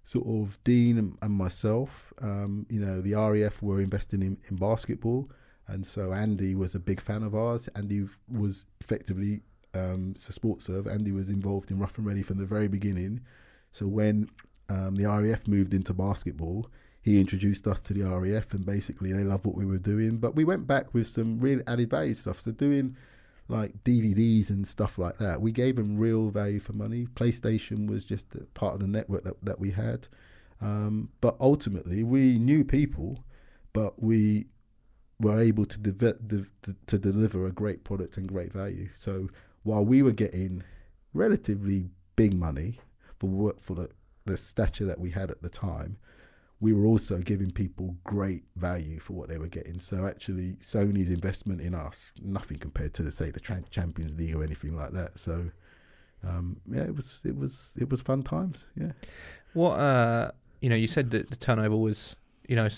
[0.04, 4.56] sort of Dean and, and myself, um, you know, the RAF were investing in, in
[4.56, 5.30] basketball.
[5.68, 7.68] And so Andy was a big fan of ours.
[7.76, 9.42] Andy was effectively
[9.74, 10.92] um, it's a Sportserve.
[10.92, 13.20] Andy was involved in Rough and Ready from the very beginning.
[13.72, 14.28] So when
[14.68, 16.68] um, the RAF moved into basketball,
[17.02, 20.18] he introduced us to the RAF, and basically they loved what we were doing.
[20.18, 22.40] But we went back with some real added value stuff.
[22.40, 22.96] So doing
[23.50, 27.06] like DVDs and stuff like that, we gave them real value for money.
[27.14, 30.08] PlayStation was just part of the network that, that we had.
[30.60, 33.24] Um, but ultimately, we knew people,
[33.72, 34.46] but we
[35.18, 38.88] were able to, de- to to deliver a great product and great value.
[38.94, 39.28] So
[39.62, 40.62] while we were getting
[41.12, 42.80] relatively big money
[43.18, 43.90] for work for the,
[44.24, 45.98] the stature that we had at the time,
[46.60, 49.80] we were also giving people great value for what they were getting.
[49.80, 54.44] So actually, Sony's investment in us nothing compared to the say the Champions League or
[54.44, 55.18] anything like that.
[55.18, 55.50] So
[56.26, 58.66] um, yeah, it was it was it was fun times.
[58.76, 58.92] Yeah.
[59.54, 62.14] What uh, you know, you said that the turnover was,
[62.46, 62.68] you know,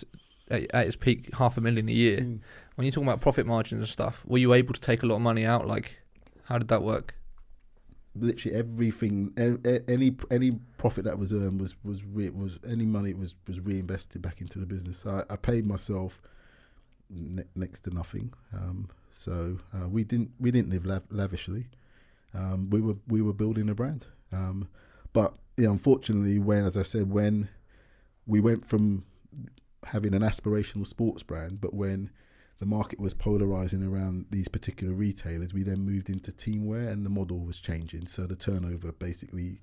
[0.51, 2.19] at, at its peak half a million a year.
[2.19, 2.41] Mm.
[2.77, 5.17] When you're talking about profit margins and stuff, were you able to take a lot
[5.17, 5.67] of money out?
[5.67, 5.97] Like,
[6.45, 7.15] How did that work?
[8.15, 9.33] Literally everything,
[9.89, 14.23] any any profit that was earned was was re- was any money was was reinvested
[14.23, 14.99] back into the business.
[14.99, 16.21] So I, I paid myself
[17.11, 18.33] ne- next to nothing.
[18.55, 21.67] Um, so uh, we didn't we didn't live lav- lavishly.
[22.35, 24.07] Um, we were we were building a brand.
[24.33, 24.69] Um,
[25.13, 27.49] but yeah, unfortunately, when as I said, when
[28.27, 29.05] we went from
[29.85, 32.11] having an aspirational sports brand, but when
[32.63, 37.11] the market was polarizing around these particular retailers, we then moved into teamwear and the
[37.11, 38.07] model was changing.
[38.07, 39.59] So the turnover basically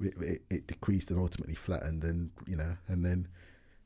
[0.00, 3.28] it, it, it decreased and ultimately flattened, and you know, and then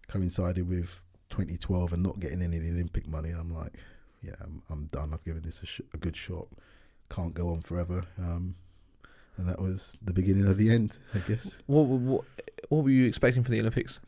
[0.08, 3.28] coincided with 2012 and not getting any of the Olympic money.
[3.28, 3.74] I'm like,
[4.22, 5.10] yeah, I'm, I'm done.
[5.12, 6.48] I've given this a, sh- a good shot.
[7.10, 8.04] Can't go on forever.
[8.18, 8.54] Um,
[9.36, 11.58] and that was the beginning of the end, I guess.
[11.66, 12.24] What, what
[12.70, 13.98] what were you expecting for the Olympics?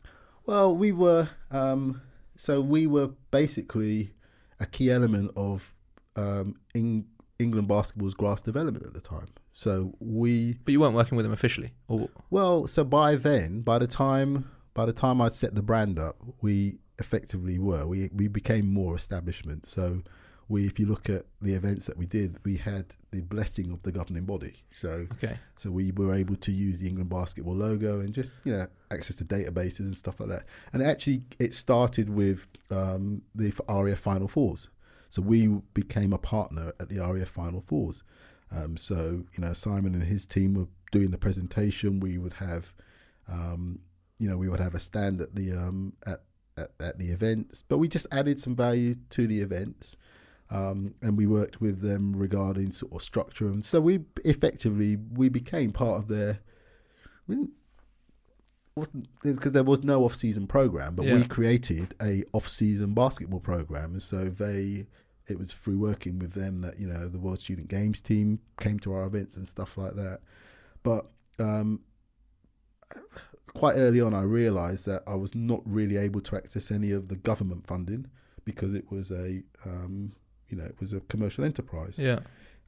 [0.47, 2.01] Well, we were um,
[2.35, 4.15] so we were basically
[4.59, 5.73] a key element of
[6.15, 7.07] um, Eng-
[7.39, 9.27] England basketball's grass development at the time.
[9.53, 11.73] So we But you weren't working with them officially.
[11.87, 15.99] Or well, so by then, by the time by the time I set the brand
[15.99, 19.65] up, we effectively were we we became more establishment.
[19.65, 20.01] So
[20.49, 23.83] we, if you look at the events that we did, we had the blessing of
[23.83, 24.55] the governing body.
[24.73, 28.53] So okay, so we were able to use the England basketball logo and just you
[28.53, 30.45] know access to databases and stuff like that.
[30.73, 34.69] And actually, it started with um, the RAF Final Fours.
[35.11, 38.03] So we became a partner at the RAF Final Fours.
[38.51, 41.99] Um, so you know Simon and his team were doing the presentation.
[41.99, 42.73] We would have,
[43.27, 43.79] um,
[44.17, 46.23] you know, we would have a stand at the um, at,
[46.57, 47.63] at at the events.
[47.67, 49.95] But we just added some value to the events.
[50.51, 55.29] Um, and we worked with them regarding sort of structure, and so we effectively we
[55.29, 56.39] became part of their.
[57.27, 57.53] We didn't-
[59.21, 64.29] because there was no off-season program, but we created a off-season basketball program, and so
[64.29, 64.87] they
[65.27, 68.79] it was through working with them that you know the World Student Games team came
[68.79, 70.21] to our events and stuff like that.
[70.81, 71.81] But um,
[73.53, 77.09] quite early on, I realised that I was not really able to access any of
[77.09, 78.07] the government funding
[78.45, 80.13] because it was a um,
[80.49, 81.97] you know it was a commercial enterprise.
[81.97, 82.19] yeah,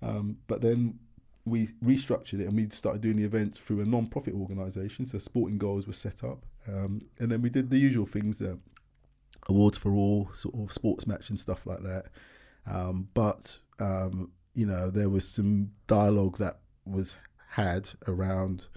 [0.01, 0.99] Um, but then
[1.45, 5.07] we restructured it and we started doing the events through a non-profit organisation.
[5.07, 8.55] So Sporting Goals were set up, um, and then we did the usual things, uh,
[9.49, 12.05] awards for all, sort of sports match and stuff like that.
[12.67, 17.17] Um, but um, you know, there was some dialogue that was
[17.49, 18.67] had around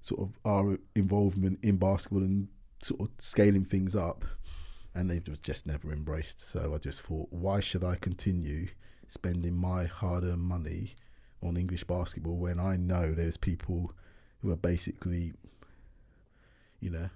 [0.00, 2.48] sort of our involvement in basketball and
[2.82, 4.24] sort of scaling things up,
[4.94, 6.40] and they was just never embraced.
[6.40, 8.68] So I just thought, why should I continue
[9.08, 10.94] spending my hard-earned money
[11.42, 13.92] on English basketball when I know there's people
[14.42, 15.32] who are basically,
[16.80, 17.08] you know,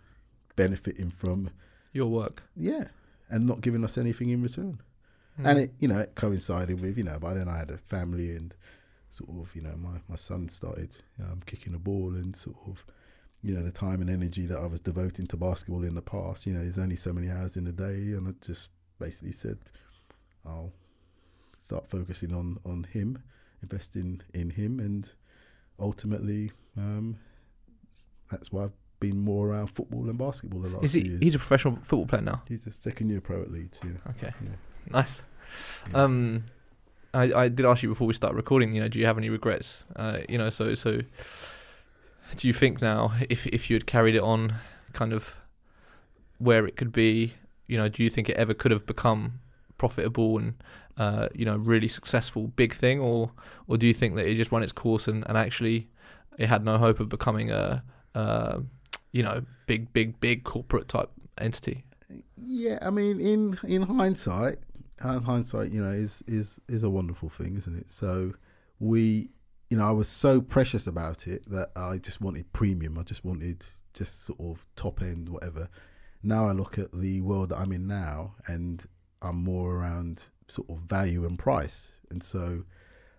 [0.57, 1.51] benefiting from
[1.93, 2.43] your work.
[2.57, 2.85] yeah,
[3.29, 4.81] and not giving us anything in return.
[5.37, 5.47] Hmm.
[5.47, 8.37] And it, you know, it coincided with, you know, by then I had a family
[8.37, 8.55] and
[9.11, 12.85] sort of, you know, my, my son started um, kicking a ball and sort of,
[13.43, 16.47] you know, the time and energy that I was devoting to basketball in the past,
[16.47, 18.13] you know, there's only so many hours in the day.
[18.17, 18.69] And I just
[19.01, 19.59] basically said,
[20.47, 20.73] I'll
[21.61, 23.21] start focusing on, on him,
[23.63, 24.79] investing in him.
[24.81, 25.11] And
[25.81, 27.17] ultimately, um,
[28.31, 31.09] that's why I've been more around football and basketball the last Is few he?
[31.09, 31.21] years.
[31.21, 32.43] He's a professional football player now.
[32.49, 34.11] He's a second year pro at Leeds, yeah.
[34.11, 34.51] Okay, Yeah.
[34.91, 35.23] nice.
[35.91, 36.05] Yeah.
[36.05, 36.45] Um,
[37.13, 38.73] I, I did ask you before we start recording.
[38.75, 39.85] You know, do you have any regrets?
[39.97, 41.01] Uh, you know, so so.
[42.37, 44.55] Do you think now, if if you had carried it on,
[44.93, 45.35] kind of
[46.39, 47.35] where it could be,
[47.67, 49.41] you know, do you think it ever could have become
[49.79, 50.57] profitable and
[50.97, 53.31] uh, you know really successful big thing, or
[53.69, 55.89] or do you think that it just ran its course and, and actually
[56.39, 57.83] it had no hope of becoming a,
[58.15, 58.59] uh,
[59.13, 61.85] you know big big big corporate type entity?
[62.45, 64.59] Yeah, I mean, in in hindsight,
[65.01, 67.91] hindsight, you know, is is is a wonderful thing, isn't it?
[67.91, 68.33] So
[68.81, 69.31] we,
[69.73, 72.99] you know, I was so precious about it that I just wanted premium.
[72.99, 75.67] I just wanted just sort of top end, whatever.
[76.23, 78.85] Now I look at the world that I'm in now, and
[79.23, 81.91] I'm more around sort of value and price.
[82.11, 82.65] And so,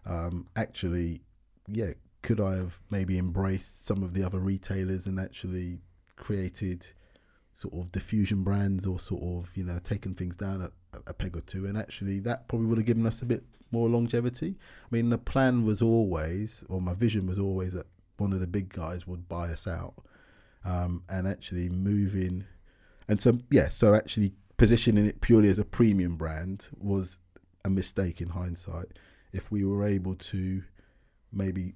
[0.06, 1.24] um, actually,
[1.68, 5.80] yeah, could I have maybe embraced some of the other retailers and actually
[6.18, 6.86] created
[7.56, 10.72] sort of diffusion brands or sort of you know taken things down a,
[11.08, 13.90] a peg or two and actually that probably would have given us a bit more
[13.90, 14.56] longevity
[14.86, 17.88] i mean the plan was always or my vision was always that
[18.18, 19.96] one of the big guys would buy us out
[20.66, 22.46] um, and actually moving
[23.08, 27.18] and so yeah so actually positioning it purely as a premium brand was
[27.66, 28.88] a mistake in hindsight
[29.32, 30.64] if we were able to
[31.32, 31.74] maybe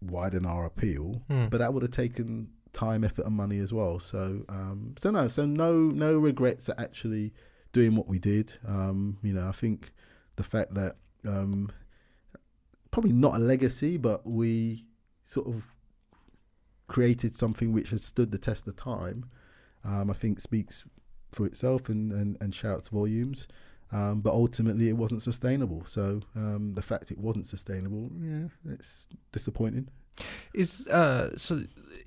[0.00, 1.46] widen our appeal Hmm.
[1.46, 3.98] but that would have taken time, effort, and money as well.
[3.98, 7.32] So, um, so no, so no, no regrets at actually
[7.72, 8.52] doing what we did.
[8.66, 9.92] Um, you know, I think
[10.36, 11.70] the fact that um,
[12.90, 14.84] probably not a legacy, but we
[15.22, 15.62] sort of
[16.88, 19.24] created something which has stood the test of time.
[19.84, 20.84] Um, I think speaks
[21.30, 23.46] for itself and, and, and shouts volumes.
[23.92, 25.84] Um, but ultimately, it wasn't sustainable.
[25.84, 29.88] So um, the fact it wasn't sustainable, yeah, it's disappointing.
[30.52, 31.62] Is uh, so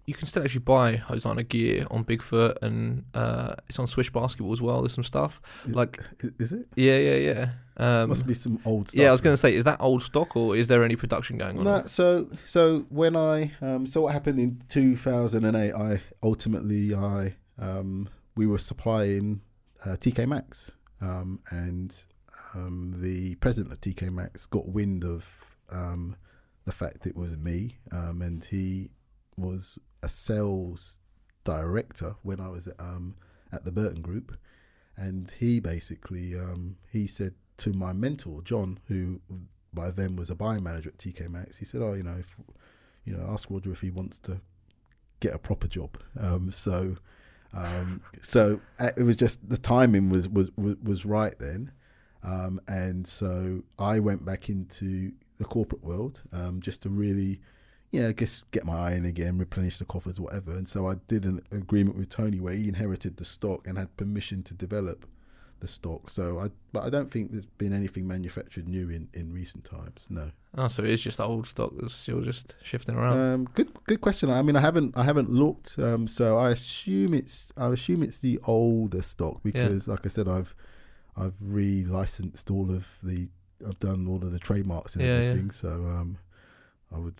[0.06, 4.52] you can still actually buy Hosana gear on Bigfoot and uh, it's on Swish Basketball
[4.52, 4.82] as well.
[4.82, 6.00] There's some stuff like
[6.40, 6.68] Is it?
[6.76, 7.50] yeah, yeah, yeah.
[7.78, 9.02] Um, Must be some old stuff.
[9.02, 11.38] yeah, I was going to say, is that old stock or is there any production
[11.38, 11.64] going on?
[11.64, 15.74] No, so so when I um, so what happened in 2008?
[15.74, 19.42] I ultimately I um, we were supplying
[19.86, 20.70] uh, TK Maxx,
[21.02, 21.96] um, and
[22.54, 26.16] um, the president of TK Maxx got wind of um,
[26.66, 28.90] the fact it was me, um, and he
[29.38, 30.98] was a sales
[31.44, 33.16] director when I was at, um,
[33.52, 34.38] at the Burton Group,
[34.96, 39.20] and he basically um, he said to my mentor John, who
[39.74, 41.58] by then was a buying manager at TK Maxx.
[41.58, 42.38] He said, "Oh, you know, if,
[43.06, 44.40] you know, ask Roger if he wants to
[45.20, 46.96] get a proper job." Um, so,
[47.54, 51.72] um, so uh, it was just the timing was was was, was right then,
[52.24, 55.12] um, and so I went back into
[55.44, 57.40] the corporate world um, just to really.
[57.92, 60.54] Yeah, I guess get my eye in again, replenish the coffers, whatever.
[60.54, 63.96] And so I did an agreement with Tony where he inherited the stock and had
[63.98, 65.06] permission to develop
[65.60, 66.10] the stock.
[66.10, 70.08] So I, but I don't think there's been anything manufactured new in, in recent times.
[70.10, 70.32] No.
[70.58, 73.20] Oh, so it is just old stock that's still just shifting around.
[73.20, 74.32] Um, good, good question.
[74.32, 75.78] I mean, I haven't, I haven't looked.
[75.78, 80.28] Um, so I assume it's, I assume it's the older stock because, like I said,
[80.28, 80.56] I've,
[81.16, 83.30] I've re-licensed all of the,
[83.68, 85.24] I've done all of the trademarks and Yeah, yeah.
[85.30, 85.52] everything.
[85.52, 86.18] So, um,
[86.94, 87.16] I would,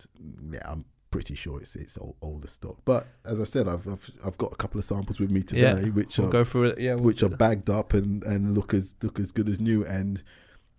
[0.50, 2.76] yeah, I'm pretty sure it's it's old, older stock.
[2.84, 5.60] But as I said, I've, I've, I've got a couple of samples with me today,
[5.62, 6.80] Yeah, which we'll are go through it.
[6.80, 7.38] Yeah, we'll which are that.
[7.38, 9.84] bagged up and, and look as look as good as new.
[9.84, 10.22] And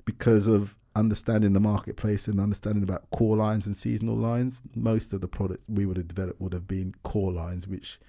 [0.06, 5.22] because of understanding the marketplace and understanding about core lines and seasonal lines, most of
[5.22, 7.68] the products we would have developed would have been core lines.
[7.68, 8.00] Which,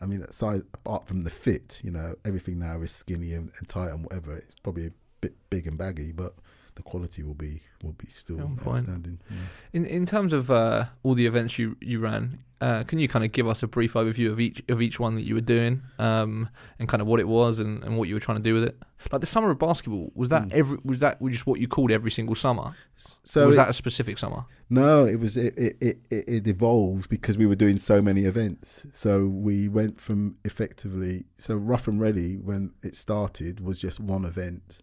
[0.00, 3.68] I mean, aside apart from the fit, you know, everything now is skinny and, and
[3.68, 4.36] tight and whatever.
[4.36, 6.34] It's probably a bit big and baggy, but
[6.74, 9.18] the quality will be will be still outstanding.
[9.30, 9.36] Yeah.
[9.72, 13.24] In in terms of uh, all the events you you ran, uh, can you kind
[13.24, 15.82] of give us a brief overview of each of each one that you were doing,
[15.98, 18.54] um, and kind of what it was and, and what you were trying to do
[18.54, 18.76] with it?
[19.10, 20.52] Like the summer of basketball, was that Mm.
[20.52, 22.74] every was that just what you called every single summer?
[22.96, 24.44] So or was it- that a specific summer?
[24.70, 28.24] No, it was it, it, it, it it evolved because we were doing so many
[28.24, 28.86] events.
[28.92, 34.24] So we went from effectively so rough and ready when it started was just one
[34.24, 34.80] event,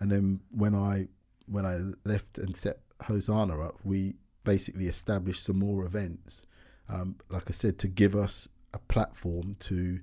[0.00, 1.08] and then when I
[1.46, 4.14] when I left and set Hosana up, we
[4.44, 6.46] basically established some more events.
[6.88, 10.00] Um, like I said, to give us a platform to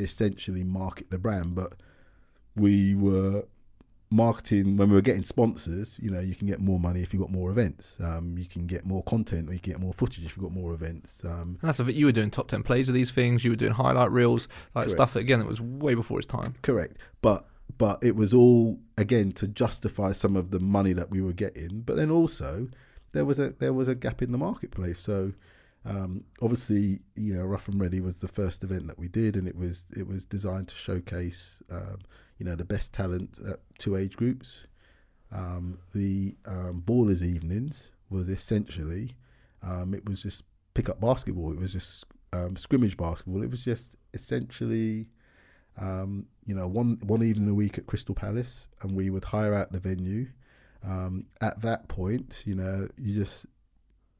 [0.00, 1.74] essentially market the brand, but
[2.54, 3.44] we were
[4.10, 7.20] marketing when we were getting sponsors you know you can get more money if you've
[7.20, 10.24] got more events um, you can get more content or you can get more footage
[10.24, 11.96] if you've got more events um, That's of it.
[11.96, 13.44] You were doing top ten plays of these things.
[13.44, 14.46] You were doing highlight reels,
[14.76, 14.96] like Correct.
[14.96, 16.54] stuff that again that was way before its time.
[16.62, 17.48] correct but
[17.78, 21.80] but it was all again to justify some of the money that we were getting.
[21.80, 22.68] But then also
[23.12, 24.98] there was a there was a gap in the marketplace.
[24.98, 25.32] So
[25.84, 29.46] um, obviously you know rough and ready was the first event that we did and
[29.46, 31.98] it was it was designed to showcase um,
[32.38, 34.66] you know the best talent at two age groups.
[35.32, 39.16] Um, the um, ballers evenings was essentially
[39.62, 40.44] um, it was just
[40.74, 41.52] pick up basketball.
[41.52, 43.42] It was just um, scrimmage basketball.
[43.42, 45.08] It was just essentially
[45.78, 49.54] um, you know one one evening a week at Crystal Palace and we would hire
[49.54, 50.26] out the venue
[50.84, 53.46] um, at that point you know you just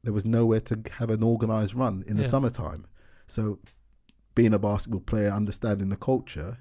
[0.03, 2.29] there was nowhere to have an organized run in the Yeah.
[2.29, 2.87] summertime
[3.27, 3.59] so
[4.35, 6.59] being a basketball player understanding the culture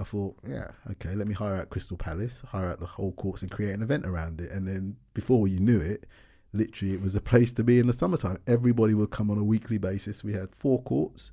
[0.00, 3.42] I thought, yeah, okay, let me hire out Crystal Palace, hire out the whole courts
[3.42, 4.52] and create an event around it.
[4.52, 6.06] And then before you knew it,
[6.52, 8.38] literally it was a place to be in the summertime.
[8.46, 10.22] Everybody would come on a weekly basis.
[10.22, 11.32] We had four courts.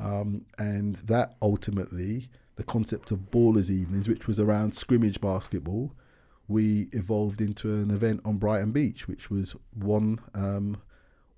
[0.00, 5.92] Um, and that ultimately, the concept of ballers evenings, which was around scrimmage basketball,
[6.48, 10.76] we evolved into an event on Brighton Beach, which was one um,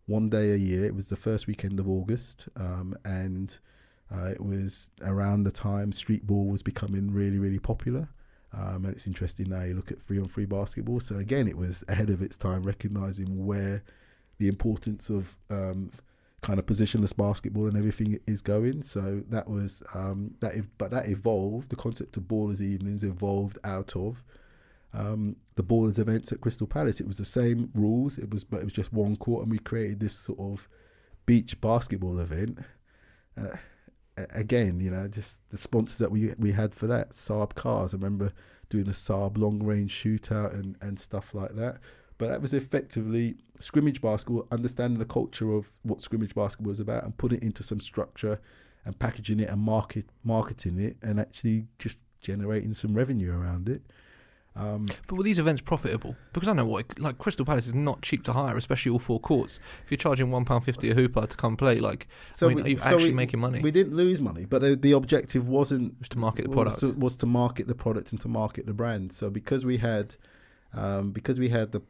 [0.06, 0.84] one day a year.
[0.84, 3.56] It was the first weekend of August, um, and
[4.14, 8.08] uh, it was around the time street ball was becoming really, really popular.
[8.52, 11.00] Um, and it's interesting now you look at free on free basketball.
[11.00, 13.82] So again, it was ahead of its time, recognizing where
[14.38, 15.90] the importance of um,
[16.46, 18.80] kind of positionless basketball and everything is going.
[18.82, 21.70] So that was um, that, ev- but that evolved.
[21.70, 24.22] The concept of ballers evenings evolved out of
[24.94, 27.00] um, the ballers events at Crystal Palace.
[27.00, 28.16] It was the same rules.
[28.16, 30.68] It was, but it was just one court, and we created this sort of
[31.26, 32.60] beach basketball event.
[33.36, 33.56] Uh,
[34.30, 37.92] again, you know, just the sponsors that we we had for that Saab cars.
[37.92, 38.30] I remember
[38.70, 41.78] doing the Saab long range shootout and and stuff like that.
[42.18, 47.04] But that was effectively scrimmage basketball, understanding the culture of what scrimmage basketball was about,
[47.04, 48.40] and putting it into some structure,
[48.84, 53.82] and packaging it and market marketing it, and actually just generating some revenue around it.
[54.54, 56.16] Um, But were these events profitable?
[56.32, 59.20] Because I know what like Crystal Palace is not cheap to hire, especially all four
[59.20, 59.58] courts.
[59.84, 62.08] If you're charging one pound fifty a hooper to come play, like
[62.40, 63.60] I mean, are you so actually we- making money?
[63.60, 66.80] We didn't lose money, but the, the objective wasn't Just to market the was product.
[66.80, 69.12] to, was to market the product and to market the brand.
[69.12, 70.14] So because we had,
[70.72, 71.82] um, because we had the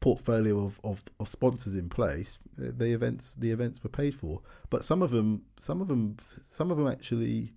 [0.00, 4.40] portfolio of, of, of sponsors in place, the, events the events were paid for.
[4.70, 6.16] But some of them, some of them,
[6.48, 7.52] some of them actually,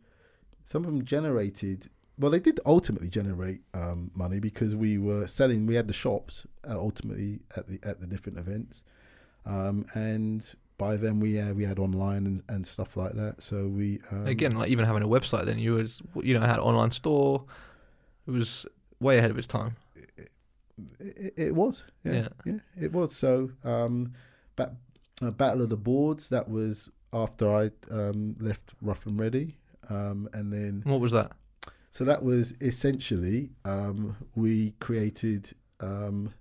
[0.66, 1.90] some of them generated.
[2.18, 5.66] Well, they did ultimately generate um, money because we were selling.
[5.66, 8.84] We had the shops uh, ultimately at the at the different events,
[9.46, 10.46] um, and
[10.78, 13.42] by then we uh, we had online and, and stuff like that.
[13.42, 16.60] So we um, Again, like even having a website, then you was you know had
[16.60, 17.44] online store.
[18.28, 18.66] It was
[19.00, 19.76] way ahead of its time.
[21.00, 22.28] It, it was, yeah, Yeah.
[22.46, 23.16] yeah, it was.
[23.16, 24.14] So, um,
[24.56, 24.74] bat,
[25.22, 26.30] uh, Battle of the Boards.
[26.30, 29.58] That was after I um, left Rough and Ready,
[29.90, 31.32] um, and then What was that?
[31.92, 35.52] so that was essentially um, we created
[35.82, 36.34] um,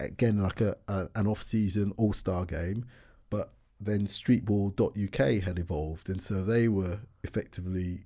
[0.00, 2.84] again like a, a an off-season all-star game,
[3.30, 8.04] but then Streetball.uk had evolved, and so they were effectively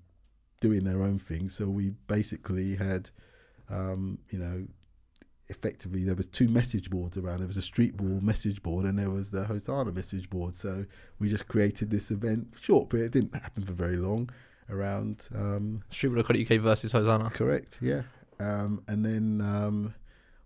[0.61, 1.49] doing their own thing.
[1.49, 3.11] So we basically had,
[3.69, 4.66] um, you know,
[5.51, 7.40] effectively there was two message boards around.
[7.40, 10.55] There was a Streetball message board, and there was the Hosana message board.
[10.55, 10.86] So
[11.18, 14.31] we just created this event, short, but it didn't happen for very long.
[14.70, 17.32] Around um, Streetball.co.uk versus Hosana.
[17.32, 17.78] Correct.
[17.82, 18.02] Yeah.
[18.39, 19.94] Um, and then um,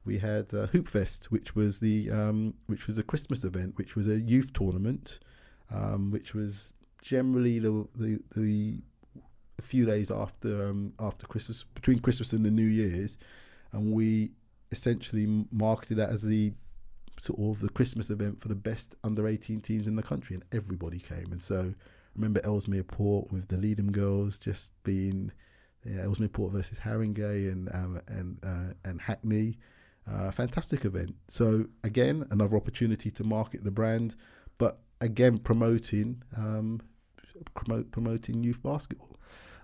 [0.05, 4.09] we had uh, Hoopfest, which was the um, which was a Christmas event, which was
[4.09, 5.21] a youth tournament,
[5.71, 6.73] um, which was
[7.03, 8.79] generally the the, the
[9.59, 13.17] a few days after um, after Christmas, between Christmas and the New Year's,
[13.73, 14.31] and we
[14.75, 16.53] essentially marketed that as the
[17.21, 20.45] sort of the Christmas event for the best under 18 teams in the country, and
[20.53, 21.31] everybody came.
[21.31, 25.33] And so, I remember Ellesmere Port with the Leadham girls just being
[25.85, 29.59] yeah, Ellesmere Port versus Haringey and um, and uh, and Hackney.
[30.11, 31.15] Uh, fantastic event.
[31.29, 34.17] So again, another opportunity to market the brand,
[34.59, 36.81] but again promoting um,
[37.55, 39.14] promote promoting youth basketball.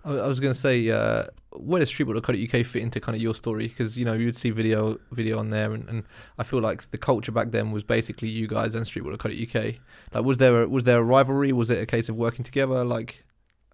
[0.05, 3.69] I was going to say, uh, where does Streetball.co.uk fit into kind of your story?
[3.69, 6.05] Because you know you'd see video video on there, and, and
[6.39, 9.75] I feel like the culture back then was basically you guys and Streetball.co.uk.
[10.15, 11.53] Like, was there a, was there a rivalry?
[11.53, 12.85] Was it a case of working together?
[12.85, 13.25] Like,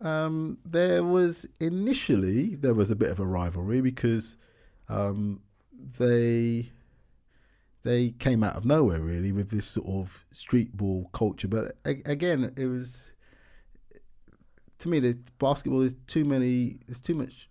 [0.01, 4.36] Um, there was initially there was a bit of a rivalry because
[4.89, 5.40] um,
[5.98, 6.70] they
[7.82, 11.47] they came out of nowhere really with this sort of street ball culture.
[11.48, 13.11] But a- again, it was
[14.81, 15.82] to me, there's basketball.
[15.82, 16.78] is too many.
[16.86, 17.48] There's too much.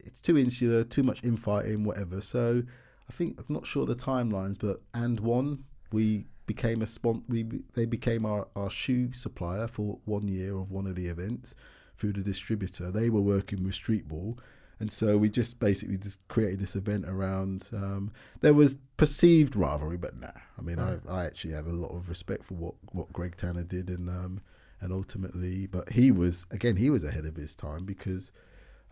[0.00, 0.84] It's too insular.
[0.84, 1.84] Too much infighting.
[1.84, 2.20] Whatever.
[2.20, 2.62] So
[3.08, 7.24] I think I'm not sure the timelines, but and one we became a spon.
[7.28, 7.44] We
[7.74, 11.54] they became our, our shoe supplier for one year of one of the events
[11.96, 12.90] through the distributor.
[12.90, 14.38] They were working with Streetball,
[14.80, 17.68] and so we just basically just created this event around.
[17.72, 20.28] Um, there was perceived rivalry, but nah.
[20.58, 23.64] I mean, I, I actually have a lot of respect for what, what Greg Tanner
[23.64, 24.40] did, and um,
[24.84, 28.30] and ultimately, but he was again he was ahead of his time because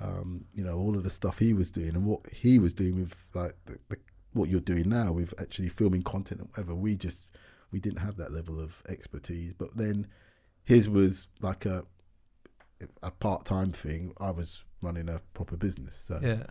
[0.00, 2.98] um, you know all of the stuff he was doing and what he was doing
[2.98, 3.96] with like the, the,
[4.32, 6.74] what you're doing now with actually filming content and whatever.
[6.74, 7.26] We just
[7.72, 10.06] we didn't have that level of expertise, but then
[10.64, 11.84] his was like a
[13.02, 14.14] a part time thing.
[14.18, 16.06] I was running a proper business.
[16.08, 16.20] So.
[16.22, 16.44] yeah,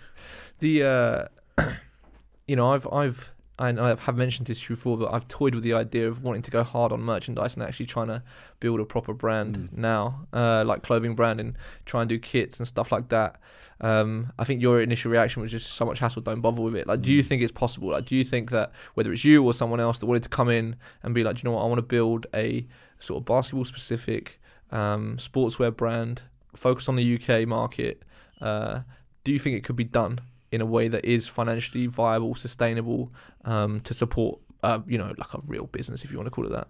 [0.59, 1.71] the uh,
[2.47, 3.27] you know I've I've
[3.71, 6.51] Know I have mentioned this before, but I've toyed with the idea of wanting to
[6.51, 8.23] go hard on merchandise and actually trying to
[8.61, 9.77] build a proper brand Mm.
[9.77, 11.55] now, uh, like clothing brand, and
[11.85, 13.39] try and do kits and stuff like that.
[13.81, 16.21] Um, I think your initial reaction was just so much hassle.
[16.21, 16.87] Don't bother with it.
[16.87, 17.27] Like, do you Mm.
[17.27, 17.89] think it's possible?
[17.89, 20.49] Like, do you think that whether it's you or someone else that wanted to come
[20.49, 22.65] in and be like, do you know what, I want to build a
[22.99, 24.39] sort of basketball specific
[24.71, 26.21] um, sportswear brand,
[26.55, 28.03] focus on the UK market.
[28.39, 28.81] Uh,
[29.23, 30.19] do you think it could be done
[30.51, 33.11] in a way that is financially viable, sustainable,
[33.45, 36.45] um, to support, uh, you know, like a real business, if you want to call
[36.45, 36.67] it that?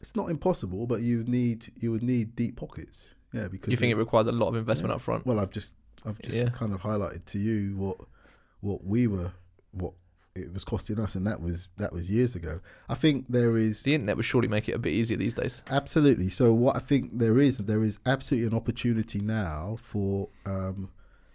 [0.00, 3.02] It's not impossible, but you need you would need deep pockets.
[3.32, 4.96] Yeah, because You think it requires a lot of investment Yeah.
[4.96, 5.26] up front?
[5.26, 6.48] Well, I've just I've just Yeah.
[6.50, 7.98] kind of highlighted to you what
[8.60, 9.32] what we were
[9.72, 9.92] what
[10.34, 12.60] it was costing us, and that was that was years ago.
[12.88, 15.62] I think there is The internet would surely make it a bit easier these days.
[15.68, 16.28] absolutely.
[16.28, 20.90] So what I think there is there is absolutely an opportunity now for um,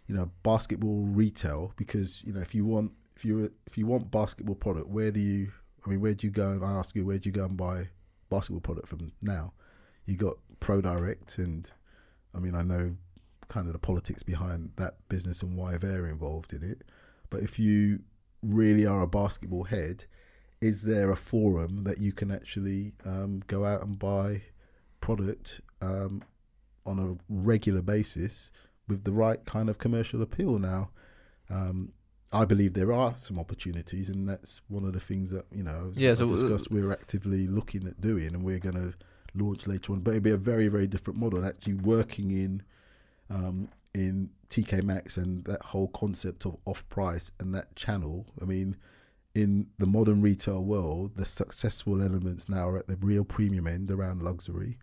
[0.07, 4.11] you know basketball retail because you know if you want if you if you want
[4.11, 5.51] basketball product, where do you?
[5.85, 6.49] I mean, where do you go?
[6.49, 7.87] And I ask you, where do you go and buy
[8.29, 9.53] basketball product from now?
[10.05, 11.69] You got Pro Direct, and
[12.35, 12.95] I mean, I know
[13.49, 16.83] kind of the politics behind that business and why they're involved in it.
[17.29, 17.99] But if you
[18.41, 20.05] really are a basketball head,
[20.61, 24.41] is there a forum that you can actually um, go out and buy
[25.01, 26.23] product um,
[26.85, 28.49] on a regular basis
[28.87, 30.59] with the right kind of commercial appeal?
[30.59, 30.89] Now,
[31.49, 31.93] um,
[32.31, 35.91] I believe there are some opportunities, and that's one of the things that you know
[35.95, 36.71] Yeah, I so, uh, discussed.
[36.71, 38.93] We're actively looking at doing, and we're going to
[39.35, 39.99] launch later on.
[39.99, 41.45] But it'll be a very, very different model.
[41.45, 42.63] Actually, working in
[43.29, 48.25] um, in TK Maxx and that whole concept of off price and that channel.
[48.41, 48.75] I mean,
[49.35, 53.89] in the modern retail world, the successful elements now are at the real premium end
[53.89, 54.77] around luxury,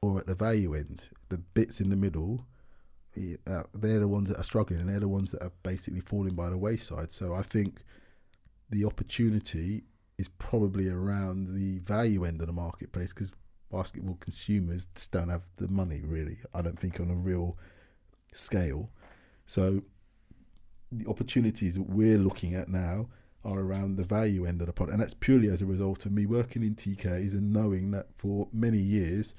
[0.00, 1.08] or at the value end.
[1.28, 2.46] The bits in the middle
[3.46, 6.34] uh, they're the ones that are struggling and they're the ones that are basically falling
[6.34, 7.10] by the wayside.
[7.10, 7.82] So I think
[8.70, 9.84] the opportunity
[10.18, 13.32] is probably around the value end of the marketplace because
[13.70, 16.38] basketball consumers just don't have the money really.
[16.54, 17.56] I don't think on a real
[18.32, 18.90] scale.
[19.46, 19.82] So
[20.92, 23.08] the opportunities that we're looking at now
[23.44, 26.12] are around the value end of the product, and that's purely as a result of
[26.12, 29.34] me working in TKs and knowing that for many years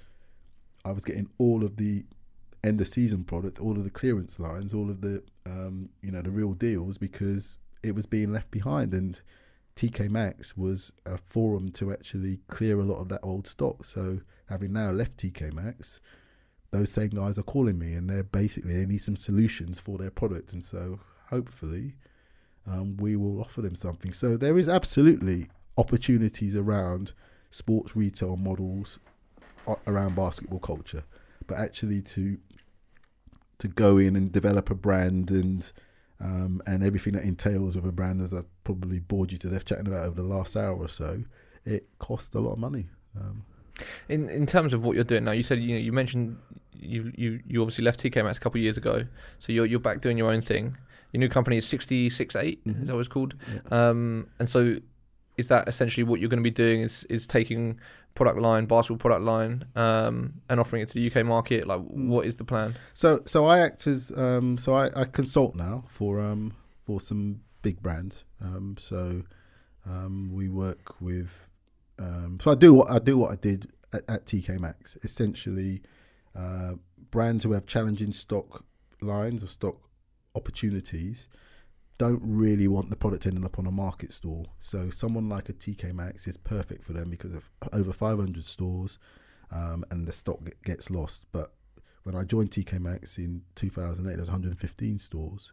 [0.86, 2.06] I was getting all of the
[2.68, 6.22] end of season product, all of the clearance lines, all of the um, you know
[6.22, 9.22] the real deals because it was being left behind and
[9.76, 13.86] TK Maxx was a forum to actually clear a lot of that old stock.
[13.86, 14.20] So
[14.50, 16.02] having now left TK Maxx,
[16.72, 20.10] those same guys are calling me and they're basically they need some solutions for their
[20.10, 21.00] product and so
[21.30, 21.94] hopefully
[22.66, 24.12] um, we will offer them something.
[24.12, 27.14] So there is absolutely opportunities around
[27.52, 29.00] sports retail models
[29.86, 31.04] around basketball culture,
[31.46, 32.38] but actually to
[33.60, 35.72] to go in and develop a brand and
[36.20, 39.66] um, and everything that entails with a brand, as I've probably bored you to death
[39.66, 41.24] chatting about over the last hour or so,
[41.64, 42.88] it costs a lot of money.
[43.20, 43.44] Um,
[44.10, 46.38] In in terms of what you're doing now, you said you know you mentioned
[46.74, 49.06] you you you obviously left TK Maxx a couple of years ago,
[49.40, 50.76] so you're you're back doing your own thing.
[51.14, 52.66] Your new company is sixty six eight.
[52.66, 52.82] Mhm.
[52.82, 53.36] Is that what it's called?
[53.54, 53.90] Yeah.
[53.90, 54.78] Um, and so
[55.38, 56.82] is that essentially what you're going to be doing?
[56.82, 57.80] Is is taking
[58.16, 61.68] product line, basketball product line, um, and offering it to the UK market?
[61.68, 62.08] Like, Mm.
[62.08, 62.76] what is the plan?
[62.94, 66.54] So so I act as um, so I, I consult now for um,
[66.86, 68.24] for some big brands.
[68.42, 69.22] Um, so
[69.86, 71.32] um, we work with
[72.00, 74.98] um, so I do what I do what I did at, at TK Maxx.
[75.04, 75.82] Essentially,
[76.36, 76.74] uh,
[77.12, 78.64] brands who have challenging stock
[79.02, 79.78] lines or stock
[80.36, 81.28] opportunities
[81.98, 84.48] don't really want the product ending up on a market stall.
[84.60, 89.00] So someone like a TK Maxx is perfect for them because of over 500 stores,
[89.52, 91.26] um, and the stock gets lost.
[91.32, 91.54] But
[92.04, 95.52] when I joined TK Maxx in 2008, there was 115 stores,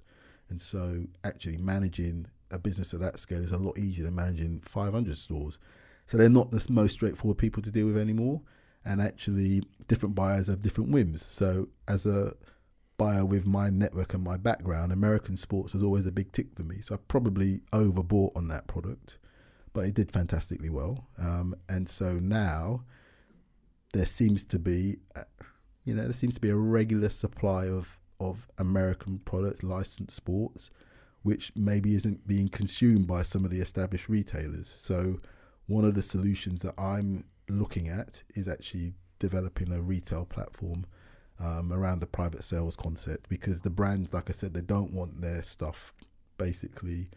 [0.50, 4.60] and so actually managing a business of that scale is a lot easier than managing
[4.60, 5.58] 500 stores.
[6.06, 8.42] So they're not the most straightforward people to deal with anymore,
[8.84, 11.24] and actually different buyers have different whims.
[11.24, 12.34] So as a
[12.96, 16.62] buyer with my network and my background, American sports was always a big tick for
[16.62, 16.80] me.
[16.80, 19.18] So I probably overbought on that product,
[19.72, 21.08] but it did fantastically well.
[21.18, 22.84] Um, and so now
[23.92, 25.22] there seems to be, uh,
[25.84, 30.70] you know, there seems to be a regular supply of of American products, licensed sports,
[31.22, 34.72] which maybe isn't being consumed by some of the established retailers.
[34.78, 35.20] So
[35.66, 40.84] one of the solutions that I'm looking at is actually developing a retail platform
[41.40, 45.20] um, around the private sales concept because the brands, like I said, they don't want
[45.20, 45.92] their stuff
[46.38, 47.08] basically,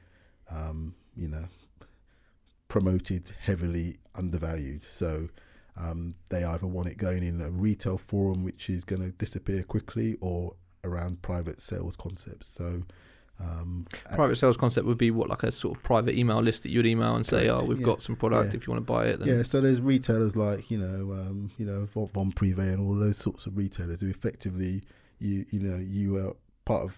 [0.50, 1.46] um, you know,
[2.68, 4.84] promoted heavily undervalued.
[4.84, 5.30] So
[5.78, 9.64] um, they either want it going in a retail forum, which is going to disappear
[9.64, 12.50] quickly, or around private sales concepts.
[12.50, 12.84] So
[13.40, 13.86] um,
[14.16, 16.88] Private sales concept would be what like a sort of private email list that you'd
[16.88, 17.86] email and say, Correct, "Oh, we've yeah.
[17.86, 18.52] got some product.
[18.52, 18.58] Yeah.
[18.58, 21.52] If you want to buy it, then Yeah, so there's retailers like you know, um,
[21.58, 24.82] you know, Von Von Privé and all those sorts of retailers who effectively,
[25.20, 26.36] you you know, you are
[26.66, 26.98] part of,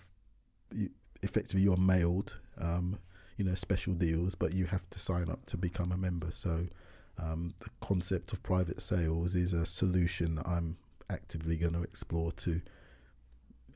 [0.74, 0.90] you,
[1.24, 2.98] effectively you're mailed, um,
[3.38, 6.32] you know, special deals, but you have to sign up to become a member.
[6.32, 6.68] So,
[7.18, 10.78] um, the concept of private sales is a solution that I'm
[11.10, 12.61] actively going to explore to,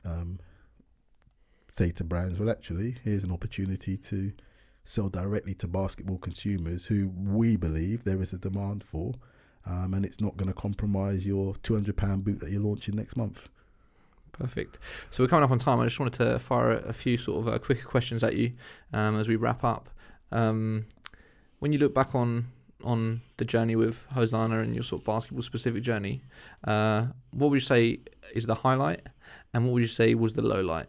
[0.06, 0.38] um,
[1.74, 4.32] say to brands, well, actually, here's an opportunity to
[4.84, 9.14] sell directly to basketball consumers who we believe there is a demand for,
[9.66, 12.94] um, and it's not going to compromise your two hundred pound boot that you're launching
[12.94, 13.48] next month.
[14.32, 14.78] Perfect.
[15.10, 15.80] So we're coming up on time.
[15.80, 18.52] I just wanted to fire a, a few sort of uh, quicker questions at you
[18.92, 19.88] um, as we wrap up.
[20.32, 20.86] Um,
[21.58, 22.46] when you look back on
[22.82, 26.22] on the journey with Hosana and your sort of basketball specific journey,
[26.64, 28.00] uh, what would you say
[28.34, 29.00] is the highlight,
[29.54, 30.88] and what would you say was the low light?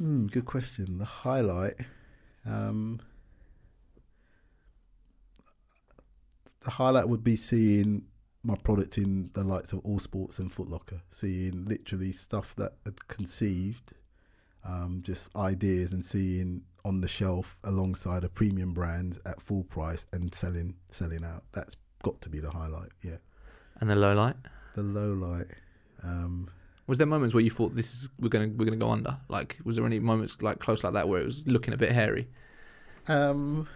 [0.00, 0.96] Hmm, good question.
[0.98, 1.74] The highlight,
[2.46, 3.00] um,
[6.64, 8.04] the highlight would be seeing
[8.42, 12.72] my product in the likes of All Sports and Foot Locker, seeing literally stuff that
[12.86, 13.92] had conceived
[14.64, 20.06] um, just ideas and seeing on the shelf alongside a premium brand at full price
[20.14, 21.44] and selling selling out.
[21.52, 22.90] That's got to be the highlight.
[23.02, 23.16] Yeah,
[23.80, 24.36] And the low light.
[24.74, 25.48] the low light.
[26.02, 26.48] Um,
[26.90, 29.16] Was there moments where you thought this is we're gonna we're gonna go under?
[29.28, 31.92] Like, was there any moments like close like that where it was looking a bit
[31.92, 32.26] hairy?
[33.06, 33.68] Um,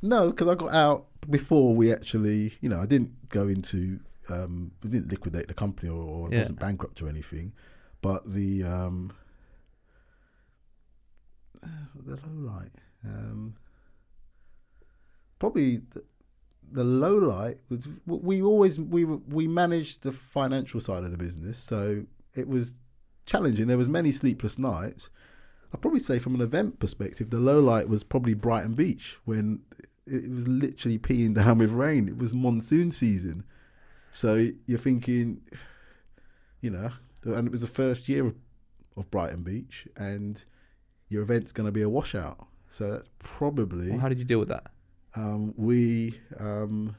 [0.00, 4.00] no, because I got out before we actually, you know, I didn't go into,
[4.30, 6.38] um, we didn't liquidate the company or, or Yeah.
[6.38, 7.52] wasn't bankrupt or anything,
[8.00, 9.12] but the um,
[11.62, 11.68] uh,
[12.06, 12.72] the low light,
[13.04, 13.54] um,
[15.38, 15.82] probably
[16.72, 17.58] the, low light.
[18.06, 22.72] We always we we managed the financial side of the business, so it was
[23.26, 23.66] challenging.
[23.66, 25.10] There was many sleepless nights.
[25.72, 29.60] I'd probably say from an event perspective, the low light was probably Brighton Beach when
[30.06, 32.08] it was literally peeing down with rain.
[32.08, 33.44] It was monsoon season.
[34.10, 35.42] So you're thinking,
[36.60, 36.90] you know,
[37.24, 38.34] and it was the first year of,
[38.96, 40.42] of Brighton Beach, and
[41.08, 42.46] your event's going to be a washout.
[42.68, 44.70] So that's probably Well, how did you deal with that?
[45.14, 46.96] Um, we um,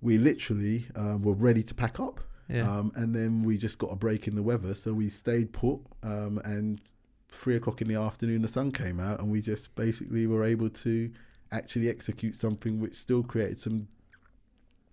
[0.00, 2.20] we literally um, were ready to pack up.
[2.48, 2.70] Yeah.
[2.70, 5.80] Um, and then we just got a break in the weather, so we stayed put.
[6.02, 6.80] Um, and
[7.30, 10.68] three o'clock in the afternoon, the sun came out, and we just basically were able
[10.68, 11.10] to
[11.50, 13.88] actually execute something which still created some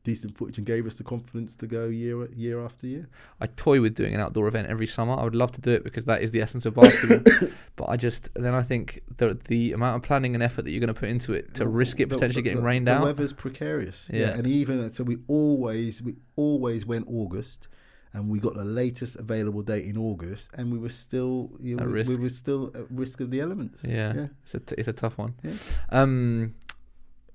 [0.04, 3.08] decent footage and gave us the confidence to go year year after year.
[3.42, 5.14] I toy with doing an outdoor event every summer.
[5.14, 7.50] I would love to do it because that is the essence of basketball.
[7.76, 10.80] but I just then I think the the amount of planning and effort that you're
[10.80, 13.02] going to put into it to risk it potentially the- getting rained the out.
[13.02, 14.08] The weather's precarious.
[14.12, 14.20] Yeah.
[14.20, 14.30] Yeah.
[14.38, 17.68] and even so, we always we always went August,
[18.14, 21.86] and we got the latest available date in August, and we were still you know,
[21.86, 23.84] we, we were still at risk of the elements.
[23.84, 24.28] Yeah, yeah.
[24.44, 25.36] it's a t- it's a tough one.
[25.44, 25.54] Yeah.
[25.90, 26.56] Um,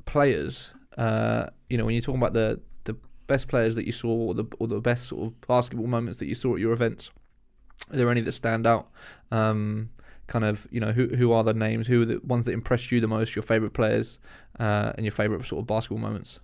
[0.06, 2.94] players, uh, you know, when you're talking about the the
[3.26, 6.26] best players that you saw, or the or the best sort of basketball moments that
[6.26, 7.10] you saw at your events,
[7.90, 8.92] are there any that stand out?
[9.32, 9.90] Um,
[10.28, 11.88] kind of, you know, who who are the names?
[11.88, 13.34] Who are the ones that impressed you the most?
[13.34, 14.18] Your favorite players,
[14.60, 16.38] uh, and your favorite sort of basketball moments.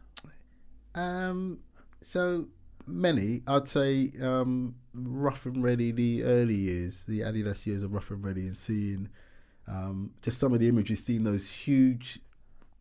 [0.96, 1.60] Um,
[2.02, 2.48] so
[2.88, 5.92] many, I'd say, um, rough and ready.
[5.92, 9.08] The early years, the Adidas years of rough and ready, and seeing
[9.68, 12.18] um, just some of the images, seeing those huge,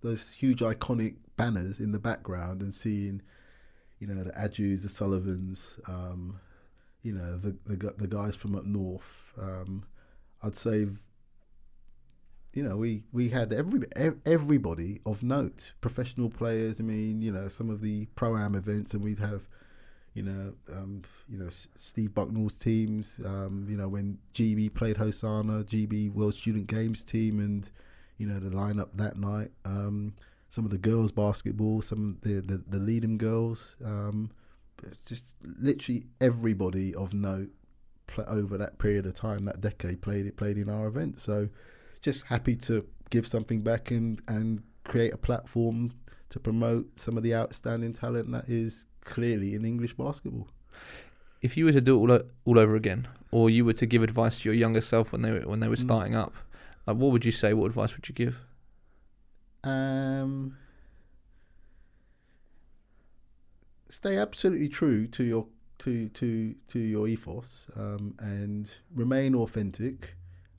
[0.02, 3.22] those huge iconic banners in the background, and seeing,
[4.00, 6.40] you know, the Ajous, the Sullivans, um,
[7.02, 9.14] you know, the, the the guys from up north.
[9.42, 9.86] Um,
[10.44, 10.88] I'd say
[12.54, 13.82] you know, we, we had every
[14.26, 16.78] everybody of note, professional players.
[16.80, 19.48] I mean, you know, some of the pro am events, and we'd have,
[20.16, 23.20] you know, um, you know, Steve Bucknall's teams.
[23.24, 27.70] Um, you know, when GB played Hosana, GB World Student Games team, and
[28.18, 29.52] you know the lineup that night.
[29.64, 30.14] Um,
[30.50, 33.76] some of the girls basketball, some of the the, the Leadham girls.
[33.84, 34.32] Um,
[35.06, 37.50] just literally everybody of note
[38.08, 41.20] pl- over that period of time, that decade, played it played in our event.
[41.20, 41.50] So
[42.02, 45.92] just happy to give something back and and create a platform
[46.30, 50.48] to promote some of the outstanding talent that is clearly in English basketball.
[51.42, 53.86] If you were to do it all, o- all over again, or you were to
[53.86, 55.82] give advice to your younger self when they were, when they were Mm.
[55.82, 56.34] starting up,
[56.88, 57.54] uh, what would you say?
[57.54, 58.38] What advice would you give?
[59.64, 60.58] Um,
[63.90, 65.46] stay absolutely true to your
[65.80, 70.16] to to to your ethos um, and remain authentic,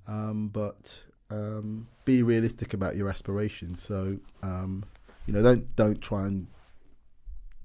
[0.06, 3.82] um, but um, be realistic about your aspirations.
[3.82, 4.84] So um,
[5.26, 6.46] you know, don't don't try and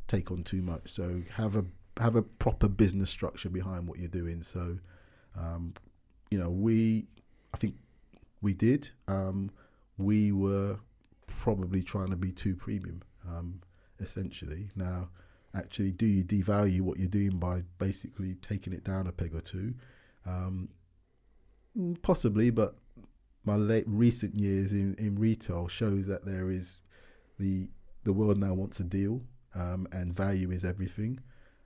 [0.08, 0.92] take on too much.
[0.92, 1.66] So have a
[1.98, 4.42] have a proper business structure behind what you're doing.
[4.42, 4.78] So
[5.38, 5.74] um,
[6.30, 7.08] you know, we
[7.54, 7.76] I think
[8.42, 8.90] we did.
[9.08, 9.50] Um,
[9.98, 10.78] we were
[11.46, 13.62] probably trying to be too premium, um,
[14.00, 14.68] essentially.
[14.76, 15.10] Now,
[15.54, 19.42] actually, do you devalue what you're doing by basically taking it down a peg or
[19.42, 19.76] two?
[20.26, 20.70] Um,
[21.78, 22.74] mm, possibly, but
[23.44, 26.80] my late recent years in, in retail shows that there is
[27.38, 27.70] the
[28.06, 29.22] the world now wants a deal,
[29.54, 31.20] um, and value is everything.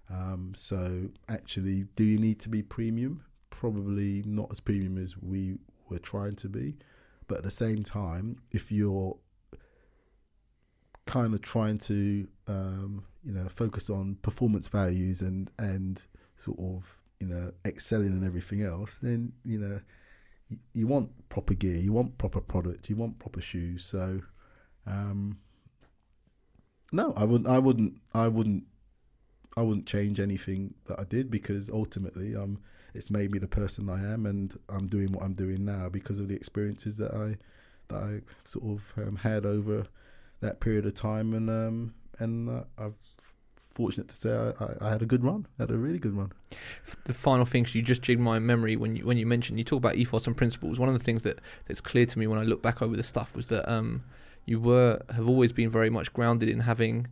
[0.10, 3.23] Um, so, actually, do you need to be premium?
[3.49, 5.57] Probably not as premium as we
[5.89, 6.76] were trying to be,
[7.30, 9.18] but at the same time, if you're
[11.10, 16.06] kind of trying to um, you know focus on performance values and and
[16.38, 19.81] sort of you know excelling and everything else, then you know
[20.73, 23.84] you, want proper gear, you want proper product, you want proper shoes.
[23.84, 24.22] So
[24.86, 25.40] um,
[26.91, 27.49] no, I wouldn't.
[27.49, 27.95] I wouldn't.
[28.14, 28.65] I wouldn't.
[29.57, 32.60] I wouldn't change anything that I did because ultimately, um,
[32.94, 36.19] it's made me the person I am, and I'm doing what I'm doing now because
[36.19, 37.38] of the experiences that I
[37.88, 39.88] that I sort of um, had over
[40.41, 42.95] that period of time, and um, and uh, I've
[43.80, 45.48] fortunate to say I, I, I had a good run.
[45.57, 46.34] I had a really good run.
[47.06, 49.78] the final thing, you just jigged my memory when you when you mentioned you talk
[49.78, 50.80] about ethos and principles.
[50.80, 53.03] One of the things that that's clear to me when I look back over the
[53.03, 54.03] stuff was that um,
[54.45, 57.07] you were have always been very much grounded in having.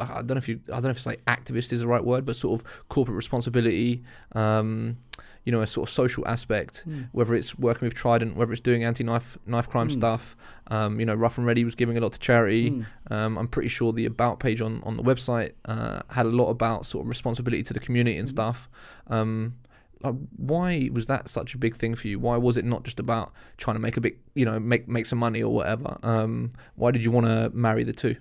[0.00, 2.04] I don't know if you I don't know if it's like activist is the right
[2.04, 4.04] word, but sort of corporate responsibility.
[4.32, 4.98] Um,
[5.44, 8.82] you know, a sort of social aspect, whether it's working with Trident, whether it's doing
[8.84, 9.92] anti-knife knife crime Mm.
[9.92, 10.36] stuff.
[10.68, 12.70] Um, you know, Rough and Ready was giving a lot to charity.
[12.70, 12.86] Mm.
[13.10, 16.48] Um, I'm pretty sure the about page on, on the website uh, had a lot
[16.48, 18.30] about sort of responsibility to the community and Mhm.
[18.30, 18.70] stuff.
[19.08, 19.54] Um,
[20.02, 22.18] like, why was that such a big thing for you?
[22.18, 25.06] Why was it not just about trying to make a big, you know, make make
[25.06, 25.98] some money or whatever?
[26.02, 28.16] Um, why did you want to marry the two?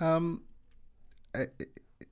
[0.00, 0.40] Um,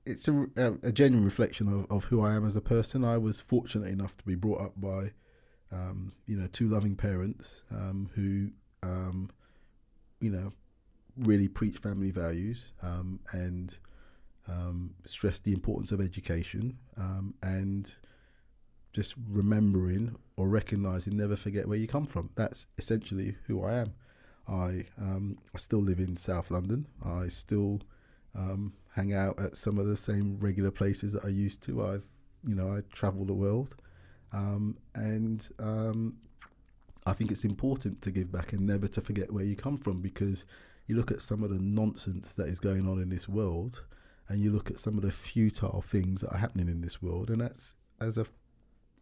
[0.05, 0.47] it's a,
[0.83, 3.03] a genuine reflection of, of who I am as a person.
[3.03, 5.11] I was fortunate enough to be brought up by,
[5.71, 8.49] um, you know, two loving parents um, who,
[8.83, 9.29] um,
[10.19, 10.51] you know,
[11.17, 13.77] really preach family values um, and
[14.47, 17.95] um, stress the importance of education um, and
[18.93, 22.29] just remembering or recognizing never forget where you come from.
[22.35, 23.93] That's essentially who I am.
[24.47, 26.87] I um, I still live in South London.
[27.05, 27.81] I still
[28.35, 31.85] um, hang out at some of the same regular places that I used to.
[31.85, 32.05] I've
[32.47, 33.75] you know I travel the world,
[34.33, 36.17] um, and um,
[37.05, 40.01] I think it's important to give back and never to forget where you come from
[40.01, 40.45] because
[40.87, 43.83] you look at some of the nonsense that is going on in this world,
[44.27, 47.29] and you look at some of the futile things that are happening in this world,
[47.29, 48.25] and that's as a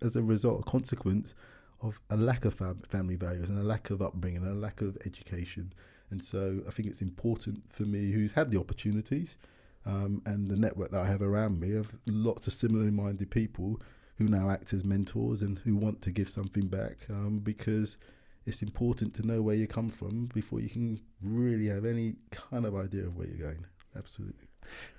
[0.02, 1.36] as a result, a consequence
[1.82, 4.82] of a lack of fam- family values and a lack of upbringing and a lack
[4.82, 5.74] of education.
[6.12, 9.36] And so I think it's important for me, who's had the opportunities
[9.86, 13.82] um, and the network that I have around me, of lots of similarly minded people
[14.18, 17.98] who now act as mentors and who want to give something back um, because
[18.46, 22.66] it's important to know where you come from before you can really have any kind
[22.66, 23.66] of idea of where you're going.
[23.98, 24.49] Absolutely.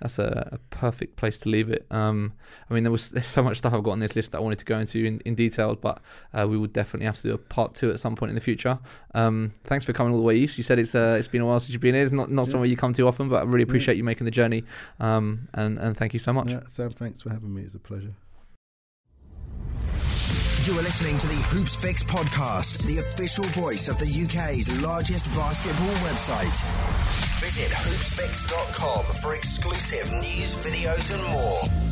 [0.00, 1.86] That's a, a perfect place to leave it.
[1.90, 2.32] Um,
[2.70, 4.40] I mean, there was there's so much stuff I've got on this list that I
[4.40, 6.00] wanted to go into in, in detail, but
[6.34, 8.40] uh, we will definitely have to do a part two at some point in the
[8.40, 8.78] future.
[9.14, 10.56] Um, thanks for coming all the way east.
[10.58, 12.04] You said it's uh, it's been a while since you've been here.
[12.04, 12.52] It's not not Yeah.
[12.52, 14.64] somewhere you come too often, but I really appreciate you making the journey.
[15.00, 16.50] Um, and and thank you so much.
[16.50, 17.62] Yeah, Sam, thanks for having me.
[17.62, 18.14] It's a pleasure.
[20.70, 25.92] You are listening to the Hoopsfix podcast, the official voice of the UK's largest basketball
[26.06, 26.62] website.
[27.40, 31.89] Visit hoopsfix.com for exclusive news, videos, and more.